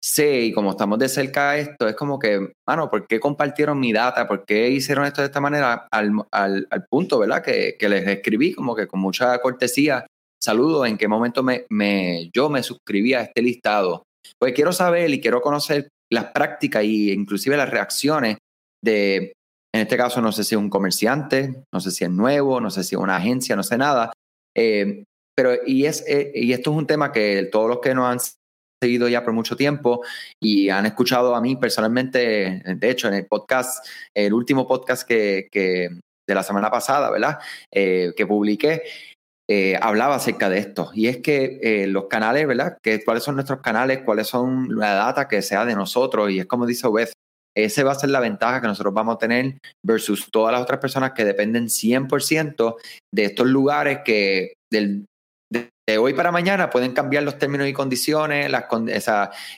sé, 0.03 0.41
y 0.41 0.53
como 0.55 0.71
estamos 0.71 0.99
de 0.99 1.07
cerca 1.07 1.51
a 1.51 1.59
esto, 1.59 1.87
es 1.87 1.95
como 1.95 2.19
que, 2.19 2.55
mano, 2.67 2.89
¿por 2.89 3.07
qué 3.07 3.21
compartieron 3.21 3.79
mi 3.79 3.93
data? 3.93 4.27
¿Por 4.27 4.47
qué 4.47 4.71
hicieron 4.71 5.05
esto 5.05 5.21
de 5.21 5.27
esta 5.27 5.43
manera? 5.43 5.87
Al, 5.91 6.13
al, 6.33 6.67
al 6.71 6.87
punto, 6.87 7.19
¿verdad? 7.19 7.43
Que, 7.43 7.77
que, 7.79 7.91
les 7.91 8.09
escribí 8.09 8.55
como 8.55 8.75
que 8.75 8.87
con 8.87 9.01
mucha 9.01 9.39
cortesía, 9.41 10.07
saludo, 10.43 10.87
en 10.87 10.97
qué 10.97 11.07
momento 11.07 11.43
me, 11.43 11.67
me, 11.69 12.31
yo 12.35 12.49
me 12.49 12.63
suscribí 12.63 13.13
a 13.13 13.21
este 13.21 13.43
listado. 13.43 14.05
Pues 14.39 14.55
quiero 14.55 14.73
saber 14.73 15.11
y 15.11 15.21
quiero 15.21 15.43
conocer 15.43 15.89
las 16.11 16.33
prácticas 16.33 16.85
e 16.85 17.13
inclusive 17.13 17.59
las 17.59 17.69
reacciones 17.69 18.39
de, 18.83 19.35
en 19.75 19.81
este 19.81 19.97
caso, 19.97 20.21
no 20.21 20.31
sé 20.31 20.45
si 20.45 20.55
es 20.55 20.59
un 20.59 20.71
comerciante, 20.71 21.65
no 21.73 21.81
sé 21.81 21.91
si 21.91 22.05
es 22.05 22.11
nuevo, 22.11 22.61
no 22.61 22.71
sé 22.71 22.85
si 22.85 22.95
es 22.95 23.01
una 23.01 23.17
agencia, 23.17 23.57
no 23.57 23.65
sé 23.65 23.77
nada. 23.77 24.13
Eh, 24.57 25.03
pero, 25.37 25.51
y, 25.67 25.87
es, 25.87 26.05
eh, 26.07 26.31
y 26.33 26.53
esto 26.53 26.71
es 26.71 26.77
un 26.77 26.87
tema 26.87 27.11
que 27.11 27.49
todos 27.51 27.69
los 27.69 27.81
que 27.81 27.93
nos 27.93 28.07
han 28.07 28.19
seguido 28.81 29.09
ya 29.09 29.25
por 29.25 29.33
mucho 29.33 29.57
tiempo 29.57 30.05
y 30.41 30.69
han 30.69 30.87
escuchado 30.87 31.35
a 31.35 31.41
mí 31.41 31.57
personalmente, 31.57 32.63
de 32.65 32.91
hecho, 32.91 33.09
en 33.09 33.15
el 33.15 33.27
podcast, 33.27 33.85
el 34.15 34.33
último 34.33 34.69
podcast 34.69 35.09
que, 35.09 35.49
que 35.51 35.89
de 36.25 36.35
la 36.35 36.45
semana 36.45 36.71
pasada, 36.71 37.11
¿verdad? 37.11 37.41
Eh, 37.73 38.13
que 38.17 38.29
publiqué, 38.29 38.83
eh, 39.49 39.77
hablaba 39.81 40.15
acerca 40.15 40.49
de 40.49 40.59
esto. 40.59 40.91
Y 40.95 41.09
es 41.09 41.19
que 41.19 41.59
eh, 41.63 41.87
los 41.89 42.07
canales, 42.07 42.47
¿verdad? 42.47 42.79
Que, 42.81 43.05
¿Cuáles 43.05 43.25
son 43.25 43.35
nuestros 43.35 43.61
canales? 43.61 44.03
¿Cuáles 44.05 44.29
son 44.29 44.69
la 44.77 44.95
data 44.95 45.27
que 45.27 45.43
sea 45.43 45.65
de 45.65 45.75
nosotros? 45.75 46.31
Y 46.31 46.39
es 46.39 46.47
como 46.47 46.65
dice 46.65 46.87
Wes, 46.87 47.13
esa 47.57 47.85
va 47.85 47.93
a 47.93 47.99
ser 47.99 48.11
la 48.11 48.21
ventaja 48.21 48.61
que 48.61 48.67
nosotros 48.67 48.95
vamos 48.95 49.15
a 49.17 49.19
tener 49.19 49.59
versus 49.83 50.31
todas 50.31 50.53
las 50.53 50.63
otras 50.63 50.81
personas 50.81 51.13
que 51.13 51.25
dependen 51.25 51.67
100% 51.67 52.77
de 53.13 53.25
estos 53.25 53.47
lugares 53.47 54.01
que 54.05 54.55
del, 54.71 55.07
de 55.87 55.99
hoy 55.99 56.15
para 56.15 56.33
mañana 56.33 56.71
pueden 56.71 56.93
cambiar 56.93 57.25
los 57.25 57.39
términos 57.39 57.69
y 57.69 57.75
condiciones, 57.75 58.51
las, 58.51 58.65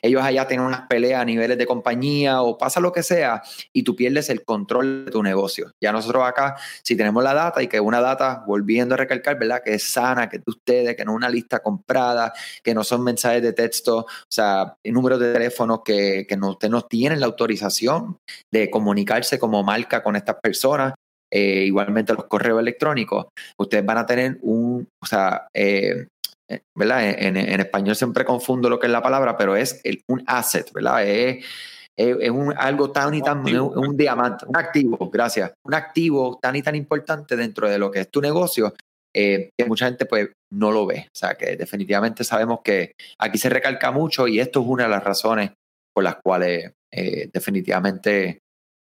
ellos 0.02 0.22
allá 0.22 0.48
tienen 0.48 0.66
unas 0.66 0.82
peleas 0.88 1.22
a 1.22 1.24
niveles 1.24 1.56
de 1.56 1.66
compañía 1.66 2.42
o 2.42 2.58
pasa 2.58 2.80
lo 2.80 2.90
que 2.92 3.04
sea 3.04 3.42
y 3.72 3.84
tú 3.84 3.94
pierdes 3.94 4.28
el 4.28 4.44
control 4.44 5.04
de 5.04 5.12
tu 5.12 5.22
negocio. 5.22 5.72
Ya 5.80 5.92
nosotros 5.92 6.24
acá, 6.24 6.56
si 6.82 6.96
tenemos 6.96 7.22
la 7.22 7.32
data 7.32 7.62
y 7.62 7.68
que 7.68 7.78
una 7.78 8.00
data, 8.00 8.42
volviendo 8.44 8.94
a 8.94 8.98
recalcar, 8.98 9.38
¿verdad? 9.38 9.62
Que 9.64 9.74
es 9.74 9.84
sana, 9.84 10.28
que 10.28 10.38
es 10.38 10.44
de 10.44 10.50
ustedes, 10.50 10.96
que 10.96 11.04
no 11.04 11.12
es 11.12 11.16
una 11.16 11.28
lista 11.28 11.60
comprada, 11.60 12.32
que 12.62 12.74
no 12.74 12.82
son 12.82 13.04
mensajes 13.04 13.42
de 13.42 13.52
texto, 13.52 13.98
o 13.98 14.06
sea, 14.28 14.76
números 14.84 15.20
de 15.20 15.32
teléfono 15.32 15.84
que, 15.84 16.26
que 16.28 16.36
no, 16.36 16.50
ustedes 16.50 16.72
no 16.72 16.82
tienen 16.82 17.20
la 17.20 17.26
autorización 17.26 18.18
de 18.52 18.68
comunicarse 18.68 19.38
como 19.38 19.62
marca 19.62 20.02
con 20.02 20.16
estas 20.16 20.36
personas. 20.42 20.94
Eh, 21.32 21.64
igualmente 21.64 22.14
los 22.14 22.26
correos 22.26 22.60
electrónicos, 22.60 23.26
ustedes 23.58 23.84
van 23.84 23.98
a 23.98 24.06
tener 24.06 24.38
un, 24.42 24.86
o 25.02 25.06
sea, 25.06 25.48
eh, 25.54 26.06
eh, 26.48 26.60
¿verdad? 26.76 27.10
En, 27.18 27.36
español 27.36 27.96
siempre 27.96 28.24
confundo 28.24 28.70
lo 28.70 28.78
que 28.78 28.86
es 28.86 28.92
la 28.92 29.02
palabra, 29.02 29.36
pero 29.36 29.56
es 29.56 29.82
un 30.08 30.22
asset, 30.26 30.72
¿verdad? 30.72 31.04
Es, 31.04 31.44
es, 31.96 32.30
un, 32.30 32.54
algo 32.56 32.92
tan 32.92 33.14
y 33.14 33.22
tan, 33.22 33.38
un, 33.38 33.96
diamante, 33.96 34.44
un 34.46 34.56
activo, 34.56 35.10
gracias, 35.10 35.52
un 35.64 35.74
activo 35.74 36.38
tan 36.40 36.54
y 36.54 36.62
tan 36.62 36.76
importante 36.76 37.36
dentro 37.36 37.68
de 37.68 37.78
lo 37.78 37.90
que 37.90 38.00
es 38.00 38.10
tu 38.10 38.20
negocio, 38.20 38.74
eh, 39.14 39.50
que 39.58 39.66
mucha 39.66 39.86
gente 39.86 40.04
pues 40.04 40.30
no 40.52 40.70
lo 40.70 40.86
ve. 40.86 41.06
O 41.06 41.16
sea, 41.16 41.34
que 41.34 41.56
definitivamente 41.56 42.22
sabemos 42.22 42.60
que 42.62 42.92
aquí 43.18 43.38
se 43.38 43.48
recalca 43.48 43.90
mucho 43.90 44.28
y 44.28 44.40
esto 44.40 44.60
es 44.60 44.66
una 44.66 44.84
de 44.84 44.90
las 44.90 45.02
razones 45.02 45.52
por 45.94 46.04
las 46.04 46.16
cuales 46.22 46.72
eh, 46.92 47.30
definitivamente 47.32 48.40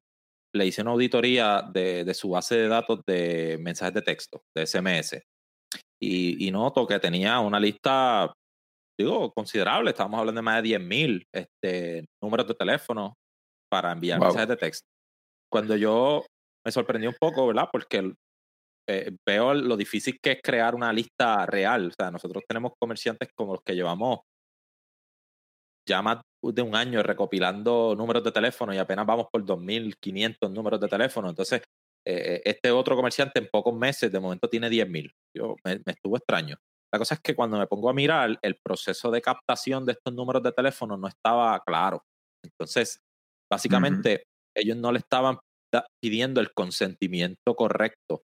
le 0.55 0.67
hice 0.67 0.83
una 0.83 0.93
auditoría 0.93 1.63
de, 1.63 2.15
su 2.15 2.31
base 2.31 2.55
de 2.55 2.69
datos 2.69 3.01
de 3.09 3.59
mensajes 3.61 3.95
de 3.95 4.03
texto, 4.03 4.43
de 4.57 4.69
SMS. 4.69 5.21
Y, 6.01 6.47
y 6.47 6.53
noto 6.53 6.87
que 6.87 7.01
tenía 7.01 7.41
una 7.41 7.59
lista, 7.59 8.33
digo, 8.97 9.33
considerable. 9.33 9.91
Estábamos 9.91 10.21
hablando 10.21 10.39
de 10.39 10.43
más 10.43 10.63
de 10.63 10.79
10.000 10.79 11.25
este, 11.35 12.07
números 12.23 12.47
de 12.47 12.55
teléfono 12.55 13.15
para 13.75 13.91
enviar 13.91 14.21
mensajes 14.21 14.47
de 14.47 14.57
texto. 14.57 14.87
Cuando 15.51 15.75
yo 15.75 16.25
me 16.65 16.71
sorprendí 16.71 17.09
un 17.09 17.17
poco, 17.19 17.45
¿verdad? 17.49 17.69
Porque 17.73 18.15
eh, 18.89 19.17
veo 19.27 19.53
lo 19.53 19.77
difícil 19.77 20.17
que 20.23 20.33
es 20.33 20.39
crear 20.41 20.77
una 20.77 20.93
lista 20.93 21.45
real. 21.45 21.89
O 21.89 21.91
sea, 21.91 22.13
nosotros 22.13 22.45
tenemos 22.47 22.75
comerciantes 22.79 23.31
como 23.37 23.55
los 23.55 23.63
que 23.67 23.75
llevamos 23.75 24.21
ya 25.89 26.03
más 26.03 26.21
de 26.41 26.63
un 26.63 26.77
año 26.77 27.03
recopilando 27.03 27.97
números 27.99 28.23
de 28.23 28.31
teléfono 28.31 28.73
y 28.73 28.79
apenas 28.79 29.07
vamos 29.07 29.27
por 29.33 29.45
2.500 29.45 30.53
números 30.53 30.81
de 30.81 30.89
teléfono. 30.89 31.29
Entonces, 31.29 31.61
eh, 32.07 32.41
este 32.45 32.71
otro 32.71 32.95
comerciante 32.95 33.41
en 33.41 33.49
pocos 33.51 33.75
meses, 33.75 34.13
de 34.13 34.21
momento 34.21 34.49
tiene 34.49 34.71
10.000. 34.71 35.11
Yo 35.37 35.57
me, 35.65 35.81
estuvo 35.85 36.17
extraño. 36.17 36.57
La 36.93 37.01
cosa 37.01 37.17
es 37.17 37.21
que 37.21 37.35
cuando 37.35 37.59
me 37.59 37.67
pongo 37.67 37.91
a 37.91 37.93
mirar, 37.93 38.39
el 38.41 38.57
proceso 38.65 39.11
de 39.11 39.21
captación 39.21 39.85
de 39.85 39.93
estos 39.93 40.15
números 40.15 40.45
de 40.45 40.53
teléfono 40.53 40.97
no 40.97 41.09
estaba 41.09 41.59
claro. 41.67 42.05
Entonces, 42.45 43.01
básicamente, 43.51 44.25
ellos 44.57 44.77
no 44.77 44.93
le 44.93 44.99
estaban 44.99 45.39
pidiendo 46.01 46.41
el 46.41 46.53
consentimiento 46.53 47.55
correcto 47.55 48.23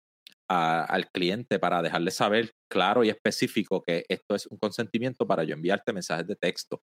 al 0.49 1.09
cliente 1.11 1.61
para 1.61 1.81
dejarle 1.81 2.11
saber 2.11 2.51
claro 2.69 3.05
y 3.05 3.09
específico 3.09 3.83
que 3.83 4.05
esto 4.09 4.35
es 4.35 4.47
un 4.47 4.59
consentimiento 4.59 5.25
para 5.27 5.45
yo 5.45 5.55
enviarte 5.55 5.93
mensajes 5.93 6.27
de 6.27 6.35
texto. 6.35 6.83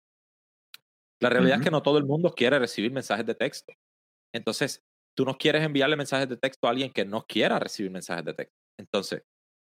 La 1.20 1.28
realidad 1.28 1.58
es 1.58 1.64
que 1.64 1.70
no 1.70 1.82
todo 1.82 1.98
el 1.98 2.04
mundo 2.04 2.32
quiere 2.32 2.58
recibir 2.58 2.92
mensajes 2.92 3.26
de 3.26 3.34
texto. 3.34 3.74
Entonces, 4.32 4.80
tú 5.14 5.24
no 5.24 5.36
quieres 5.36 5.64
enviarle 5.64 5.96
mensajes 5.96 6.28
de 6.28 6.36
texto 6.36 6.66
a 6.66 6.70
alguien 6.70 6.92
que 6.92 7.04
no 7.04 7.24
quiera 7.26 7.58
recibir 7.58 7.90
mensajes 7.90 8.24
de 8.24 8.34
texto. 8.34 8.56
Entonces, 8.78 9.22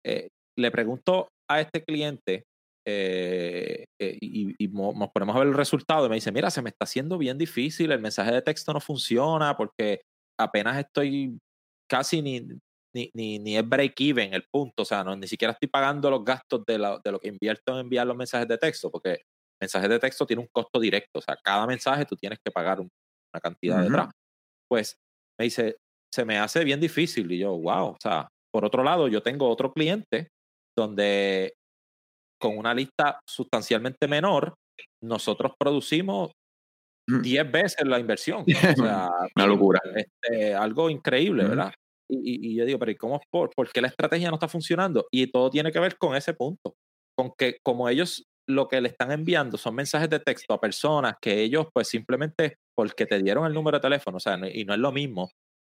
eh, 0.05 0.29
le 0.59 0.71
pregunto 0.71 1.29
a 1.49 1.61
este 1.61 1.83
cliente 1.83 2.45
eh, 2.91 3.85
eh, 4.01 4.17
y, 4.19 4.69
nos 4.69 5.11
ponemos 5.11 5.37
a 5.37 5.41
ver 5.41 5.49
el 5.49 5.55
resultado 5.55 6.07
y 6.07 6.09
me 6.09 6.15
dice, 6.15 6.33
mira, 6.33 6.51
se 6.51 6.63
me 6.63 6.71
está 6.71 6.85
haciendo 6.85 7.19
bien 7.19 7.37
difícil, 7.37 7.93
el 7.93 8.01
mensaje 8.01 8.33
de 8.33 8.41
texto 8.41 8.73
no 8.73 8.81
funciona 8.81 9.55
porque 9.59 10.01
apenas 10.41 10.79
estoy 10.79 11.39
casi 11.87 12.23
ni, 12.23 12.41
ni, 12.95 13.11
ni, 13.13 13.39
ni 13.39 13.59
es 13.59 13.69
break-even 13.69 14.33
el 14.33 14.45
punto, 14.51 14.85
o 14.85 14.87
sea, 14.87 15.05
no, 15.05 15.15
ni 15.17 15.29
siquiera 15.29 15.53
estoy 15.53 15.69
pagando 15.69 16.11
los 16.11 16.25
gastos 16.25 16.65
de, 16.67 16.79
de 17.05 17.13
lo 17.13 17.21
que 17.21 17.29
invierto 17.29 17.75
en 17.75 17.81
enviar 17.81 18.07
los 18.07 18.17
mensajes 18.17 18.49
de 18.49 18.57
texto, 18.57 18.91
porque 18.91 19.19
mensajes 19.61 19.91
de 19.91 19.99
texto 19.99 20.27
tiene 20.27 20.41
un 20.41 20.49
costo 20.51 20.81
directo, 20.81 21.19
o 21.19 21.23
sea, 21.23 21.37
cada 21.45 21.67
mensaje 21.67 22.07
tú 22.07 22.17
tienes 22.17 22.39
que 22.43 22.51
pagar 22.51 22.81
una 22.81 23.41
cantidad 23.43 23.83
detrás. 23.83 24.09
Pues 24.67 24.97
me 25.39 25.45
dice, 25.45 25.77
se 26.11 26.25
me 26.25 26.39
hace 26.39 26.65
bien 26.65 26.81
difícil 26.81 27.31
y 27.33 27.39
yo, 27.39 27.51
wow, 27.59 27.89
o 27.89 27.97
sea, 28.01 28.29
por 28.51 28.65
otro 28.65 28.83
lado, 28.83 29.09
yo 29.09 29.23
tengo 29.23 29.49
otro 29.49 29.73
cliente 29.73 30.29
donde 30.77 31.58
con 32.41 32.57
una 32.57 32.75
lista 32.75 33.21
sustancialmente 33.29 34.09
menor, 34.09 34.55
nosotros 35.03 35.53
producimos 35.59 36.31
10 37.09 37.51
veces 37.51 37.87
la 37.87 37.99
inversión. 37.99 38.45
O 38.79 38.83
sea, 38.83 39.11
una 39.35 39.47
locura. 39.47 39.81
Este, 39.95 40.55
algo 40.55 40.91
increíble, 40.91 41.45
¿verdad? 41.45 41.73
Y, 42.11 42.53
y, 42.53 42.57
yo 42.57 42.65
digo, 42.65 42.79
pero 42.79 42.91
¿y 42.91 42.97
cómo 42.97 43.21
por, 43.31 43.51
por 43.55 43.71
qué 43.71 43.83
la 43.83 43.89
estrategia 43.89 44.31
no 44.31 44.37
está 44.37 44.49
funcionando? 44.49 45.07
Y 45.11 45.31
todo 45.31 45.51
tiene 45.51 45.71
que 45.73 45.81
ver 45.81 45.97
con 45.99 46.17
ese 46.17 46.33
punto, 46.33 46.75
con 47.17 47.33
que 47.37 47.59
como 47.63 47.89
ellos 47.89 48.25
lo 48.49 48.67
que 48.67 48.81
le 48.81 48.89
están 48.89 49.13
enviando 49.13 49.59
son 49.59 49.75
mensajes 49.75 50.09
de 50.09 50.21
texto 50.21 50.55
a 50.55 50.61
personas 50.61 51.17
que 51.21 51.43
ellos 51.43 51.67
pues 51.73 51.87
simplemente 51.87 52.57
porque 52.75 53.05
te 53.05 53.23
dieron 53.23 53.45
el 53.45 53.53
número 53.53 53.77
de 53.77 53.83
teléfono, 53.83 54.17
o 54.17 54.21
sea, 54.21 54.39
y 54.51 54.65
no 54.65 54.73
es 54.73 54.81
lo 54.81 54.91
mismo 54.91 55.31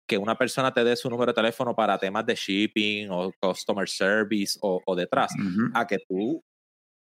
que 0.07 0.17
una 0.17 0.37
persona 0.37 0.73
te 0.73 0.83
dé 0.83 0.95
su 0.95 1.09
número 1.09 1.31
de 1.31 1.35
teléfono 1.35 1.73
para 1.73 1.97
temas 1.97 2.25
de 2.25 2.35
shipping 2.35 3.09
o 3.09 3.31
customer 3.41 3.87
service 3.89 4.59
o, 4.61 4.95
detrás, 4.95 5.31
a 5.73 5.87
que 5.87 5.97
tú 6.07 6.43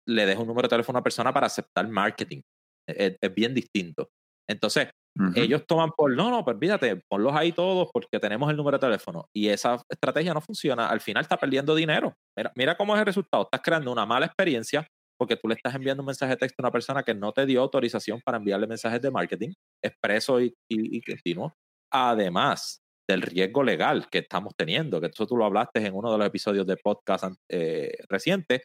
le 0.08 0.26
des 0.26 0.38
un 0.38 0.48
número 0.48 0.68
de 0.68 0.70
teléfono 0.70 0.98
a 0.98 1.00
una 1.00 1.04
persona 1.04 1.34
para 1.34 1.48
aceptar 1.48 1.88
marketing. 1.88 2.42
Es, 2.88 3.16
es 3.22 3.34
bien 3.34 3.54
distinto. 3.54 4.10
Entonces, 4.50 4.90
ellos 5.36 5.66
toman 5.68 5.92
por, 5.92 6.16
no, 6.16 6.32
no, 6.32 6.44
pues 6.44 6.58
fíjate, 6.60 7.00
ponlos 7.08 7.34
ahí 7.36 7.52
todos 7.52 7.90
porque 7.94 8.20
tenemos 8.20 8.50
el 8.50 8.58
número 8.58 8.78
de 8.78 8.88
teléfono. 8.88 9.30
Y 9.34 9.48
esa 9.48 9.82
estrategia 9.90 10.34
no 10.34 10.42
funciona. 10.42 10.88
Al 10.88 11.02
final 11.02 11.22
está 11.22 11.38
perdiendo 11.38 11.76
dinero. 11.76 12.16
Mira, 12.36 12.52
mira 12.56 12.76
cómo 12.76 12.96
es 12.96 13.00
el 13.00 13.06
resultado. 13.06 13.44
Estás 13.44 13.62
creando 13.62 13.92
una 13.92 14.06
mala 14.06 14.26
experiencia 14.26 14.88
porque 15.18 15.38
tú 15.38 15.48
le 15.48 15.54
estás 15.54 15.76
enviando 15.76 16.02
un 16.02 16.08
mensaje 16.08 16.32
de 16.32 16.38
texto 16.38 16.56
a 16.60 16.64
una 16.64 16.72
persona 16.72 17.04
que 17.04 17.14
no 17.14 17.32
te 17.32 17.46
dio 17.46 17.62
autorización 17.62 18.22
para 18.26 18.38
enviarle 18.38 18.66
mensajes 18.66 19.02
de 19.02 19.12
marketing 19.12 19.54
expreso 19.84 20.42
y, 20.42 20.54
y, 20.68 21.02
continuo. 21.02 21.54
Además 21.92 22.80
del 23.08 23.22
riesgo 23.22 23.64
legal 23.64 24.10
que 24.10 24.20
estamos 24.20 24.54
teniendo, 24.58 25.00
que 25.00 25.08
eso 25.08 25.28
tú 25.28 25.38
lo 25.38 25.46
hablaste 25.46 25.86
en 25.86 25.94
uno 25.94 26.12
de 26.12 26.18
los 26.18 26.28
episodios 26.28 26.66
de 26.66 26.78
podcast 26.78 27.26
eh, 27.52 27.96
reciente, 28.10 28.64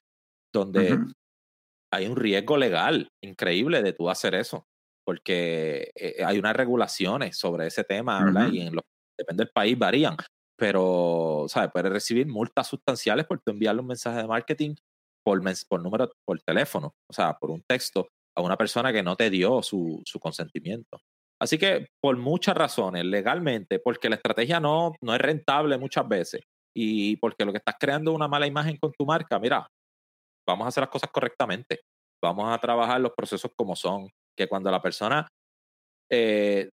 donde 0.52 0.98
hay 1.92 2.06
un 2.06 2.16
riesgo 2.16 2.56
legal 2.56 3.08
increíble 3.22 3.82
de 3.82 3.92
tú 3.92 4.10
hacer 4.10 4.34
eso 4.34 4.66
porque 5.08 5.90
eh, 5.94 6.22
hay 6.22 6.38
unas 6.38 6.54
regulaciones 6.54 7.38
sobre 7.38 7.66
ese 7.68 7.82
tema, 7.82 8.22
¿verdad? 8.22 8.52
Y 8.52 8.60
en 8.60 8.74
depende 9.18 9.44
del 9.44 9.50
país 9.50 9.78
varían, 9.78 10.18
pero, 10.54 11.46
¿sabes? 11.48 11.70
Puedes 11.72 11.90
recibir 11.90 12.26
multas 12.26 12.66
sustanciales 12.66 13.24
por 13.24 13.40
tu 13.40 13.50
enviarle 13.50 13.80
un 13.80 13.86
mensaje 13.86 14.18
de 14.18 14.26
marketing 14.26 14.74
por, 15.24 15.40
por 15.66 15.82
número, 15.82 16.10
por 16.26 16.38
teléfono, 16.42 16.92
o 17.10 17.12
sea, 17.14 17.32
por 17.38 17.50
un 17.50 17.62
texto 17.66 18.08
a 18.36 18.42
una 18.42 18.58
persona 18.58 18.92
que 18.92 19.02
no 19.02 19.16
te 19.16 19.30
dio 19.30 19.62
su, 19.62 20.02
su 20.04 20.20
consentimiento. 20.20 21.00
Así 21.40 21.56
que 21.56 21.86
por 22.02 22.18
muchas 22.18 22.54
razones, 22.54 23.06
legalmente, 23.06 23.78
porque 23.78 24.10
la 24.10 24.16
estrategia 24.16 24.60
no, 24.60 24.92
no 25.00 25.14
es 25.14 25.20
rentable 25.22 25.78
muchas 25.78 26.06
veces 26.06 26.42
y 26.76 27.16
porque 27.16 27.46
lo 27.46 27.52
que 27.52 27.58
estás 27.58 27.76
creando 27.80 28.10
es 28.10 28.16
una 28.16 28.28
mala 28.28 28.46
imagen 28.46 28.76
con 28.76 28.92
tu 28.92 29.06
marca, 29.06 29.38
mira, 29.38 29.66
vamos 30.48 30.64
a 30.64 30.68
hacer 30.68 30.82
las 30.82 30.90
cosas 30.90 31.10
correctamente, 31.12 31.80
vamos 32.24 32.52
a 32.52 32.58
trabajar 32.58 33.00
los 33.00 33.12
procesos 33.12 33.50
como 33.56 33.76
son, 33.76 34.08
que 34.36 34.48
cuando 34.48 34.70
la 34.70 34.80
persona 34.80 35.28
eh, 36.10 36.68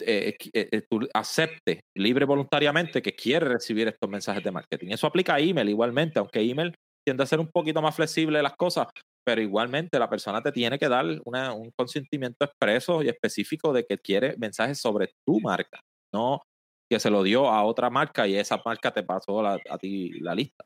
eh, 0.00 0.36
eh, 0.52 0.82
tú 0.90 1.06
acepte 1.14 1.80
libre 1.96 2.24
voluntariamente 2.24 3.00
que 3.00 3.14
quiere 3.14 3.46
recibir 3.46 3.86
estos 3.86 4.10
mensajes 4.10 4.42
de 4.42 4.50
marketing. 4.50 4.88
Eso 4.90 5.06
aplica 5.06 5.34
a 5.34 5.40
email 5.40 5.68
igualmente, 5.68 6.18
aunque 6.18 6.40
email 6.40 6.74
tiende 7.06 7.22
a 7.22 7.26
ser 7.26 7.38
un 7.38 7.48
poquito 7.48 7.80
más 7.80 7.94
flexible 7.94 8.42
las 8.42 8.56
cosas, 8.56 8.88
pero 9.24 9.40
igualmente 9.40 9.98
la 9.98 10.10
persona 10.10 10.42
te 10.42 10.50
tiene 10.50 10.78
que 10.78 10.88
dar 10.88 11.04
un 11.04 11.70
consentimiento 11.76 12.44
expreso 12.44 13.02
y 13.02 13.08
específico 13.08 13.72
de 13.72 13.84
que 13.84 13.98
quiere 13.98 14.36
mensajes 14.38 14.80
sobre 14.80 15.12
tu 15.24 15.38
marca, 15.40 15.78
no 16.12 16.42
que 16.90 16.98
se 16.98 17.10
lo 17.10 17.22
dio 17.22 17.48
a 17.48 17.64
otra 17.64 17.88
marca 17.88 18.26
y 18.26 18.36
esa 18.36 18.60
marca 18.64 18.92
te 18.92 19.02
pasó 19.02 19.46
a 19.46 19.78
ti 19.78 20.10
la 20.20 20.34
lista. 20.34 20.64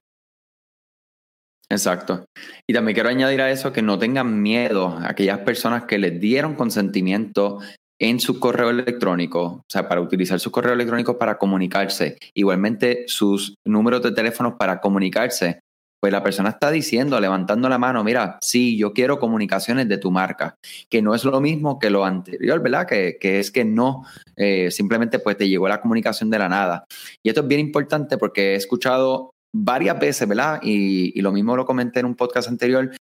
Exacto. 1.70 2.24
Y 2.66 2.72
también 2.72 2.94
quiero 2.94 3.10
añadir 3.10 3.42
a 3.42 3.50
eso 3.50 3.72
que 3.72 3.82
no 3.82 3.98
tengan 3.98 4.40
miedo 4.40 4.88
a 4.88 5.10
aquellas 5.10 5.40
personas 5.40 5.84
que 5.84 5.98
les 5.98 6.18
dieron 6.18 6.54
consentimiento 6.54 7.58
en 8.00 8.20
su 8.20 8.38
correo 8.38 8.70
electrónico, 8.70 9.42
o 9.42 9.64
sea, 9.68 9.88
para 9.88 10.00
utilizar 10.00 10.38
su 10.38 10.50
correo 10.50 10.72
electrónico 10.72 11.18
para 11.18 11.36
comunicarse, 11.36 12.16
igualmente 12.32 13.04
sus 13.08 13.54
números 13.66 14.02
de 14.02 14.12
teléfono 14.12 14.56
para 14.56 14.80
comunicarse, 14.80 15.60
pues 16.00 16.12
la 16.12 16.22
persona 16.22 16.50
está 16.50 16.70
diciendo, 16.70 17.20
levantando 17.20 17.68
la 17.68 17.76
mano, 17.76 18.04
mira, 18.04 18.38
sí, 18.40 18.78
yo 18.78 18.92
quiero 18.92 19.18
comunicaciones 19.18 19.88
de 19.88 19.98
tu 19.98 20.12
marca, 20.12 20.54
que 20.88 21.02
no 21.02 21.12
es 21.12 21.24
lo 21.24 21.40
mismo 21.40 21.80
que 21.80 21.90
lo 21.90 22.04
anterior, 22.04 22.62
¿verdad? 22.62 22.86
Que, 22.86 23.18
que 23.20 23.40
es 23.40 23.50
que 23.50 23.64
no, 23.64 24.04
eh, 24.36 24.70
simplemente 24.70 25.18
pues 25.18 25.36
te 25.36 25.48
llegó 25.48 25.68
la 25.68 25.80
comunicación 25.80 26.30
de 26.30 26.38
la 26.38 26.48
nada. 26.48 26.84
Y 27.24 27.30
esto 27.30 27.40
es 27.40 27.48
bien 27.48 27.60
importante 27.60 28.16
porque 28.16 28.52
he 28.52 28.54
escuchado 28.54 29.32
varias 29.54 29.98
veces, 29.98 30.28
¿verdad? 30.28 30.60
Y, 30.62 31.20
lo 31.20 31.32
mismo 31.32 31.56
lo 31.56 31.66
comenté 31.66 32.00
en 32.00 32.06
un 32.06 32.14
podcast 32.14 32.48
anterior, 32.48 32.94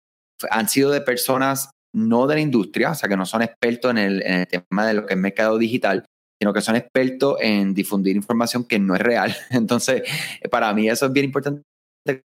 han 0.51 0.69
sido 0.69 0.91
de 0.91 1.01
personas 1.01 1.71
no 1.95 2.27
de 2.27 2.35
la 2.35 2.41
industria, 2.41 2.91
o 2.91 2.95
sea, 2.95 3.09
que 3.09 3.17
no 3.17 3.25
son 3.25 3.43
expertos 3.43 3.91
en 3.93 3.99
el, 3.99 4.49
tema 4.49 4.87
de 4.87 4.95
lo 4.95 5.07
que 5.07 5.15
es 5.15 5.21
mercado 5.21 5.59
digital, 5.59 6.05
sino 6.41 6.53
que 6.53 6.61
son 6.61 6.77
expertos 6.77 7.37
en 7.41 7.73
difundir 7.73 8.17
información 8.17 8.65
que 8.65 8.79
no 8.79 8.95
es 8.95 9.01
real. 9.01 9.35
Entonces, 9.51 10.03
para 10.51 10.73
mí 10.75 10.89
eso 10.89 11.07
es 11.07 11.13
bien 11.13 11.27
importante 11.27 11.63
que 12.05 12.23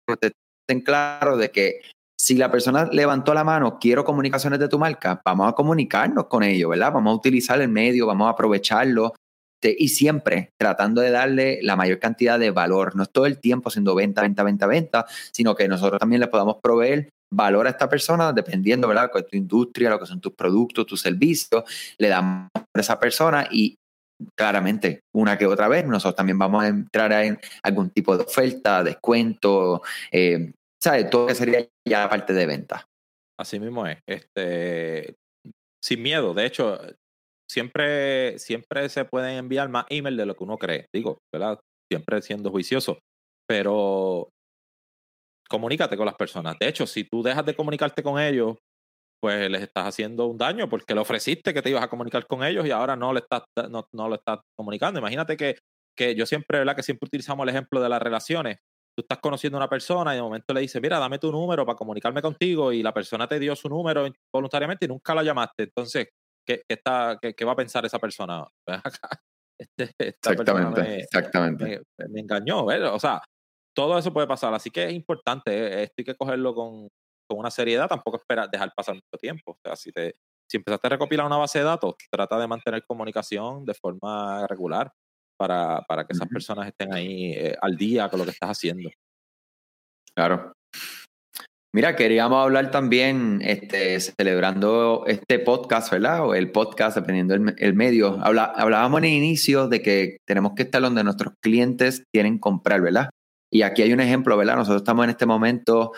estén 0.67 0.81
claros 0.83 1.37
de 1.37 1.51
que 1.51 1.81
si 2.19 2.35
la 2.35 2.49
persona 2.49 2.89
levantó 2.91 3.33
la 3.33 3.43
mano, 3.43 3.77
quiero 3.79 4.03
comunicaciones 4.03 4.59
de 4.59 4.67
tu 4.67 4.79
marca, 4.79 5.21
vamos 5.23 5.49
a 5.49 5.53
comunicarnos 5.53 6.25
con 6.25 6.43
ellos, 6.43 6.69
¿verdad? 6.69 6.91
Vamos 6.91 7.11
a 7.11 7.15
utilizar 7.15 7.61
el 7.61 7.69
medio, 7.69 8.07
vamos 8.07 8.27
a 8.27 8.31
aprovecharlo, 8.31 9.13
y 9.61 9.89
siempre 9.89 10.51
tratando 10.59 11.01
de 11.01 11.11
darle 11.11 11.59
la 11.61 11.75
mayor 11.75 11.99
cantidad 11.99 12.39
de 12.39 12.51
valor. 12.51 12.95
No 12.95 13.03
es 13.03 13.09
todo 13.09 13.25
el 13.25 13.39
tiempo 13.39 13.69
haciendo 13.69 13.95
venta, 13.95 14.21
venta, 14.21 14.43
venta, 14.43 14.67
venta, 14.67 15.05
sino 15.31 15.55
que 15.55 15.67
nosotros 15.67 15.99
también 15.99 16.21
le 16.21 16.27
podamos 16.27 16.57
proveer 16.61 17.09
valor 17.33 17.67
a 17.67 17.71
esta 17.71 17.89
persona 17.89 18.31
dependiendo, 18.31 18.87
¿verdad?, 18.87 19.11
de 19.13 19.23
tu 19.23 19.35
industria, 19.35 19.89
lo 19.89 19.99
que 19.99 20.05
son 20.05 20.21
tus 20.21 20.33
productos, 20.33 20.85
tus 20.85 21.01
servicios, 21.01 21.63
le 21.97 22.07
damos 22.07 22.49
a 22.55 22.79
esa 22.79 22.99
persona 22.99 23.47
y 23.51 23.75
claramente 24.37 25.01
una 25.15 25.37
que 25.37 25.45
otra 25.45 25.67
vez 25.67 25.85
nosotros 25.85 26.15
también 26.15 26.39
vamos 26.39 26.63
a 26.63 26.67
entrar 26.67 27.11
en 27.11 27.39
algún 27.63 27.89
tipo 27.89 28.17
de 28.17 28.23
oferta, 28.23 28.83
descuento, 28.83 29.81
eh, 30.11 30.53
¿sabes? 30.81 31.09
Todo 31.09 31.27
que 31.27 31.35
sería 31.35 31.67
ya 31.87 32.09
parte 32.09 32.33
de 32.33 32.45
venta. 32.45 32.85
Así 33.39 33.59
mismo 33.59 33.85
es. 33.85 33.99
Este, 34.07 35.15
sin 35.83 36.01
miedo. 36.01 36.33
De 36.33 36.45
hecho, 36.45 36.79
siempre, 37.49 38.37
siempre 38.39 38.89
se 38.89 39.05
pueden 39.05 39.37
enviar 39.37 39.69
más 39.69 39.85
email 39.89 40.17
de 40.17 40.25
lo 40.25 40.35
que 40.35 40.43
uno 40.43 40.57
cree, 40.57 40.87
digo, 40.93 41.19
¿verdad? 41.33 41.59
Siempre 41.91 42.21
siendo 42.21 42.51
juicioso, 42.51 42.99
pero 43.47 44.29
comunícate 45.49 45.97
con 45.97 46.05
las 46.05 46.15
personas. 46.15 46.57
De 46.59 46.67
hecho, 46.67 46.85
si 46.85 47.05
tú 47.05 47.23
dejas 47.23 47.45
de 47.45 47.55
comunicarte 47.55 48.03
con 48.03 48.19
ellos, 48.19 48.57
pues 49.21 49.49
les 49.49 49.63
estás 49.63 49.87
haciendo 49.87 50.27
un 50.27 50.37
daño 50.37 50.69
porque 50.69 50.93
le 50.93 51.01
ofreciste 51.01 51.53
que 51.53 51.61
te 51.61 51.69
ibas 51.69 51.83
a 51.83 51.89
comunicar 51.89 52.27
con 52.27 52.43
ellos 52.43 52.65
y 52.67 52.71
ahora 52.71 52.95
no 52.95 53.13
le 53.13 53.19
estás, 53.19 53.43
no, 53.69 53.87
no 53.93 54.09
lo 54.09 54.15
estás 54.15 54.39
comunicando. 54.55 54.99
Imagínate 54.99 55.37
que, 55.37 55.57
que 55.97 56.15
yo 56.15 56.25
siempre, 56.25 56.59
¿verdad? 56.59 56.75
Que 56.75 56.83
siempre 56.83 57.07
utilizamos 57.07 57.43
el 57.43 57.49
ejemplo 57.49 57.81
de 57.81 57.89
las 57.89 58.01
relaciones. 58.01 58.57
Tú 58.95 59.01
estás 59.01 59.19
conociendo 59.19 59.57
a 59.57 59.61
una 59.61 59.69
persona 59.69 60.13
y 60.13 60.17
de 60.17 60.21
momento 60.21 60.53
le 60.53 60.61
dices, 60.61 60.81
mira, 60.81 60.99
dame 60.99 61.19
tu 61.19 61.31
número 61.31 61.65
para 61.65 61.77
comunicarme 61.77 62.21
contigo 62.21 62.71
y 62.71 62.83
la 62.83 62.93
persona 62.93 63.27
te 63.27 63.39
dio 63.39 63.55
su 63.55 63.69
número 63.69 64.07
voluntariamente 64.33 64.85
y 64.85 64.87
nunca 64.87 65.13
la 65.15 65.23
llamaste. 65.23 65.63
Entonces, 65.63 66.07
¿qué, 66.47 66.63
está, 66.67 67.19
qué, 67.21 67.45
va 67.45 67.51
a 67.51 67.57
pensar 67.57 67.85
esa 67.85 67.99
persona? 67.99 68.45
Este, 69.59 69.91
exactamente, 70.09 70.83
me, 70.83 70.97
exactamente. 70.97 71.81
Me, 72.09 72.19
engañó, 72.19 72.65
O 72.65 72.99
sea, 72.99 73.23
todo 73.75 73.97
eso 73.97 74.13
puede 74.13 74.27
pasar. 74.27 74.53
Así 74.53 74.69
que 74.69 74.85
es 74.85 74.93
importante, 74.93 75.81
esto 75.81 75.95
hay 75.97 76.05
que 76.05 76.15
cogerlo 76.15 76.53
con, 76.53 76.89
con 77.27 77.39
una 77.39 77.49
seriedad, 77.49 77.87
tampoco 77.87 78.17
esperar 78.17 78.51
dejar 78.51 78.71
pasar 78.75 78.93
mucho 78.93 79.17
tiempo. 79.19 79.53
O 79.53 79.57
sea, 79.63 79.75
si, 79.75 79.91
te, 79.91 80.15
si 80.47 80.57
empezaste 80.57 80.85
a 80.85 80.89
recopilar 80.91 81.25
una 81.25 81.37
base 81.37 81.57
de 81.57 81.65
datos, 81.65 81.95
trata 82.11 82.37
de 82.37 82.47
mantener 82.47 82.85
comunicación 82.85 83.65
de 83.65 83.73
forma 83.73 84.45
regular 84.45 84.93
para, 85.39 85.81
para 85.87 86.05
que 86.05 86.13
esas 86.13 86.27
personas 86.27 86.67
estén 86.67 86.93
ahí 86.93 87.33
eh, 87.33 87.55
al 87.59 87.75
día 87.75 88.09
con 88.09 88.19
lo 88.19 88.25
que 88.25 88.31
estás 88.31 88.51
haciendo. 88.51 88.91
Claro. 90.15 90.53
Mira, 91.75 91.95
queríamos 91.95 92.41
hablar 92.41 92.71
también, 92.71 93.41
este, 93.43 93.99
celebrando 93.99 95.03
este 95.05 95.37
podcast, 95.37 95.91
¿verdad? 95.91 96.25
O 96.25 96.33
el 96.33 96.51
podcast, 96.51 96.95
dependiendo 96.97 97.33
del 97.33 97.73
medio. 97.75 98.19
hablábamos 98.23 98.99
en 98.99 99.05
el 99.05 99.13
inicio 99.13 99.67
de 99.67 99.81
que 99.81 100.17
tenemos 100.25 100.53
que 100.55 100.63
estar 100.63 100.81
donde 100.81 101.03
nuestros 101.03 101.33
clientes 101.43 102.03
quieren 102.13 102.39
comprar, 102.39 102.81
¿verdad? 102.81 103.09
Y 103.51 103.61
aquí 103.61 103.81
hay 103.81 103.93
un 103.93 103.99
ejemplo, 103.99 104.35
¿verdad? 104.37 104.55
Nosotros 104.55 104.81
estamos 104.81 105.03
en 105.03 105.11
este 105.11 105.25
momento 105.25 105.91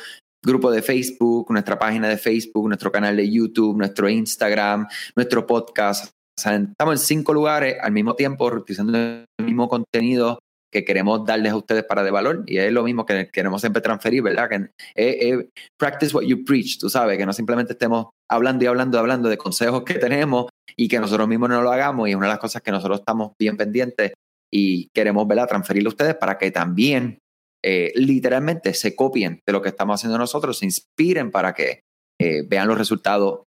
grupo 0.43 0.71
de 0.71 0.81
Facebook, 0.81 1.51
nuestra 1.51 1.77
página 1.77 2.07
de 2.07 2.17
Facebook, 2.17 2.67
nuestro 2.67 2.91
canal 2.91 3.15
de 3.15 3.29
YouTube, 3.29 3.77
nuestro 3.77 4.09
Instagram, 4.09 4.87
nuestro 5.15 5.45
podcast. 5.45 6.11
Estamos 6.37 6.93
en 6.93 6.97
cinco 6.97 7.33
lugares 7.33 7.75
al 7.81 7.91
mismo 7.91 8.15
tiempo, 8.15 8.45
utilizando 8.45 8.97
el 8.97 9.25
mismo 9.45 9.67
contenido 9.67 10.39
que 10.71 10.85
queremos 10.85 11.25
darles 11.25 11.51
a 11.51 11.55
ustedes 11.55 11.83
para 11.83 12.03
de 12.03 12.11
valor 12.11 12.43
y 12.45 12.57
es 12.57 12.71
lo 12.71 12.83
mismo 12.83 13.05
que 13.05 13.29
queremos 13.31 13.61
siempre 13.61 13.81
transferir, 13.81 14.21
¿verdad? 14.21 14.49
Que 14.49 15.49
practice 15.77 16.15
what 16.15 16.23
you 16.23 16.43
preach, 16.45 16.77
tú 16.79 16.89
sabes, 16.89 17.17
que 17.17 17.25
no 17.25 17.33
simplemente 17.33 17.73
estemos 17.73 18.07
hablando 18.29 18.63
y 18.63 18.67
hablando 18.67 18.97
y 18.97 18.99
hablando 18.99 19.29
de 19.29 19.37
consejos 19.37 19.83
que 19.83 19.95
tenemos 19.95 20.49
y 20.77 20.87
que 20.87 20.99
nosotros 20.99 21.27
mismos 21.27 21.49
no 21.49 21.61
lo 21.61 21.71
hagamos 21.71 22.07
y 22.07 22.11
es 22.11 22.17
una 22.17 22.27
de 22.27 22.33
las 22.33 22.39
cosas 22.39 22.61
que 22.61 22.71
nosotros 22.71 22.99
estamos 22.99 23.33
bien 23.39 23.57
pendientes 23.57 24.13
y 24.51 24.89
queremos, 24.93 25.27
¿verdad? 25.27 25.47
Transferirle 25.47 25.87
a 25.87 25.89
ustedes 25.89 26.15
para 26.15 26.37
que 26.37 26.51
también 26.51 27.19
eh, 27.63 27.91
literalmente 27.95 28.73
se 28.73 28.95
copien 28.95 29.41
de 29.45 29.53
lo 29.53 29.61
que 29.61 29.69
estamos 29.69 29.99
haciendo 29.99 30.17
nosotros, 30.17 30.59
se 30.59 30.65
inspiren 30.65 31.31
para 31.31 31.53
que 31.53 31.81
eh, 32.19 32.43
vean 32.47 32.67
los 32.67 32.77
resultados. 32.77 33.43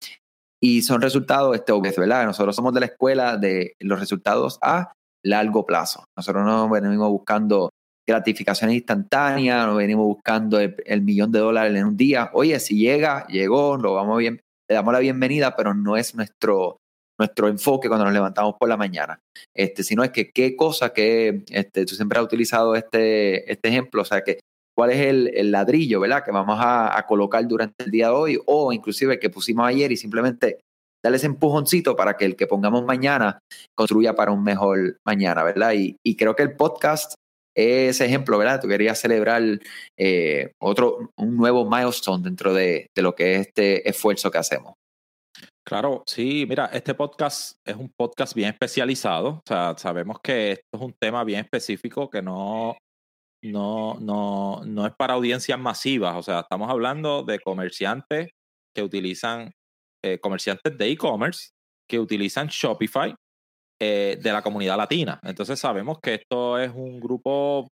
Y 0.62 0.82
son 0.82 1.02
resultados, 1.02 1.54
este, 1.54 1.72
¿verdad? 1.72 2.24
Nosotros 2.24 2.56
somos 2.56 2.72
de 2.72 2.80
la 2.80 2.86
escuela 2.86 3.36
de 3.36 3.74
los 3.80 4.00
resultados 4.00 4.58
a 4.62 4.92
largo 5.28 5.66
plazo. 5.66 6.04
Nosotros 6.16 6.44
no 6.44 6.68
venimos 6.68 7.10
buscando 7.10 7.70
gratificaciones 8.06 8.76
instantáneas, 8.76 9.66
no 9.66 9.76
venimos 9.76 10.06
buscando 10.06 10.60
el, 10.60 10.76
el, 10.84 11.02
millón 11.02 11.32
de 11.32 11.40
dólares 11.40 11.76
en 11.76 11.86
un 11.86 11.96
día. 11.96 12.30
Oye, 12.34 12.58
si 12.60 12.78
llega, 12.78 13.26
llegó, 13.26 13.76
lo 13.76 13.94
vamos 13.94 14.18
bien, 14.18 14.40
le 14.68 14.74
damos 14.74 14.92
la 14.92 15.00
bienvenida, 15.00 15.56
pero 15.56 15.74
no 15.74 15.96
es 15.96 16.14
nuestro, 16.14 16.78
nuestro 17.18 17.48
enfoque 17.48 17.88
cuando 17.88 18.04
nos 18.04 18.14
levantamos 18.14 18.54
por 18.58 18.68
la 18.68 18.76
mañana, 18.76 19.18
este, 19.54 19.82
sino 19.82 20.04
es 20.04 20.10
que 20.10 20.30
qué 20.30 20.54
cosa 20.54 20.92
que 20.92 21.44
este, 21.50 21.84
tú 21.84 21.94
siempre 21.94 22.18
has 22.18 22.24
utilizado 22.24 22.76
este, 22.76 23.50
este 23.50 23.68
ejemplo, 23.68 24.02
o 24.02 24.04
sea, 24.04 24.22
que 24.22 24.40
cuál 24.76 24.90
es 24.90 25.00
el, 25.00 25.50
ladrillo, 25.50 26.00
¿verdad? 26.00 26.22
Que 26.22 26.30
vamos 26.30 26.58
a, 26.60 27.04
colocar 27.08 27.46
durante 27.48 27.84
el 27.84 27.90
día 27.90 28.08
de 28.08 28.12
hoy 28.12 28.38
o 28.46 28.72
inclusive 28.72 29.14
el 29.14 29.20
que 29.20 29.30
pusimos 29.30 29.66
ayer 29.66 29.90
y 29.90 29.96
simplemente 29.96 30.58
darle 31.06 31.16
ese 31.16 31.26
empujoncito 31.26 31.96
para 31.96 32.16
que 32.16 32.24
el 32.24 32.36
que 32.36 32.46
pongamos 32.46 32.84
mañana 32.84 33.38
construya 33.74 34.14
para 34.14 34.32
un 34.32 34.42
mejor 34.42 34.98
mañana, 35.06 35.42
¿verdad? 35.44 35.72
Y, 35.74 35.96
creo 36.16 36.34
que 36.34 36.42
el 36.42 36.56
podcast 36.56 37.14
es 37.54 38.00
ejemplo, 38.00 38.38
¿verdad? 38.38 38.60
Tú 38.60 38.68
querías 38.68 39.00
celebrar 39.00 39.42
eh, 39.98 40.52
otro, 40.60 41.10
un 41.16 41.36
nuevo 41.36 41.68
milestone 41.68 42.22
dentro 42.22 42.52
de, 42.52 42.88
de 42.94 43.02
lo 43.02 43.14
que 43.14 43.34
es 43.34 43.46
este 43.46 43.88
esfuerzo 43.88 44.30
que 44.30 44.38
hacemos. 44.38 44.74
Claro, 45.64 46.04
sí, 46.06 46.46
mira, 46.48 46.66
este 46.72 46.94
podcast 46.94 47.58
es 47.64 47.76
un 47.76 47.90
podcast 47.96 48.34
bien 48.34 48.50
especializado. 48.50 49.28
O 49.28 49.42
sea, 49.46 49.74
sabemos 49.76 50.18
que 50.22 50.52
esto 50.52 50.64
es 50.74 50.80
un 50.80 50.94
tema 51.00 51.24
bien 51.24 51.40
específico 51.40 52.08
que 52.08 52.22
no, 52.22 52.76
no, 53.42 53.98
no, 54.00 54.62
no 54.64 54.86
es 54.86 54.92
para 54.96 55.14
audiencias 55.14 55.58
masivas. 55.58 56.16
O 56.16 56.22
sea, 56.22 56.40
estamos 56.40 56.70
hablando 56.70 57.22
de 57.22 57.40
comerciantes 57.40 58.30
que 58.74 58.82
utilizan, 58.82 59.52
eh, 60.06 60.20
comerciantes 60.20 60.76
de 60.76 60.90
e-commerce 60.90 61.50
que 61.88 61.98
utilizan 61.98 62.48
Shopify 62.48 63.14
eh, 63.80 64.18
de 64.20 64.32
la 64.32 64.42
comunidad 64.42 64.76
latina. 64.76 65.20
Entonces 65.22 65.58
sabemos 65.58 65.98
que 66.02 66.14
esto 66.14 66.58
es 66.58 66.72
un 66.74 67.00
grupo 67.00 67.68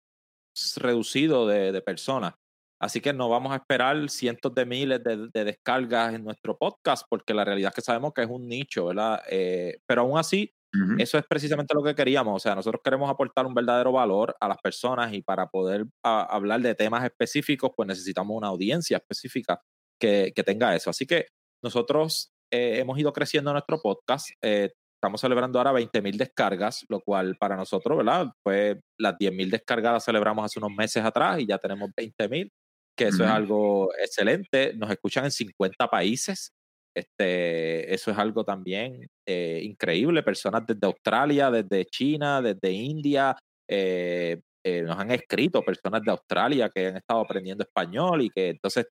reducido 0.77 1.47
de, 1.47 1.73
de 1.73 1.83
personas. 1.83 2.35
Así 2.83 3.01
que 3.01 3.13
no 3.13 3.29
vamos 3.29 3.53
a 3.53 3.57
esperar 3.57 4.11
cientos 4.11 4.53
de 4.57 4.67
miles 4.67 5.01
de, 5.05 5.45
descargas 5.45 6.15
en 6.15 6.25
nuestro 6.25 6.59
podcast, 6.59 7.07
porque 7.09 7.33
la 7.33 7.45
realidad 7.45 7.69
es 7.69 7.77
que 7.77 7.81
sabemos 7.81 8.13
que 8.13 8.23
es 8.23 8.29
un 8.29 8.49
nicho, 8.49 8.87
¿verdad? 8.87 9.23
Eh, 9.31 9.79
pero 9.87 10.03
aún 10.03 10.19
así, 10.19 10.53
eso 10.99 11.17
es 11.17 11.25
precisamente 11.29 11.75
lo 11.75 11.85
que 11.85 11.95
queríamos. 11.95 12.35
O 12.35 12.41
sea, 12.41 12.57
nosotros 12.57 12.81
queremos 12.83 13.09
aportar 13.09 13.47
un 13.47 13.55
verdadero 13.55 13.93
valor 13.93 14.35
a 14.41 14.49
las 14.49 14.59
personas 14.59 15.13
y 15.13 15.23
para 15.23 15.47
poder 15.47 15.85
hablar 16.03 16.61
de 16.61 16.75
temas 16.75 17.05
específicos, 17.05 17.71
pues 17.77 17.87
necesitamos 17.87 18.37
una 18.37 18.49
audiencia 18.49 18.97
específica 18.97 19.61
que, 20.01 20.33
tenga 20.45 20.75
eso. 20.75 20.91
Así 20.91 21.07
que 21.07 21.29
nosotros 21.63 22.31
eh, 22.53 22.79
hemos 22.79 22.99
ido 22.99 23.13
creciendo 23.13 23.53
nuestro 23.53 23.81
podcast. 23.81 24.29
Eh, 24.43 24.71
estamos 24.97 25.21
celebrando 25.21 25.59
ahora 25.59 25.73
20.000 25.73 26.17
descargas, 26.17 26.85
lo 26.89 27.01
cual 27.01 27.37
para 27.39 27.57
nosotros, 27.57 27.99
¿verdad? 27.99 28.29
Pues 28.45 28.77
las 28.99 29.15
10.000 29.15 29.51
descargadas 29.51 30.05
celebramos 30.05 30.45
hace 30.45 30.59
unos 30.59 30.71
meses 30.77 31.05
atrás 31.05 31.41
y 31.41 31.47
ya 31.47 31.59
tenemos 31.59 31.91
20.000 31.91 32.51
que 32.97 33.07
eso 33.07 33.25
es 33.25 33.31
algo 33.31 33.91
excelente. 33.99 34.75
Nos 34.75 34.91
escuchan 34.91 35.25
en 35.25 35.31
50 35.31 35.89
países. 35.89 36.53
Este, 36.95 37.93
eso 37.93 38.11
es 38.11 38.19
algo 38.19 38.45
también 38.45 39.07
eh, 39.27 39.61
increíble. 39.63 40.23
Personas 40.23 40.65
desde 40.67 40.87
Australia, 40.87 41.51
desde 41.51 41.87
China, 41.87 42.43
desde 42.43 42.71
India, 42.71 43.37
eh, 43.69 44.41
eh, 44.65 44.83
nos 44.83 44.99
han 44.99 45.11
escrito 45.11 45.63
personas 45.63 46.03
de 46.03 46.11
Australia 46.11 46.71
que 46.73 46.89
han 46.89 46.97
estado 46.97 47.21
aprendiendo 47.21 47.65
español 47.65 48.23
y 48.23 48.31
que 48.31 48.51
entonces 48.51 48.87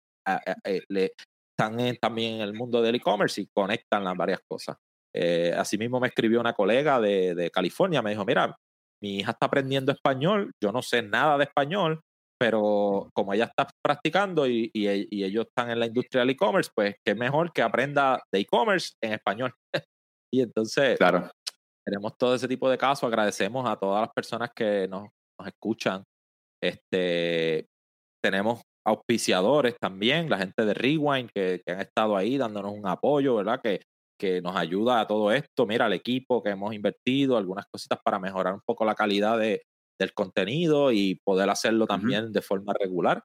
le, 0.90 1.14
están 1.62 1.98
también 1.98 2.36
en 2.36 2.42
el 2.42 2.54
mundo 2.54 2.82
del 2.82 2.96
e-commerce 2.96 3.42
y 3.42 3.48
conectan 3.48 4.04
las 4.04 4.16
varias 4.16 4.40
cosas. 4.48 4.78
asimismo 5.58 6.00
me 6.00 6.08
escribió 6.08 6.40
una 6.40 6.54
colega 6.54 7.00
de, 7.00 7.36
de 7.36 7.50
California, 7.52 8.02
me 8.02 8.12
dijo, 8.12 8.26
mira, 8.26 8.56
mi 9.02 9.20
hija 9.20 9.32
está 9.32 9.48
aprendiendo 9.48 9.92
español, 9.92 10.52
yo 10.62 10.72
no 10.72 10.82
sé 10.82 11.02
nada 11.02 11.38
de 11.38 11.46
español, 11.46 12.02
pero 12.40 13.10
como 13.14 13.34
ella 13.34 13.46
está 13.46 13.68
practicando 13.84 14.48
y, 14.48 14.72
y, 14.74 15.24
ellos 15.24 15.46
están 15.48 15.70
en 15.70 15.80
la 15.80 15.86
industria 15.86 16.22
del 16.22 16.32
e-commerce, 16.32 16.72
pues 16.74 16.96
qué 17.06 17.14
mejor 17.14 17.52
que 17.54 17.62
aprenda 17.62 18.20
de 18.32 18.40
e-commerce 18.40 18.94
en 19.02 19.14
español. 19.14 19.54
y 20.34 20.42
entonces, 20.42 20.98
claro. 20.98 21.30
tenemos 21.86 22.18
todo 22.18 22.34
ese 22.34 22.48
tipo 22.48 22.68
de 22.68 22.80
casos. 22.80 23.04
Agradecemos 23.04 23.70
a 23.70 23.76
todas 23.76 24.02
las 24.02 24.10
personas 24.12 24.50
que 24.56 24.88
nos, 24.88 25.04
nos 25.40 25.48
escuchan. 25.48 26.04
Este, 26.64 27.68
tenemos 28.24 28.62
auspiciadores 28.86 29.76
también, 29.80 30.30
la 30.30 30.38
gente 30.38 30.66
de 30.66 30.74
Rewind 30.74 31.30
que, 31.34 31.62
que, 31.66 31.72
han 31.74 31.82
estado 31.82 32.16
ahí 32.18 32.38
dándonos 32.38 32.74
un 32.74 32.88
apoyo, 32.88 33.36
¿verdad? 33.36 33.60
Que, 33.62 33.82
que 34.20 34.42
nos 34.42 34.56
ayuda 34.56 35.02
a 35.02 35.08
todo 35.08 35.32
esto. 35.32 35.66
Mira, 35.66 35.88
el 35.88 35.94
equipo 35.94 36.44
que 36.44 36.52
hemos 36.52 36.74
invertido, 36.74 37.38
algunas 37.38 37.66
cositas 37.72 38.00
para 38.04 38.20
mejorar 38.20 38.54
un 38.54 38.62
poco 38.66 38.86
la 38.86 38.96
calidad 38.96 39.40
de, 39.40 39.64
del 40.00 40.14
contenido 40.14 40.92
y 40.92 41.20
poder 41.24 41.50
hacerlo 41.50 41.88
también 41.88 42.32
de 42.32 42.42
forma 42.42 42.74
regular. 42.80 43.24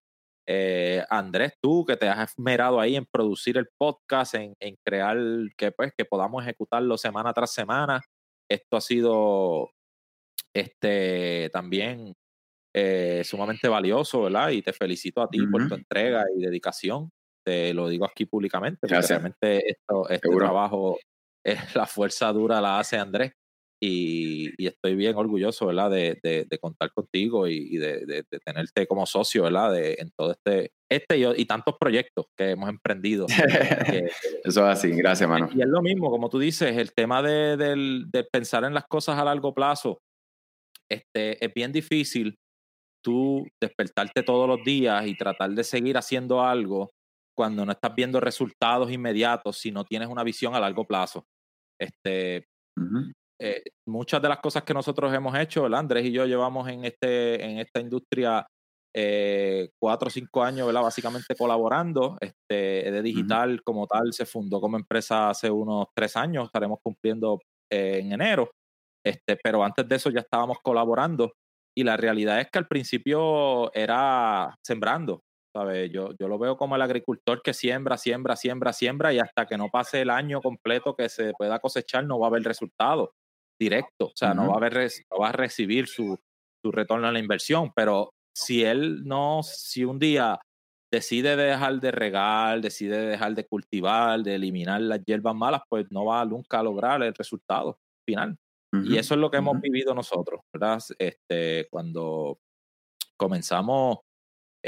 Eh, 0.49 1.05
Andrés, 1.11 1.55
tú 1.61 1.85
que 1.85 1.97
te 1.97 2.09
has 2.09 2.31
esmerado 2.31 2.81
ahí 2.81 2.97
en 2.97 3.07
producir 3.07 3.59
el 3.59 3.69
podcast, 3.79 4.35
en, 4.37 4.55
crear 4.85 5.19
que 5.57 5.73
pues 5.73 5.93
que 5.97 6.05
podamos 6.05 6.43
ejecutarlo 6.45 6.97
semana 6.97 7.33
tras 7.33 7.53
semana. 7.53 8.01
Esto 8.49 8.77
ha 8.77 8.81
sido 8.81 9.71
este 10.55 11.51
también 11.53 12.15
eh, 12.79 13.25
sumamente 13.25 13.69
valioso, 13.69 14.25
¿verdad? 14.25 14.51
Y 14.51 14.61
te 14.61 14.71
felicito 14.75 15.23
a 15.23 15.31
ti 15.31 15.39
por 15.47 15.67
tu 15.67 15.75
entrega 15.77 16.27
y 16.37 16.43
dedicación. 16.43 17.11
Te 17.43 17.73
lo 17.73 17.89
digo 17.89 18.05
aquí 18.05 18.27
públicamente, 18.27 18.87
porque 18.87 19.01
realmente 19.01 19.71
esto, 19.71 20.07
este 20.11 20.29
trabajo, 20.29 20.99
es 21.43 21.57
la 21.75 21.87
fuerza 21.87 22.31
dura 22.35 22.61
la 22.61 22.79
hace 22.79 22.99
Andrés 22.99 23.33
y, 23.83 24.53
estoy 24.63 24.95
bien 24.95 25.17
orgulloso, 25.17 25.67
¿verdad? 25.69 25.91
De, 25.91 26.19
de, 26.23 26.59
contar 26.59 26.93
contigo 26.93 27.49
y, 27.49 27.79
de, 27.79 28.25
tenerte 28.45 28.87
como 28.87 29.07
socio, 29.07 29.45
¿verdad? 29.45 29.73
De, 29.73 29.97
en 29.99 30.11
todo 30.15 30.33
este 30.33 30.73
este 30.91 31.17
y, 31.17 31.47
tantos 31.47 31.77
proyectos 31.81 32.27
que 32.37 32.51
hemos 32.51 32.69
emprendido. 32.69 33.27
Eso 34.45 34.61
es 34.71 34.79
así, 34.79 34.91
gracias, 34.91 35.27
mano. 35.31 35.49
Y 35.55 35.63
es 35.63 35.69
lo 35.69 35.81
mismo, 35.81 36.11
como 36.11 36.29
tú 36.29 36.39
dices, 36.39 36.77
el 36.77 36.93
tema 36.93 37.23
de, 37.23 37.57
de 37.57 38.25
pensar 38.25 38.65
en 38.65 38.75
las 38.75 38.85
cosas 38.87 39.19
a 39.19 39.25
largo 39.25 39.55
plazo, 39.55 40.03
este, 40.91 41.43
es 41.43 41.55
bien 41.55 41.73
difícil 41.73 42.37
tú 43.07 43.47
despertarte 43.63 44.25
todos 44.25 44.49
los 44.49 44.65
días 44.65 45.07
y 45.07 45.17
tratar 45.17 45.51
de 45.51 45.63
seguir 45.63 45.97
haciendo 45.97 46.43
algo 46.43 46.91
cuando 47.37 47.65
no 47.65 47.71
estás 47.71 47.95
viendo 47.95 48.19
resultados 48.19 48.91
inmediatos 48.91 49.59
si 49.59 49.71
no 49.71 49.85
tienes 49.85 50.09
una 50.09 50.25
visión 50.25 50.57
a 50.57 50.61
largo 50.61 50.85
plazo. 50.85 51.25
Este, 51.81 52.49
eh, 53.41 53.63
muchas 53.87 54.21
de 54.21 54.29
las 54.29 54.41
cosas 54.41 54.65
que 54.65 54.75
nosotros 54.75 55.15
hemos 55.15 55.39
hecho, 55.39 55.67
Andrés 55.67 56.07
y 56.07 56.11
yo 56.11 56.27
llevamos 56.27 56.69
en, 56.69 56.85
este, 56.85 57.45
en 57.45 57.59
esta 57.59 57.79
industria 57.79 58.45
eh, 58.93 59.69
cuatro 59.81 60.09
o 60.09 60.11
cinco 60.11 60.43
años, 60.43 60.67
¿verdad? 60.67 60.83
básicamente 60.83 61.37
colaborando. 61.37 62.19
Este, 62.21 62.91
de 62.91 63.03
Digital 63.03 63.63
como 63.63 63.87
tal 63.87 64.13
se 64.15 64.27
fundó 64.27 64.61
como 64.61 64.79
empresa 64.79 65.31
hace 65.31 65.49
unos 65.49 65.87
tres 65.95 66.17
años, 66.17 66.47
estaremos 66.47 66.81
cumpliendo 66.83 67.39
eh, 67.71 68.01
en 68.01 68.11
enero. 68.11 68.51
Este, 69.07 69.39
pero 69.41 69.63
antes 69.63 69.87
de 69.87 69.95
eso 69.95 70.11
ya 70.11 70.21
estábamos 70.21 70.59
colaborando 70.61 71.35
y 71.77 71.85
la 71.85 71.97
realidad 71.97 72.41
es 72.41 72.51
que 72.51 72.59
al 72.59 72.67
principio 72.67 73.73
era 73.75 74.57
sembrando, 74.65 75.23
¿sabes? 75.55 75.91
Yo, 75.93 76.11
yo 76.19 76.27
lo 76.27 76.39
veo 76.39 76.57
como 76.57 76.75
el 76.77 76.83
agricultor 76.83 77.43
que 77.43 77.53
siembra, 77.53 77.99
siembra, 77.99 78.35
siembra, 78.35 78.73
siembra 78.73 79.13
y 79.13 79.19
hasta 79.19 79.47
que 79.47 79.59
no 79.59 79.69
pase 79.69 80.01
el 80.01 80.11
año 80.11 80.41
completo 80.41 80.95
que 80.97 81.09
se 81.09 81.33
pueda 81.37 81.59
cosechar 81.59 82.07
no 82.07 82.19
va 82.19 82.27
a 82.27 82.31
haber 82.31 82.45
resultado 82.45 83.13
directo, 83.61 84.07
o 84.07 84.13
sea, 84.15 84.35
no, 84.35 84.49
va 84.49 84.55
a 84.55 84.57
haber, 84.57 84.91
va 85.21 85.29
a 85.29 85.33
recibir 85.33 85.87
su, 85.87 86.19
su 86.63 86.73
retorno 86.73 87.09
a 87.09 87.13
la 87.13 87.19
inversión, 87.19 87.73
pero 87.75 88.11
si 88.35 88.65
él 88.65 89.05
no, 89.05 89.41
si 89.43 89.85
un 89.85 89.99
día 89.99 90.39
decide 90.93 91.37
dejar 91.37 91.81
de 91.81 91.91
regar, 91.91 92.61
decide 92.61 93.07
dejar 93.07 93.35
de 93.35 93.47
cultivar, 93.47 94.23
de 94.23 94.35
eliminar 94.35 94.81
las 94.83 95.05
hierbas 95.05 95.35
malas, 95.35 95.63
pues 95.69 95.87
no 95.91 96.05
va 96.05 96.25
nunca 96.25 96.61
a 96.61 96.63
lograr 96.63 97.03
el 97.03 97.15
resultado 97.15 97.79
final. 98.07 98.37
Y 98.73 98.99
eso 98.99 99.15
es 99.15 99.21
lo 99.21 99.31
que 99.31 99.39
hemos 99.39 99.59
vivido 99.61 99.95
nosotros, 99.95 100.41
¿verdad? 100.53 100.83
Este, 100.99 101.67
cuando 101.71 102.39
comenzamos 103.17 104.01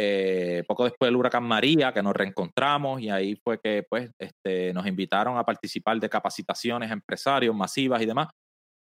eh, 0.01 0.63
poco 0.69 0.85
después 0.85 1.09
del 1.09 1.17
huracán 1.17 1.43
María, 1.43 1.93
que 1.93 2.03
nos 2.03 2.15
reencontramos 2.15 3.01
y 3.01 3.11
ahí 3.11 3.35
fue 3.35 3.59
que 3.61 3.85
pues, 3.91 4.11
este, 4.19 4.73
nos 4.73 4.87
invitaron 4.87 5.37
a 5.37 5.45
participar 5.45 5.99
de 5.99 6.09
capacitaciones 6.09 6.91
empresarios 6.93 7.55
masivas 7.55 8.01
y 8.01 8.07
demás, 8.07 8.29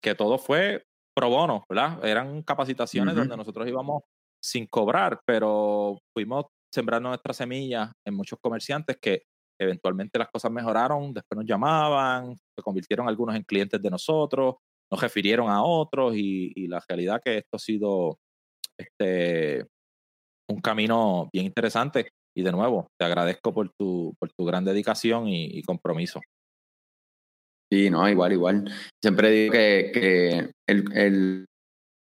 que 0.03 0.13
todo 0.13 0.37
fue 0.37 0.83
pro 1.15 1.29
bono, 1.29 1.63
¿verdad? 1.67 2.05
Eran 2.05 2.43
capacitaciones 2.43 3.15
donde 3.15 3.35
nosotros 3.35 3.67
íbamos 3.67 4.03
sin 4.41 4.67
cobrar, 4.67 5.19
pero 5.25 5.97
fuimos 6.13 6.45
sembrando 6.71 7.09
nuestras 7.09 7.37
semillas 7.37 7.91
en 8.05 8.13
muchos 8.13 8.37
comerciantes 8.39 8.97
que 9.01 9.23
eventualmente 9.59 10.19
las 10.19 10.29
cosas 10.29 10.51
mejoraron, 10.51 11.11
después 11.11 11.37
nos 11.37 11.45
llamaban, 11.45 12.35
se 12.35 12.61
convirtieron 12.63 13.09
algunos 13.09 13.35
en 13.35 13.43
clientes 13.43 13.81
de 13.81 13.89
nosotros, 13.89 14.55
nos 14.91 15.01
refirieron 15.01 15.49
a 15.49 15.63
otros 15.63 16.15
y, 16.15 16.67
la 16.67 16.83
realidad 16.87 17.21
que 17.23 17.37
esto 17.37 17.55
ha 17.55 17.59
sido 17.59 18.17
este, 18.77 19.65
un 20.49 20.61
camino 20.61 21.29
bien 21.31 21.45
interesante 21.45 22.09
y 22.35 22.43
de 22.43 22.51
nuevo 22.51 22.87
te 22.97 23.05
agradezco 23.05 23.53
por 23.53 23.71
tu, 23.77 24.15
por 24.19 24.31
tu 24.31 24.45
gran 24.45 24.65
dedicación 24.65 25.27
y, 25.27 25.61
compromiso. 25.63 26.21
Sí, 27.71 27.89
no, 27.89 28.09
igual, 28.09 28.33
igual. 28.33 28.71
Siempre 29.01 29.29
digo 29.29 29.53
que, 29.53 29.91
que 29.93 30.51
el, 30.67 31.45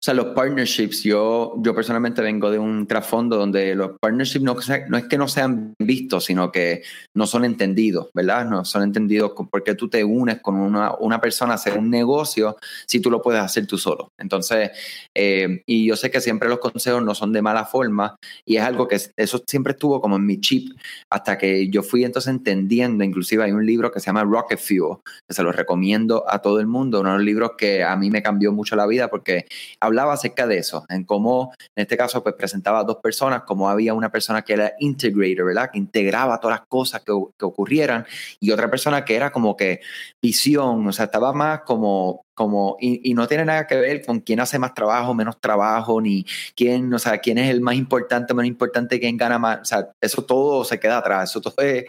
sea, 0.06 0.14
los 0.14 0.28
partnerships, 0.36 1.02
yo, 1.04 1.56
yo 1.58 1.74
personalmente 1.74 2.22
vengo 2.22 2.52
de 2.52 2.60
un 2.60 2.86
trasfondo 2.86 3.38
donde 3.38 3.74
los 3.74 3.98
partnerships 4.00 4.44
no, 4.44 4.56
no, 4.88 4.98
es 4.98 5.06
que 5.06 5.18
no 5.18 5.28
sean 5.28 5.74
vistos, 5.80 6.26
sino 6.26 6.52
que 6.52 6.84
no 7.16 7.26
son 7.26 7.44
entendidos, 7.44 8.10
¿verdad? 8.14 8.46
No 8.46 8.64
son 8.66 8.84
entendidos 8.84 9.32
porque 9.50 9.74
tú 9.74 9.90
te 9.90 10.04
unes 10.04 10.42
con 10.42 10.56
una, 10.56 10.94
una 11.00 11.20
persona 11.20 11.54
a 11.54 11.56
hacer 11.56 11.76
un 11.76 11.90
negocio 11.90 12.56
si 12.86 13.00
tú 13.00 13.10
lo 13.10 13.20
puedes 13.20 13.42
hacer 13.42 13.66
tú 13.66 13.80
solo. 13.80 14.12
Entonces, 14.20 14.70
eh, 15.16 15.64
y 15.66 15.88
yo 15.88 15.96
sé 15.96 16.12
que 16.12 16.22
siempre 16.22 16.50
los 16.50 16.60
consejos 16.60 17.04
no 17.04 17.16
son 17.16 17.34
de 17.34 17.42
mala 17.42 17.66
forma 17.66 18.16
y 18.46 18.58
es 18.58 18.64
algo 18.64 18.88
que 18.88 19.02
eso 19.18 19.44
siempre 19.48 19.74
estuvo 19.74 20.00
como 20.02 20.18
en 20.18 20.26
mi 20.28 20.40
chip 20.40 20.78
hasta 21.10 21.38
que 21.40 21.68
yo 21.70 21.82
fui 21.82 22.04
entonces 22.04 22.30
entendiendo, 22.30 23.04
inclusive 23.04 23.44
hay 23.44 23.54
un 23.54 23.66
libro 23.66 23.92
que 23.92 24.00
se 24.00 24.06
llama 24.06 24.24
Rocket 24.24 24.60
Fuel, 24.60 24.98
que 25.28 25.34
se 25.34 25.42
lo 25.42 25.52
recomiendo 25.52 26.26
a 26.28 26.40
todo 26.44 26.60
el 26.60 26.68
mundo, 26.68 27.02
uno 27.02 27.10
de 27.10 27.16
los 27.18 27.26
libros 27.26 27.52
que 27.58 27.84
a 27.84 27.96
mí 27.96 28.12
me 28.12 28.22
cambió 28.22 28.52
mucho 28.52 28.76
la 28.76 28.86
vida 28.86 29.10
porque 29.10 29.46
habla 29.80 29.95
hablaba 29.96 30.14
acerca 30.14 30.46
de 30.46 30.58
eso, 30.58 30.86
en 30.90 31.06
cómo, 31.06 31.54
en 31.76 31.84
este 31.84 31.96
caso, 31.96 32.22
pues 32.22 32.36
presentaba 32.36 32.80
a 32.80 32.84
dos 32.84 32.98
personas, 32.98 33.44
como 33.44 33.70
había 33.70 33.94
una 33.94 34.12
persona 34.12 34.42
que 34.42 34.54
era 34.54 34.74
integrator, 34.80 35.46
¿verdad? 35.46 35.70
Que 35.72 35.78
integraba 35.78 36.40
todas 36.40 36.60
las 36.60 36.68
cosas 36.68 37.02
que, 37.02 37.14
que 37.38 37.46
ocurrieran, 37.46 38.06
y 38.40 38.52
otra 38.52 38.70
persona 38.70 39.06
que 39.06 39.16
era 39.16 39.32
como 39.32 39.56
que 39.56 39.80
visión, 40.22 40.86
o 40.86 40.92
sea, 40.92 41.06
estaba 41.06 41.32
más 41.34 41.62
como 41.62 42.26
como, 42.36 42.76
y, 42.82 43.14
no 43.14 43.28
tiene 43.28 43.46
nada 43.46 43.66
que 43.66 43.76
ver 43.76 44.06
con 44.06 44.20
quién 44.20 44.42
hace 44.42 44.60
más 44.60 44.74
trabajo, 44.74 45.14
menos 45.14 45.40
trabajo, 45.40 46.02
ni 46.02 46.26
quién, 46.54 46.94
o 46.94 47.00
sea, 47.00 47.20
quién 47.20 47.38
es 47.38 47.50
el 47.50 47.62
más 47.62 47.76
importante, 47.76 48.34
menos 48.34 48.50
importante, 48.50 49.00
quién 49.00 49.16
gana 49.16 49.40
más. 49.40 49.62
O 49.62 49.66
sea, 49.66 49.90
eso 50.02 50.22
todo 50.24 50.66
se 50.66 50.78
queda 50.78 50.98
atrás, 50.98 51.30
eso 51.30 51.40
todo 51.40 51.56
es, 51.60 51.86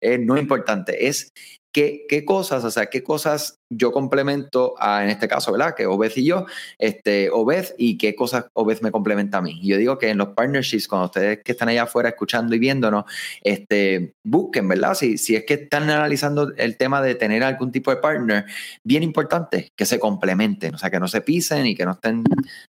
es 0.00 0.20
no 0.20 0.38
importante. 0.38 1.08
Es 1.08 1.32
¿Qué, 1.72 2.06
¿Qué, 2.08 2.24
cosas, 2.24 2.64
o 2.64 2.70
sea, 2.70 2.86
qué 2.86 3.02
cosas 3.02 3.58
yo 3.70 3.92
complemento 3.92 4.74
a, 4.78 5.04
en 5.04 5.10
este 5.10 5.28
caso, 5.28 5.52
¿verdad? 5.52 5.74
Que 5.74 5.86
Obed 5.86 6.12
y 6.16 6.24
yo, 6.24 6.46
este, 6.78 7.28
Obed, 7.30 7.66
y 7.76 7.98
qué 7.98 8.14
cosas 8.14 8.46
Obed 8.54 8.80
me 8.80 8.90
complementa 8.90 9.38
a 9.38 9.42
mí. 9.42 9.58
Y 9.62 9.68
yo 9.68 9.76
digo 9.76 9.98
que 9.98 10.08
en 10.08 10.18
los 10.18 10.28
partnerships, 10.28 10.88
cuando 10.88 11.06
ustedes 11.06 11.40
que 11.44 11.52
están 11.52 11.68
allá 11.68 11.82
afuera 11.82 12.08
escuchando 12.08 12.54
y 12.54 12.58
viéndonos, 12.58 13.04
este, 13.42 14.14
busquen, 14.24 14.66
¿verdad? 14.68 14.94
Si, 14.94 15.18
si 15.18 15.36
es 15.36 15.44
que 15.44 15.54
están 15.54 15.90
analizando 15.90 16.52
el 16.56 16.76
tema 16.78 17.02
de 17.02 17.14
tener 17.14 17.42
algún 17.44 17.70
tipo 17.70 17.90
de 17.90 17.98
partner, 17.98 18.46
bien 18.82 19.02
importante, 19.02 19.68
que 19.76 19.84
se 19.84 20.00
complementen, 20.00 20.74
o 20.74 20.78
sea, 20.78 20.90
que 20.90 21.00
no 21.00 21.08
se 21.08 21.20
pisen 21.20 21.66
y 21.66 21.74
que 21.74 21.84
no 21.84 21.92
estén, 21.92 22.24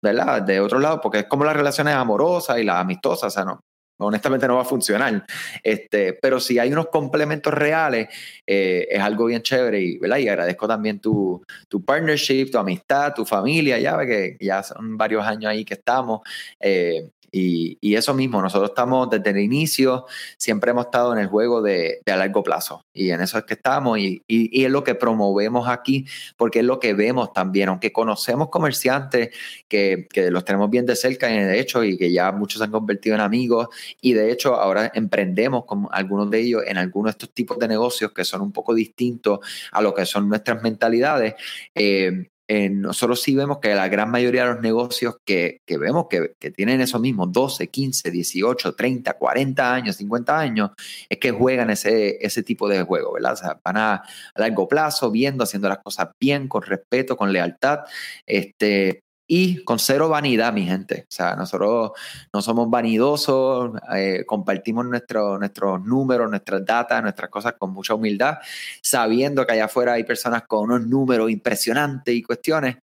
¿verdad? 0.02 0.42
De 0.42 0.60
otro 0.60 0.80
lado, 0.80 1.00
porque 1.00 1.20
es 1.20 1.26
como 1.26 1.44
las 1.44 1.56
relaciones 1.56 1.94
amorosas 1.94 2.58
y 2.58 2.64
las 2.64 2.76
amistosas, 2.76 3.28
o 3.28 3.30
sea, 3.30 3.44
no, 3.44 3.60
honestamente 4.06 4.46
no 4.46 4.56
va 4.56 4.62
a 4.62 4.64
funcionar. 4.64 5.24
Este, 5.62 6.12
pero 6.14 6.40
si 6.40 6.58
hay 6.58 6.72
unos 6.72 6.88
complementos 6.88 7.52
reales, 7.52 8.08
eh, 8.46 8.86
es 8.90 9.00
algo 9.00 9.26
bien 9.26 9.42
chévere 9.42 9.80
y, 9.80 9.98
¿verdad? 9.98 10.18
y 10.18 10.28
agradezco 10.28 10.66
también 10.66 11.00
tu, 11.00 11.44
tu 11.68 11.84
partnership, 11.84 12.50
tu 12.50 12.58
amistad, 12.58 13.14
tu 13.14 13.24
familia, 13.24 13.78
ya 13.78 13.98
que 14.06 14.36
ya 14.40 14.62
son 14.62 14.96
varios 14.96 15.24
años 15.26 15.50
ahí 15.50 15.64
que 15.64 15.74
estamos. 15.74 16.20
Eh, 16.58 17.10
y, 17.32 17.94
eso 17.94 18.14
mismo, 18.14 18.40
nosotros 18.42 18.70
estamos 18.70 19.08
desde 19.10 19.30
el 19.30 19.38
inicio, 19.38 20.06
siempre 20.36 20.70
hemos 20.70 20.86
estado 20.86 21.12
en 21.12 21.18
el 21.18 21.26
juego 21.26 21.62
de, 21.62 22.00
a 22.06 22.16
largo 22.16 22.42
plazo 22.42 22.84
y 22.92 23.10
en 23.10 23.20
eso 23.20 23.38
es 23.38 23.44
que 23.44 23.54
estamos 23.54 23.98
y, 23.98 24.22
y, 24.26 24.64
es 24.64 24.70
lo 24.70 24.82
que 24.82 24.94
promovemos 24.94 25.68
aquí 25.68 26.06
porque 26.36 26.60
es 26.60 26.64
lo 26.64 26.80
que 26.80 26.94
vemos 26.94 27.32
también, 27.32 27.68
aunque 27.68 27.92
conocemos 27.92 28.48
comerciantes 28.48 29.30
que, 29.68 30.08
que 30.12 30.30
los 30.30 30.44
tenemos 30.44 30.70
bien 30.70 30.86
de 30.86 30.96
cerca 30.96 31.30
y 31.30 31.38
de 31.38 31.60
hecho 31.60 31.84
y 31.84 31.96
que 31.96 32.12
ya 32.12 32.32
muchos 32.32 32.58
se 32.58 32.64
han 32.64 32.70
convertido 32.70 33.14
en 33.14 33.20
amigos 33.20 33.68
y 34.00 34.12
de 34.12 34.32
hecho 34.32 34.54
ahora 34.54 34.90
emprendemos 34.94 35.64
con 35.64 35.88
algunos 35.92 36.30
de 36.30 36.40
ellos 36.40 36.62
en 36.66 36.78
algunos 36.78 37.12
de 37.12 37.18
estos 37.18 37.34
tipos 37.34 37.58
de 37.58 37.68
negocios 37.68 38.12
que 38.12 38.24
son 38.24 38.42
un 38.42 38.52
poco 38.52 38.74
distintos 38.74 39.40
a 39.72 39.82
lo 39.82 39.94
que 39.94 40.06
son 40.06 40.28
nuestras 40.28 40.62
mentalidades. 40.62 41.34
Eh, 41.74 42.26
nosotros 42.68 43.22
sí 43.22 43.36
vemos 43.36 43.58
que 43.58 43.76
la 43.76 43.88
gran 43.88 44.10
mayoría 44.10 44.44
de 44.44 44.54
los 44.54 44.60
negocios 44.60 45.18
que, 45.24 45.60
vemos 45.68 46.06
que, 46.10 46.34
tienen 46.50 46.80
eso 46.80 46.98
mismo, 46.98 47.28
12, 47.28 47.68
15, 47.68 48.10
18, 48.10 48.74
30, 48.74 49.12
40 49.12 49.74
años, 49.74 49.96
50 49.96 50.36
años, 50.36 50.70
es 51.08 51.18
que 51.18 51.30
juegan 51.30 51.70
ese, 51.70 52.18
ese 52.20 52.42
tipo 52.42 52.68
de 52.68 52.82
juego, 52.82 53.12
¿verdad? 53.12 53.34
O 53.34 53.36
sea, 53.36 53.60
van 53.64 53.76
a, 53.76 53.94
a 53.94 54.02
largo 54.34 54.66
plazo, 54.66 55.12
viendo, 55.12 55.44
haciendo 55.44 55.68
las 55.68 55.78
cosas 55.78 56.08
bien, 56.18 56.48
con 56.48 56.62
respeto, 56.62 57.16
con 57.16 57.32
lealtad, 57.32 57.80
este, 58.26 59.04
y 59.32 59.62
con 59.62 59.78
cero 59.78 60.08
vanidad, 60.08 60.52
mi 60.52 60.64
gente. 60.64 61.02
O 61.08 61.12
sea, 61.12 61.36
nosotros 61.36 61.92
no 62.34 62.42
somos 62.42 62.68
vanidosos, 62.68 63.70
eh, 63.94 64.24
compartimos 64.26 64.84
nuestro, 64.86 65.38
nuestros 65.38 65.80
números, 65.84 66.28
nuestras 66.28 66.66
datas, 66.66 67.00
nuestras 67.00 67.30
cosas 67.30 67.54
con 67.56 67.72
mucha 67.72 67.94
humildad, 67.94 68.38
sabiendo 68.82 69.46
que 69.46 69.52
allá 69.52 69.66
afuera 69.66 69.92
hay 69.92 70.02
personas 70.02 70.42
con 70.48 70.64
unos 70.64 70.84
números 70.84 71.30
impresionantes 71.30 72.12
y 72.12 72.24
cuestiones, 72.24 72.78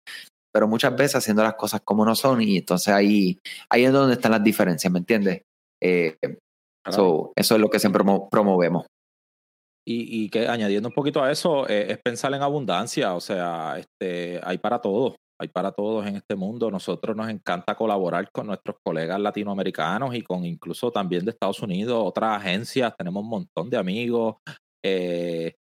pero 0.53 0.69
muchas 0.69 0.95
veces 0.95 1.17
haciendo 1.17 1.43
las 1.43 1.55
cosas 1.55 1.81
como 1.83 2.05
no 2.05 2.15
son 2.15 2.43
y 2.43 2.59
entonces 2.59 2.93
ahí, 2.93 3.39
ahí 3.71 3.87
es 3.87 3.93
donde 3.93 4.17
están 4.17 4.33
las 4.33 4.45
diferencias, 4.45 4.93
¿me 4.93 4.99
entiendes? 4.99 5.41
Eh, 5.83 6.19
eso 6.87 7.33
es 7.35 7.51
lo 7.53 7.71
que 7.71 7.79
siempre 7.79 8.05
promovemos. 8.31 8.85
Y, 9.87 10.29
que 10.29 10.47
añadiendo 10.47 10.89
un 10.89 10.95
poquito 10.95 11.23
a 11.23 11.33
eso, 11.33 11.67
eh, 11.69 11.93
es 11.93 11.99
pensar 11.99 12.35
en 12.35 12.43
abundancia, 12.43 13.15
o 13.15 13.21
sea, 13.21 13.79
este, 13.79 14.41
hay 14.43 14.59
para 14.59 14.81
todos 14.81 15.15
hay 15.41 15.49
para 15.49 15.73
todos 15.73 16.07
en 16.07 16.17
este 16.17 16.37
mundo. 16.37 16.71
Nosotros 16.71 17.17
nos 17.17 17.29
encanta 17.29 17.75
colaborar 17.75 18.31
con 18.31 18.47
nuestros 18.47 18.77
colegas 18.83 19.21
latinoamericanos 19.21 20.15
y 20.15 20.23
con 20.23 20.45
incluso 20.45 20.91
también 20.91 21.25
de 21.25 21.31
Estados 21.33 21.61
Unidos, 21.61 22.03
otras 22.05 22.39
agencias. 22.39 22.95
Tenemos 22.97 23.23
un 23.23 23.31
montón 23.31 23.71
de 23.71 23.77
amigos. 23.77 24.37
Eh, 24.85 25.55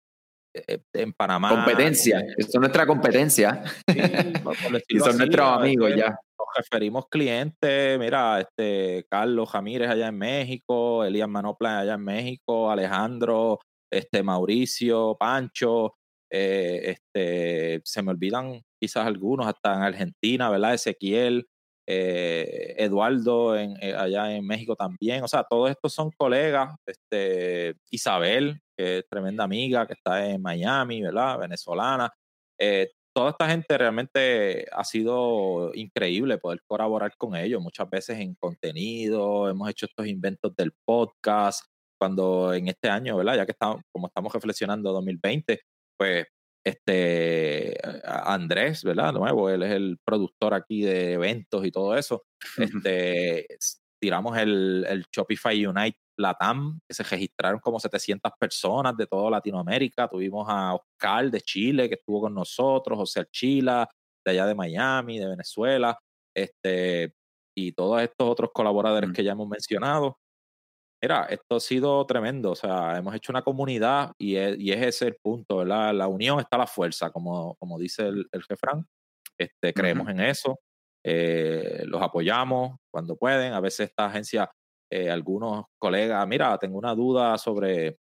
eh, 0.53 0.81
en 0.95 1.13
Panamá. 1.13 1.51
Competencia, 1.51 2.25
esto 2.37 2.53
es 2.55 2.61
nuestra 2.61 2.85
competencia. 2.87 3.63
y 4.89 4.99
son 4.99 5.19
nuestros 5.19 5.47
amigos 5.47 5.93
ya. 5.97 6.09
Nos 6.09 6.49
referimos 6.57 7.07
clientes, 7.09 7.99
mira, 7.99 8.41
este 8.41 9.07
Carlos 9.09 9.49
Jamírez 9.49 9.89
allá 9.89 10.09
en 10.09 10.19
México, 10.19 11.05
Elías 11.05 11.29
Manopla 11.29 11.81
allá 11.81 11.95
en 11.95 12.03
México, 12.03 12.69
Alejandro, 12.71 13.61
este 13.93 14.25
Mauricio, 14.25 15.17
Pancho, 15.19 15.95
eh, 16.31 16.97
este, 17.15 17.81
se 17.85 18.03
me 18.03 18.13
olvidan 18.13 18.63
quizás 18.81 19.07
algunos, 19.07 19.47
hasta 19.47 19.75
en 19.75 19.83
Argentina, 19.83 20.51
¿verdad? 20.51 20.75
Ezequiel, 20.75 21.47
eh, 21.87 22.75
Eduardo 22.79 23.57
en, 23.57 23.77
eh, 23.83 23.95
allá 23.95 24.33
en 24.35 24.47
México 24.47 24.77
también. 24.77 25.25
O 25.25 25.29
sea, 25.29 25.45
todos 25.45 25.71
estos 25.71 25.93
son 25.93 26.11
colegas. 26.17 26.77
Este, 26.87 27.75
Isabel, 27.91 28.61
que 28.77 28.99
es 28.99 29.09
tremenda 29.09 29.45
amiga, 29.45 29.87
que 29.87 29.95
está 29.95 30.25
en 30.31 30.41
Miami, 30.41 31.03
¿verdad? 31.03 31.39
Venezolana. 31.39 32.13
Eh, 32.59 32.91
toda 33.13 33.31
esta 33.31 33.49
gente 33.49 33.77
realmente 33.77 34.67
ha 34.73 34.85
sido 34.85 35.73
increíble 35.75 36.39
poder 36.39 36.61
colaborar 36.67 37.17
con 37.17 37.35
ellos, 37.37 37.61
muchas 37.61 37.91
veces 37.91 38.21
en 38.21 38.35
contenido, 38.37 39.49
hemos 39.51 39.69
hecho 39.69 39.87
estos 39.87 40.07
inventos 40.07 40.55
del 40.57 40.73
podcast, 40.85 41.65
cuando 41.99 42.55
en 42.55 42.69
este 42.69 42.89
año, 42.89 43.17
¿verdad? 43.17 43.37
Ya 43.37 43.47
que 43.47 43.53
estamos, 43.53 43.83
como 43.93 44.07
estamos 44.07 44.33
reflexionando 44.33 44.93
2020, 44.93 45.61
pues 46.01 46.27
este 46.65 47.79
Andrés, 48.05 48.83
¿verdad? 48.85 49.13
Nuevo, 49.13 49.51
él 49.51 49.63
es 49.63 49.73
el 49.73 49.99
productor 50.03 50.55
aquí 50.55 50.81
de 50.81 51.13
eventos 51.13 51.63
y 51.67 51.71
todo 51.71 51.95
eso. 51.95 52.25
Este, 52.57 53.47
tiramos 54.01 54.39
el, 54.39 54.87
el 54.89 55.05
Shopify 55.13 55.67
Unite 55.67 55.99
Latam, 56.17 56.81
que 56.89 56.95
se 56.95 57.03
registraron 57.03 57.61
como 57.61 57.79
700 57.79 58.33
personas 58.41 58.97
de 58.97 59.07
toda 59.07 59.31
Latinoamérica. 59.31 60.09
Tuvimos 60.09 60.47
a 60.49 60.75
Oscar 60.75 61.31
de 61.31 61.43
Chile, 61.43 61.87
que 61.87 61.97
estuvo 61.97 62.23
con 62.23 62.35
nosotros, 62.35 62.99
José 62.99 63.21
Archila, 63.21 63.87
de 64.25 64.33
allá 64.33 64.47
de 64.47 64.55
Miami, 64.55 65.19
de 65.19 65.29
Venezuela, 65.29 65.99
este, 66.35 67.13
y 67.55 67.73
todos 67.73 68.01
estos 68.01 68.27
otros 68.27 68.51
colaboradores 68.55 69.13
que 69.13 69.23
ya 69.23 69.33
hemos 69.33 69.49
mencionado. 69.49 70.19
Mira, 71.03 71.25
esto 71.31 71.57
ha 71.57 71.61
sido 71.61 72.05
tremendo, 72.07 72.51
o 72.51 72.55
sea, 72.55 72.99
hemos 72.99 73.15
hecho 73.15 73.33
una 73.33 73.43
comunidad 73.43 74.13
y 74.19 74.37
es, 74.37 74.59
y 74.59 74.73
es 74.73 74.83
ese 74.83 75.07
el 75.07 75.17
punto, 75.23 75.59
¿verdad? 75.59 75.95
La 75.95 76.09
unión 76.09 76.41
está 76.41 76.59
la 76.59 76.67
fuerza, 76.67 77.11
como, 77.11 77.55
como 77.57 77.79
dice 77.79 78.07
el, 78.07 78.27
el 78.33 78.43
refrán. 78.47 78.87
Este, 79.39 79.73
creemos 79.73 80.07
en 80.11 80.21
eso, 80.21 80.61
eh, 81.03 81.83
los 81.87 82.03
apoyamos 82.03 82.77
cuando 82.93 83.17
pueden. 83.17 83.55
A 83.55 83.61
veces 83.61 83.89
esta 83.89 84.07
agencia, 84.07 84.51
eh, 84.91 85.11
algunos 85.11 85.65
colegas, 85.79 86.27
mira, 86.29 86.59
tengo 86.59 86.77
una 86.79 86.95
duda 86.95 87.39
sobre 87.39 87.97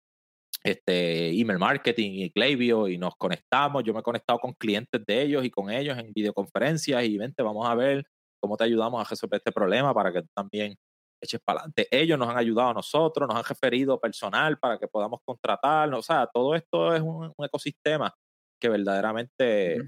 este 0.63 1.29
email 1.31 1.59
marketing 1.59 2.13
y 2.13 2.31
Klaviyo 2.31 2.89
y 2.89 2.99
nos 2.99 3.17
conectamos. 3.17 3.83
Yo 3.85 3.93
me 3.93 4.01
he 4.01 4.03
conectado 4.05 4.39
con 4.39 4.53
clientes 4.55 5.05
de 5.05 5.23
ellos 5.23 5.45
y 5.45 5.51
con 5.51 5.71
ellos 5.71 5.99
en 5.99 6.13
videoconferencias 6.13 7.05
y 7.05 7.19
vente, 7.19 7.43
vamos 7.43 7.69
a 7.69 7.75
ver 7.75 8.05
cómo 8.41 8.57
te 8.57 8.65
ayudamos 8.65 9.05
a 9.05 9.09
resolver 9.09 9.39
este 9.39 9.53
problema 9.53 9.93
para 9.93 10.13
que 10.13 10.23
tú 10.23 10.29
también 10.35 10.77
eches 11.21 11.41
para 11.41 11.61
adelante. 11.61 11.89
Ellos 11.91 12.19
nos 12.19 12.29
han 12.29 12.39
ayudado 12.39 12.71
a 12.71 12.75
nosotros, 12.75 13.29
nos 13.29 13.37
han 13.39 13.45
referido 13.45 14.01
personal 14.01 14.59
para 14.59 14.79
que 14.79 14.89
podamos 14.89 15.21
contratarnos. 15.25 16.01
O 16.01 16.03
sea, 16.03 16.29
todo 16.33 16.55
esto 16.55 16.95
es 16.95 17.03
un, 17.03 17.33
ecosistema 17.39 18.15
que 18.61 18.69
verdaderamente 18.69 19.79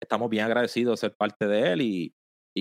estamos 0.00 0.30
bien 0.30 0.44
agradecidos 0.44 1.00
de 1.00 1.08
ser 1.08 1.16
parte 1.16 1.46
de 1.46 1.72
él 1.72 1.82
y, 1.82 2.14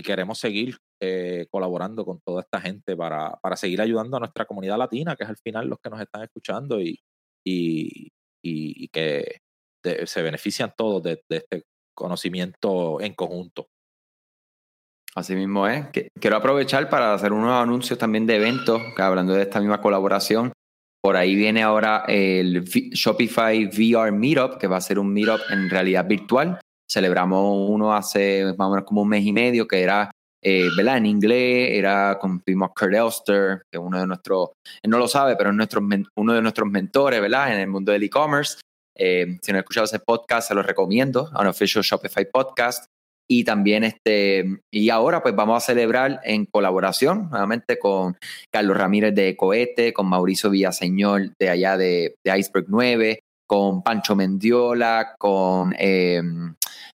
queremos 0.04 0.38
seguir 0.38 0.78
eh, 1.02 1.48
colaborando 1.50 2.06
con 2.06 2.22
toda 2.24 2.42
esta 2.42 2.62
gente 2.62 2.96
para, 2.96 3.32
para, 3.42 3.56
seguir 3.56 3.82
ayudando 3.82 4.16
a 4.16 4.20
nuestra 4.20 4.46
comunidad 4.46 4.78
latina, 4.78 5.16
que 5.16 5.24
es 5.24 5.30
al 5.30 5.38
final 5.38 5.68
los 5.68 5.80
que 5.80 5.90
nos 5.90 6.00
están 6.00 6.22
escuchando 6.22 6.80
y, 6.80 7.00
y, 7.44 8.14
y 8.44 8.88
que 8.90 9.40
se 10.06 10.22
benefician 10.22 10.72
todos 10.78 11.02
de, 11.02 11.24
de 11.28 11.38
este 11.38 11.64
conocimiento 11.96 13.02
en 13.02 13.16
conjunto. 13.16 13.70
Así 15.18 15.34
mismo 15.34 15.68
es. 15.68 15.84
Quiero 16.22 16.38
aprovechar 16.38 16.92
para 16.92 17.12
hacer 17.12 17.34
unos 17.34 17.52
anuncios 17.52 17.98
también 17.98 18.28
de 18.28 18.36
eventos, 18.36 18.80
hablando 19.00 19.34
de 19.34 19.42
esta 19.42 19.60
misma 19.60 19.82
colaboración. 19.82 20.54
Por 21.02 21.16
ahí 21.16 21.34
viene 21.34 21.64
ahora 21.64 22.04
el 22.08 22.64
Shopify 22.64 23.66
VR 23.66 24.12
Meetup, 24.12 24.60
que 24.60 24.68
va 24.68 24.78
a 24.78 24.82
ser 24.82 25.00
un 25.00 25.12
meetup 25.12 25.40
en 25.50 25.72
realidad 25.72 26.06
virtual. 26.06 26.60
Celebramos 26.88 27.68
uno 27.68 27.96
hace 27.96 28.54
más 28.60 28.68
o 28.68 28.70
menos 28.70 28.86
como 28.86 29.02
un 29.02 29.10
mes 29.10 29.26
y 29.26 29.34
medio, 29.34 29.68
que 29.68 29.82
era, 29.82 30.12
eh, 30.40 30.70
¿verdad? 30.78 30.98
En 30.98 31.08
inglés, 31.08 31.70
era 31.72 32.20
con 32.22 32.40
Kurt 32.40 32.94
Elster, 32.94 33.64
que 33.72 33.80
es 33.80 33.84
uno 33.84 34.00
de 34.00 34.06
nuestros, 34.06 34.50
él 34.84 34.92
no 34.92 35.00
lo 35.00 35.08
sabe, 35.08 35.36
pero 35.36 35.50
es 35.50 35.56
nuestro, 35.56 35.82
uno 36.16 36.34
de 36.34 36.42
nuestros 36.44 36.70
mentores, 36.70 37.20
¿verdad? 37.20 37.54
En 37.54 37.60
el 37.62 37.68
mundo 37.68 37.92
del 37.92 38.04
e-commerce. 38.04 38.60
Eh, 38.96 39.40
si 39.42 39.52
no 39.52 39.58
han 39.58 39.64
escuchado 39.64 39.86
ese 39.86 40.00
podcast, 40.00 40.50
se 40.50 40.54
lo 40.54 40.62
recomiendo, 40.62 41.32
un 41.34 41.48
Official 41.48 41.84
Shopify 41.84 42.30
Podcast. 42.30 42.86
Y 43.30 43.44
también, 43.44 43.84
este, 43.84 44.46
y 44.72 44.90
ahora 44.90 45.22
pues 45.22 45.36
vamos 45.36 45.58
a 45.58 45.66
celebrar 45.66 46.22
en 46.24 46.46
colaboración 46.46 47.30
nuevamente 47.30 47.78
con 47.78 48.18
Carlos 48.52 48.78
Ramírez 48.78 49.14
de 49.14 49.36
Cohete, 49.36 49.92
con 49.94 50.08
Mauricio 50.08 50.50
Villaseñor 50.50 51.34
de 51.38 51.50
allá 51.50 51.76
de, 51.78 52.16
Iceberg 52.24 52.68
9, 52.70 53.20
con 53.46 53.84
Pancho 53.84 54.16
Mendiola, 54.16 55.16
con, 55.18 55.76
eh, 55.78 56.22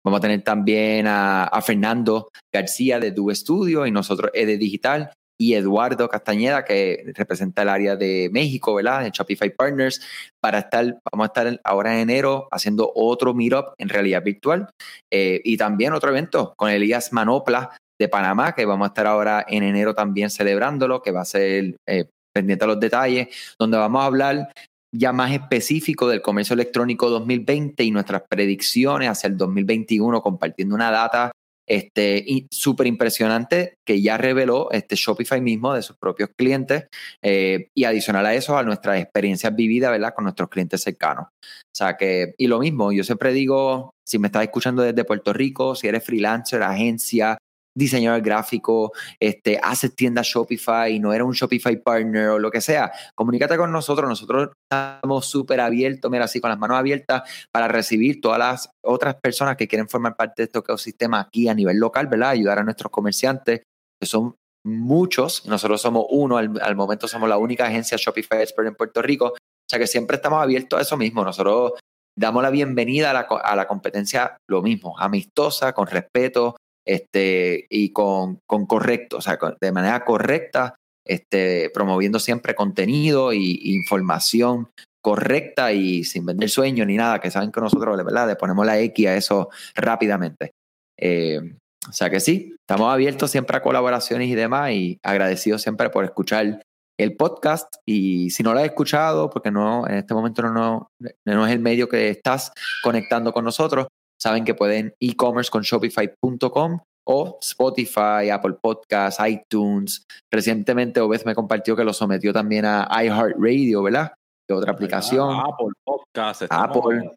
vamos 0.04 0.18
a 0.20 0.22
tener 0.22 0.44
también 0.44 1.08
a, 1.08 1.46
a, 1.46 1.62
Fernando 1.62 2.30
García 2.54 3.00
de 3.00 3.12
Du 3.12 3.34
Studio 3.34 3.88
y 3.88 3.92
nosotros 3.92 4.32
de 4.34 4.58
Digital 4.58 5.12
y 5.42 5.54
Eduardo 5.54 6.10
Castañeda, 6.10 6.66
que 6.66 7.14
representa 7.16 7.62
el 7.62 7.70
área 7.70 7.96
de 7.96 8.30
México, 8.32 8.76
¿verdad? 8.76 9.06
En 9.06 9.12
Shopify 9.12 9.50
Partners, 9.50 10.02
para 10.42 10.60
estar, 10.60 11.00
vamos 11.12 11.24
a 11.24 11.28
estar 11.28 11.62
ahora 11.64 11.94
en 11.94 12.02
enero 12.02 12.50
haciendo 12.52 12.92
otro 12.94 13.34
meetup 13.34 13.74
en 13.78 13.88
realidad 13.88 14.22
virtual 14.22 14.70
eh, 15.12 15.40
y 15.46 15.56
también 15.56 15.94
otro 15.94 16.10
evento 16.10 16.54
con 16.58 16.70
Elías 16.70 17.14
Manopla 17.14 17.78
de 17.98 18.10
Panamá, 18.10 18.54
que 18.54 18.66
vamos 18.66 18.86
a 18.86 18.90
estar 18.90 19.08
ahora 19.08 19.46
en 19.48 19.64
enero 19.64 19.96
también 19.96 20.30
celebrándolo, 20.30 21.02
que 21.02 21.12
va 21.12 21.22
a 21.22 21.26
ser 21.26 21.78
eh, 21.88 22.10
pendiente 22.34 22.66
a 22.66 22.68
los 22.68 22.80
detalles, 22.80 23.30
donde 23.58 23.78
vamos 23.78 24.02
a 24.02 24.06
hablar 24.06 24.52
ya 24.94 25.14
más 25.14 25.32
específico 25.32 26.08
del 26.10 26.22
comercio 26.22 26.54
electrónico 26.54 27.10
2020 27.10 27.82
y 27.84 27.92
nuestras 27.92 28.24
predicciones 28.28 29.08
hacia 29.08 29.28
el 29.28 29.38
2021, 29.38 30.22
compartiendo 30.22 30.76
una 30.76 30.92
data 30.92 31.32
este, 31.70 32.47
súper 32.49 32.88
impresionante 32.88 33.76
que 33.86 34.01
ya 34.01 34.17
reveló 34.17 34.72
este 34.72 34.95
Shopify 34.95 35.39
mismo 35.39 35.74
de 35.74 35.84
sus 35.84 35.95
propios 35.97 36.32
clientes 36.36 36.88
eh, 37.22 37.70
y 37.76 37.84
adicional 37.84 38.26
a 38.26 38.34
eso 38.34 38.57
a 38.57 38.63
nuestras 38.63 38.99
experiencias 38.99 39.55
vividas, 39.55 39.91
¿verdad? 39.91 40.13
Con 40.15 40.24
nuestros 40.24 40.49
clientes 40.49 40.82
cercanos. 40.82 41.28
O 41.28 41.76
sea 41.76 41.95
que, 41.95 42.34
y 42.38 42.47
lo 42.47 42.59
mismo, 42.59 42.91
yo 42.91 43.03
siempre 43.03 43.32
digo, 43.32 43.93
si 44.03 44.17
me 44.17 44.28
estás 44.28 44.43
escuchando 44.43 44.82
desde 44.82 45.05
Puerto 45.05 45.32
Rico, 45.32 45.76
si 45.76 45.88
eres 45.88 46.03
freelancer, 46.03 46.63
agencia, 46.63 47.38
diseñador 47.80 48.22
gráfico, 48.22 48.92
este, 49.20 49.60
haces 49.62 49.96
tienda 49.96 50.22
Shopify, 50.24 51.00
no 51.00 51.12
eres 51.12 51.26
un 51.26 51.34
Shopify 51.34 51.82
partner 51.82 52.28
o 52.30 52.40
lo 52.40 52.52
que 52.52 52.62
sea, 52.62 52.92
comunícate 53.16 53.58
con 53.58 53.72
nosotros. 53.72 54.08
Nosotros 54.08 54.50
estamos 54.70 55.26
súper 55.26 55.60
abiertos, 55.60 56.12
mira, 56.12 56.26
así 56.26 56.40
con 56.40 56.52
las 56.52 56.60
manos 56.60 56.78
abiertas 56.78 57.24
para 57.52 57.68
recibir 57.68 58.22
todas 58.22 58.38
las 58.38 58.70
otras 58.84 59.16
personas 59.16 59.58
que 59.58 59.68
quieren 59.68 59.90
formar 59.90 60.16
parte 60.16 60.44
de 60.44 60.44
este 60.46 60.60
ecosistema 60.60 61.22
aquí 61.22 61.50
a 61.50 61.56
nivel 61.56 61.78
local, 61.78 62.06
¿verdad? 62.06 62.30
Ayudar 62.30 62.60
a 62.60 62.64
nuestros 62.64 62.92
comerciantes, 62.92 63.62
que 64.00 64.08
son 64.08 64.36
muchos, 64.66 65.46
nosotros 65.46 65.82
somos 65.82 66.06
uno, 66.10 66.38
al, 66.38 66.76
momento 66.76 67.08
somos 67.08 67.30
la 67.30 67.38
única 67.38 67.66
agencia 67.66 67.98
Shopify 67.98 68.42
Expert 68.42 68.68
en 68.68 68.76
Puerto 68.76 69.02
Rico, 69.02 69.28
o 69.28 69.70
sea 69.70 69.80
que 69.80 69.88
siempre 69.88 70.18
estamos 70.18 70.42
abiertos 70.42 70.80
a 70.80 70.82
eso 70.82 70.98
mismo. 70.98 71.24
Nosotros 71.24 71.74
damos 72.18 72.44
la 72.44 72.50
bienvenida 72.50 73.12
a 73.12 73.14
la, 73.14 73.20
a 73.22 73.56
la 73.56 73.68
competencia, 73.68 74.38
lo 74.50 74.62
mismo, 74.62 74.98
amistosa, 75.00 75.74
con 75.74 75.88
respeto, 75.88 76.58
este, 76.86 77.66
y 77.70 77.92
con, 77.92 78.40
con 78.48 78.66
correcto, 78.66 79.18
o 79.18 79.22
sea, 79.22 79.38
de 79.60 79.72
manera 79.72 80.04
correcta, 80.06 80.76
este, 81.06 81.70
promoviendo 81.74 82.20
siempre 82.20 82.56
contenido 82.56 83.34
y, 83.34 83.60
información 83.76 84.70
correcta 85.02 85.72
y 85.72 86.04
sin 86.04 86.26
vender 86.26 86.50
sueño 86.50 86.86
ni 86.86 86.98
nada, 86.98 87.20
que 87.20 87.32
saben 87.32 87.52
que 87.52 87.62
nosotros, 87.62 87.98
verdad, 88.04 88.28
le 88.28 88.36
ponemos 88.36 88.66
la 88.66 88.80
X 88.80 89.08
a 89.08 89.16
eso 89.16 89.50
rápidamente. 89.76 90.52
Eh, 91.00 91.40
o 91.88 91.94
sea 91.94 92.10
que 92.10 92.20
sí, 92.20 92.56
estamos 92.60 92.92
abiertos 92.94 93.32
siempre 93.32 93.58
a 93.58 93.62
colaboraciones 93.62 94.28
y 94.28 94.36
demás 94.36 94.72
y 94.72 95.00
agradecidos 95.02 95.62
siempre 95.62 95.90
por 95.90 96.04
escuchar 96.04 96.62
el 97.00 97.16
podcast 97.16 97.76
y 97.86 98.30
si 98.32 98.44
no 98.44 98.54
lo 98.54 98.60
has 98.60 98.66
escuchado, 98.66 99.30
porque 99.30 99.52
no 99.52 99.88
en 99.88 99.96
este 99.96 100.14
momento 100.14 100.42
no, 100.44 100.90
no 101.26 101.48
es 101.48 101.54
el 101.54 101.60
medio 101.60 101.88
que 101.88 102.10
estás 102.10 102.52
conectando 102.84 103.32
con 103.32 103.46
nosotros, 103.46 103.88
saben 104.22 104.43
que 104.43 104.53
pueden 104.53 104.93
e-commerce 104.99 105.49
con 105.49 105.63
shopify.com 105.63 106.80
o 107.05 107.39
Spotify, 107.41 108.30
Apple 108.32 108.55
Podcasts, 108.61 109.20
iTunes. 109.26 110.05
Recientemente 110.32 110.99
Obed 110.99 111.24
me 111.26 111.34
compartió 111.34 111.76
que 111.76 111.84
lo 111.84 111.93
sometió 111.93 112.32
también 112.32 112.65
a 112.65 112.88
iHeartRadio, 113.03 113.82
¿verdad? 113.82 114.13
De 114.47 114.53
otra 114.53 114.74
aplicación. 114.74 115.39
Apple 115.39 115.74
Podcasts. 115.84 116.45
Apple. 116.49 117.11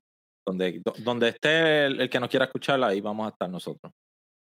Donde, 0.46 0.82
donde 1.04 1.28
esté 1.28 1.86
el, 1.86 2.10
que 2.10 2.18
nos 2.18 2.28
quiera 2.28 2.46
escuchar, 2.46 2.82
ahí 2.82 3.00
vamos 3.00 3.26
a 3.26 3.28
estar 3.30 3.48
nosotros. 3.48 3.92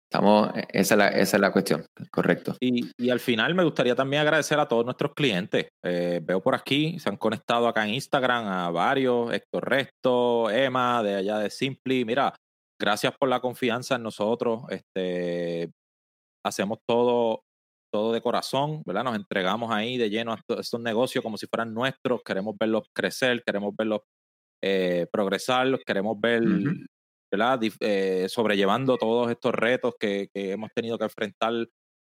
Estamos, 0.09 0.51
esa 0.69 0.93
es 0.93 0.97
la, 0.97 1.07
esa 1.09 1.37
es 1.37 1.41
la 1.41 1.51
cuestión, 1.51 1.85
correcto. 2.11 2.55
Y, 2.59 2.91
y, 2.97 3.09
al 3.09 3.19
final 3.19 3.55
me 3.55 3.63
gustaría 3.63 3.95
también 3.95 4.21
agradecer 4.21 4.59
a 4.59 4.67
todos 4.67 4.85
nuestros 4.85 5.13
clientes. 5.13 5.67
Eh, 5.83 6.21
veo 6.23 6.41
por 6.41 6.53
aquí, 6.55 6.99
se 6.99 7.09
han 7.09 7.17
conectado 7.17 7.67
acá 7.67 7.85
en 7.85 7.95
Instagram 7.95 8.45
a 8.45 8.69
varios, 8.69 9.33
Héctor 9.33 9.67
Resto, 9.67 10.49
Emma, 10.51 11.01
de 11.01 11.15
allá 11.15 11.39
de 11.39 11.49
Simply. 11.49 12.05
Mira, 12.05 12.33
gracias 12.79 13.13
por 13.19 13.29
la 13.29 13.39
confianza 13.39 13.95
en 13.95 14.03
nosotros. 14.03 14.63
Este, 14.69 15.71
hacemos 16.45 16.77
todo, 16.87 17.41
todo 17.91 18.13
de 18.13 18.21
corazón, 18.21 18.83
¿verdad? 18.85 19.05
Nos 19.05 19.15
entregamos 19.15 19.71
ahí 19.71 19.97
de 19.97 20.09
lleno 20.09 20.33
a 20.33 20.39
estos 20.59 20.79
negocios 20.79 21.23
como 21.23 21.37
si 21.37 21.47
fueran 21.47 21.73
nuestros, 21.73 22.21
queremos 22.23 22.55
verlos 22.59 22.83
crecer, 22.93 23.41
queremos 23.43 23.75
verlos 23.75 24.01
eh, 24.63 25.07
progresar, 25.11 25.79
queremos 25.85 26.19
ver, 26.19 26.43
¿verdad? 27.31 27.59
Eh, 27.79 28.27
sobrellevando 28.29 28.97
todos 28.97 29.29
estos 29.31 29.53
retos 29.53 29.95
que, 29.99 30.29
que, 30.33 30.51
hemos 30.51 30.71
tenido 30.73 30.97
que 30.97 31.05
enfrentar 31.05 31.53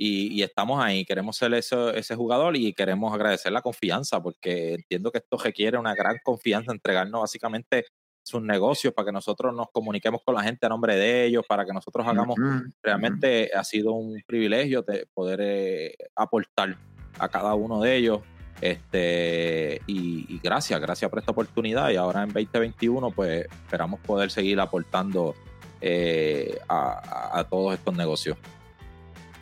y, 0.02 0.42
estamos 0.42 0.82
ahí, 0.82 1.04
queremos 1.04 1.36
ser 1.36 1.52
ese, 1.52 1.98
ese, 1.98 2.16
jugador 2.16 2.56
y 2.56 2.72
queremos 2.72 3.12
agradecer 3.12 3.52
la 3.52 3.60
confianza 3.60 4.22
porque 4.22 4.74
entiendo 4.74 5.12
que 5.12 5.18
esto 5.18 5.36
requiere 5.36 5.76
una 5.76 5.94
gran 5.94 6.16
confianza, 6.24 6.72
entregarnos 6.72 7.20
básicamente 7.20 7.84
sus 8.22 8.42
negocios 8.42 8.94
para 8.94 9.06
que 9.06 9.12
nosotros 9.12 9.54
nos 9.54 9.68
comuniquemos 9.70 10.22
con 10.24 10.34
la 10.34 10.42
gente 10.42 10.64
a 10.64 10.68
nombre 10.68 10.96
de 10.96 11.26
ellos, 11.26 11.44
para 11.46 11.66
que 11.66 11.72
nosotros 11.72 12.06
hagamos, 12.06 12.36
realmente 12.82 13.50
ha 13.54 13.64
sido 13.64 13.92
un 13.92 14.22
privilegio 14.26 14.82
de 14.82 15.06
poder 15.12 15.40
eh, 15.42 15.94
aportar 16.14 16.78
a 17.18 17.28
cada 17.28 17.54
uno 17.54 17.80
de 17.80 17.96
ellos. 17.96 18.20
Este, 18.60 19.80
y, 19.86 20.38
gracias, 20.42 20.80
gracias 20.80 21.10
por 21.10 21.18
esta 21.18 21.32
oportunidad. 21.32 21.90
Y 21.90 21.96
ahora 21.96 22.22
en 22.22 22.32
2021, 22.32 23.10
pues 23.10 23.46
esperamos 23.64 24.00
poder 24.00 24.30
seguir 24.30 24.60
aportando 24.60 25.34
eh, 25.80 26.58
a 26.68 27.44
todos 27.48 27.74
estos 27.74 27.96
negocios. 27.96 28.36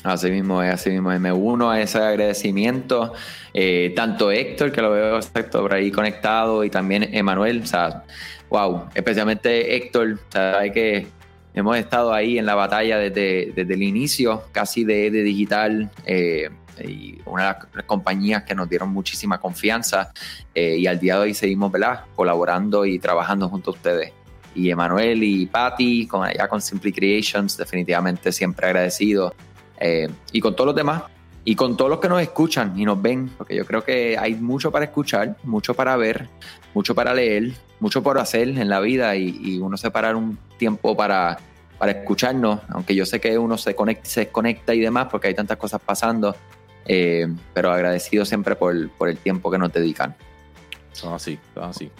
Así 0.05 0.31
mismo 0.31 0.63
es, 0.63 0.73
así 0.73 0.91
mismo 0.91 1.11
es. 1.13 1.21
Me 1.21 1.33
uno 1.33 1.71
a 1.71 1.81
ese 1.81 1.99
agradecimiento. 1.99 3.13
Eh, 3.53 3.93
tanto 3.97 4.31
Héctor, 4.31 4.71
que 4.71 4.81
lo 4.81 4.91
veo 4.93 5.17
exacto 5.17 5.61
por 5.63 5.75
ahí 5.75 5.91
conectado, 5.91 6.65
y 6.65 6.71
también 6.71 7.15
Emanuel. 7.15 7.63
O 7.63 7.67
sea, 7.67 8.05
wow, 8.49 8.85
especialmente 8.95 9.77
Héctor, 9.77 10.19
sabe 10.29 10.73
que 10.73 11.07
hemos 11.53 11.77
estado 11.77 12.13
ahí 12.13 12.39
en 12.39 12.47
la 12.47 12.55
batalla 12.55 12.99
desde, 12.99 13.53
desde 13.55 13.75
el 13.75 13.83
inicio, 13.83 14.45
casi 14.53 14.85
de, 14.85 15.11
de 15.11 15.23
digital. 15.23 15.91
Eh, 16.07 16.49
y 16.85 17.21
una 17.27 17.55
de 17.55 17.59
las 17.75 17.85
compañías 17.85 18.45
que 18.45 18.55
nos 18.55 18.69
dieron 18.69 18.91
muchísima 18.91 19.41
confianza 19.41 20.13
eh, 20.55 20.77
y 20.79 20.87
al 20.87 20.99
día 20.99 21.15
de 21.15 21.21
hoy 21.21 21.35
seguimos 21.35 21.71
¿verdad? 21.73 22.05
colaborando 22.15 22.85
y 22.85 22.99
trabajando 22.99 23.49
junto 23.49 23.71
a 23.71 23.75
ustedes. 23.75 24.13
Y 24.55 24.71
Emanuel 24.71 25.23
y 25.23 25.47
Patty, 25.47 26.07
con, 26.07 26.25
allá 26.25 26.49
con 26.49 26.61
Simply 26.61 26.93
Creations, 26.93 27.57
definitivamente 27.57 28.33
siempre 28.33 28.67
agradecido 28.67 29.35
eh, 29.79 30.09
y 30.33 30.41
con 30.41 30.57
todos 30.57 30.67
los 30.67 30.77
demás 30.77 31.03
y 31.45 31.55
con 31.55 31.79
todos 31.79 31.91
los 31.91 32.01
que 32.01 32.11
nos 32.11 32.21
escuchan 32.21 32.79
y 32.79 32.85
nos 32.85 33.01
ven, 33.01 33.31
porque 33.39 33.57
yo 33.57 33.65
creo 33.65 33.83
que 33.83 34.19
hay 34.19 34.35
mucho 34.35 34.71
para 34.71 34.85
escuchar, 34.85 35.35
mucho 35.45 35.73
para 35.73 35.97
ver, 35.97 36.29
mucho 36.75 36.95
para 36.95 37.15
leer, 37.15 37.55
mucho 37.81 38.03
por 38.03 38.19
hacer 38.19 38.49
en 38.49 38.69
la 38.69 38.81
vida 38.81 39.17
y, 39.17 39.59
uno 39.59 39.79
separar 39.79 40.15
un 40.15 40.39
tiempo 40.59 40.95
para, 40.95 41.39
para 41.79 41.93
escucharnos, 41.93 42.61
aunque 42.69 42.95
yo 42.95 43.07
sé 43.07 43.19
que 43.19 43.39
uno 43.39 43.57
se 43.57 43.75
conecta, 43.75 44.07
se 44.07 44.21
desconecta 44.21 44.75
y 44.75 44.81
demás 44.81 45.09
porque 45.11 45.29
hay 45.29 45.35
tantas 45.35 45.57
cosas 45.57 45.81
pasando, 45.81 46.37
eh, 46.89 47.29
pero 47.55 47.71
agradecido 47.71 48.25
siempre 48.25 48.57
por, 48.57 48.91
por, 48.93 49.09
el 49.09 49.19
tiempo 49.19 49.51
que 49.51 49.59
nos 49.59 49.73
dedican. 49.73 50.17
Son 50.93 51.15
así, 51.15 51.39
son 51.55 51.65
así. 51.65 51.91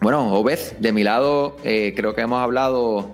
Bueno, 0.00 0.32
Obed, 0.34 0.58
de 0.78 0.92
mi 0.92 1.02
lado 1.02 1.56
eh, 1.64 1.92
creo 1.96 2.14
que 2.14 2.20
hemos 2.20 2.42
hablado 2.42 3.12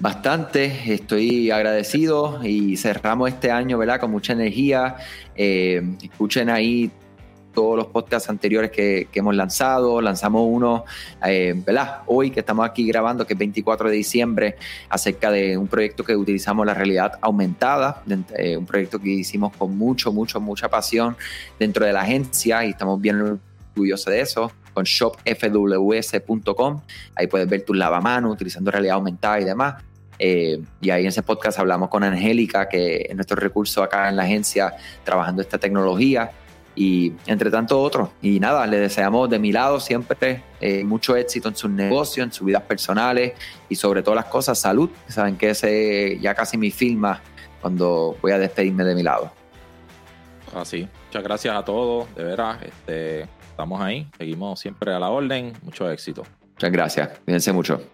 bastante, 0.00 0.92
estoy 0.92 1.50
agradecido 1.50 2.40
y 2.44 2.76
cerramos 2.76 3.30
este 3.30 3.50
año 3.50 3.78
¿verdad? 3.78 4.00
con 4.00 4.10
mucha 4.10 4.32
energía. 4.32 4.96
Eh, 5.34 5.82
escuchen 6.02 6.50
ahí 6.50 6.90
todos 7.54 7.76
los 7.76 7.86
podcasts 7.86 8.28
anteriores 8.28 8.70
que, 8.70 9.08
hemos 9.14 9.34
lanzado. 9.34 10.00
Lanzamos 10.00 10.42
uno, 10.44 10.84
eh, 11.24 11.54
¿verdad? 11.64 12.00
Hoy 12.06 12.30
que 12.30 12.40
estamos 12.40 12.66
aquí 12.66 12.86
grabando, 12.86 13.26
que 13.26 13.34
es 13.34 13.38
24 13.38 13.88
de 13.88 13.96
diciembre, 13.96 14.56
acerca 14.88 15.30
de 15.30 15.56
un 15.56 15.68
proyecto 15.68 16.04
que 16.04 16.16
utilizamos 16.16 16.66
la 16.66 16.74
realidad 16.74 17.12
aumentada, 17.20 18.02
eh, 18.36 18.56
un 18.56 18.66
proyecto 18.66 18.98
que 18.98 19.10
hicimos 19.10 19.56
con 19.56 19.78
mucho, 19.78 20.12
mucho, 20.12 20.40
mucha 20.40 20.68
pasión 20.68 21.16
dentro 21.58 21.86
de 21.86 21.92
la 21.92 22.02
agencia 22.02 22.64
y 22.64 22.70
estamos 22.70 23.00
bien 23.00 23.40
orgullosos 23.74 24.12
de 24.12 24.20
eso 24.20 24.52
con 24.74 24.84
shopfws.com. 24.84 26.80
Ahí 27.14 27.28
puedes 27.28 27.48
ver 27.48 27.64
tu 27.64 27.72
lavamanos 27.72 28.32
utilizando 28.32 28.70
realidad 28.70 28.96
aumentada 28.96 29.40
y 29.40 29.44
demás. 29.44 29.82
Eh, 30.18 30.60
y 30.80 30.90
ahí 30.90 31.02
en 31.02 31.08
ese 31.08 31.22
podcast 31.22 31.58
hablamos 31.58 31.88
con 31.88 32.04
Angélica, 32.04 32.68
que 32.68 33.06
es 33.08 33.14
nuestro 33.14 33.36
recurso 33.36 33.82
acá 33.82 34.08
en 34.08 34.16
la 34.16 34.24
agencia, 34.24 34.74
trabajando 35.04 35.42
esta 35.42 35.58
tecnología 35.58 36.30
y 36.74 37.12
entre 37.26 37.50
tanto 37.50 37.80
otros. 37.80 38.10
Y 38.22 38.40
nada, 38.40 38.66
le 38.66 38.78
deseamos 38.78 39.30
de 39.30 39.38
mi 39.38 39.52
lado 39.52 39.80
siempre 39.80 40.42
eh, 40.60 40.84
mucho 40.84 41.16
éxito 41.16 41.48
en 41.48 41.56
sus 41.56 41.70
negocios, 41.70 42.26
en 42.26 42.32
sus 42.32 42.46
vidas 42.46 42.62
personales 42.62 43.32
y 43.68 43.76
sobre 43.76 44.02
todas 44.02 44.16
las 44.16 44.26
cosas, 44.26 44.58
salud. 44.58 44.90
Saben 45.08 45.36
que 45.36 45.50
ese 45.50 46.18
ya 46.20 46.34
casi 46.34 46.56
mi 46.56 46.70
firma 46.70 47.20
cuando 47.60 48.16
voy 48.20 48.32
a 48.32 48.38
despedirme 48.38 48.84
de 48.84 48.94
mi 48.94 49.02
lado. 49.02 49.30
Así, 50.54 50.88
muchas 51.06 51.22
gracias 51.22 51.56
a 51.56 51.64
todos, 51.64 52.14
de 52.14 52.24
veras. 52.24 52.62
Este, 52.62 53.22
estamos 53.50 53.80
ahí, 53.80 54.08
seguimos 54.16 54.60
siempre 54.60 54.92
a 54.92 54.98
la 54.98 55.10
orden. 55.10 55.52
Mucho 55.62 55.90
éxito. 55.90 56.22
Muchas 56.52 56.70
gracias. 56.70 57.08
Cuídense 57.24 57.52
mucho. 57.52 57.93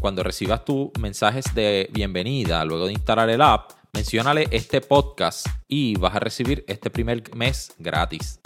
Cuando 0.00 0.22
recibas 0.22 0.64
tus 0.64 0.90
mensajes 1.00 1.54
de 1.54 1.88
bienvenida 1.92 2.64
luego 2.64 2.86
de 2.86 2.92
instalar 2.92 3.30
el 3.30 3.40
app, 3.40 3.72
menciónale 3.92 4.46
este 4.50 4.80
podcast 4.80 5.46
y 5.66 5.96
vas 5.96 6.14
a 6.14 6.20
recibir 6.20 6.64
este 6.68 6.90
primer 6.90 7.34
mes 7.34 7.72
gratis. 7.78 8.40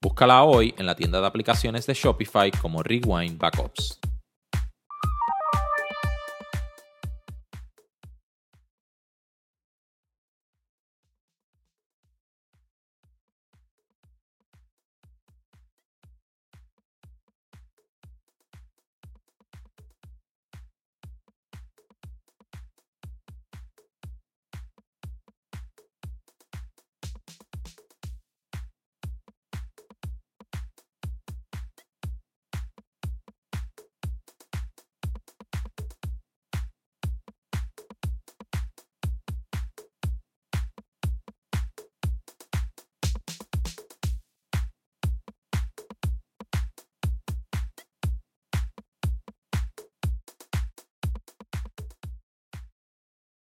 Búscala 0.00 0.42
hoy 0.44 0.74
en 0.78 0.86
la 0.86 0.96
tienda 0.96 1.20
de 1.20 1.26
aplicaciones 1.26 1.86
de 1.86 1.94
Shopify 1.94 2.50
como 2.50 2.82
Rewind 2.82 3.38
Backups. 3.38 4.00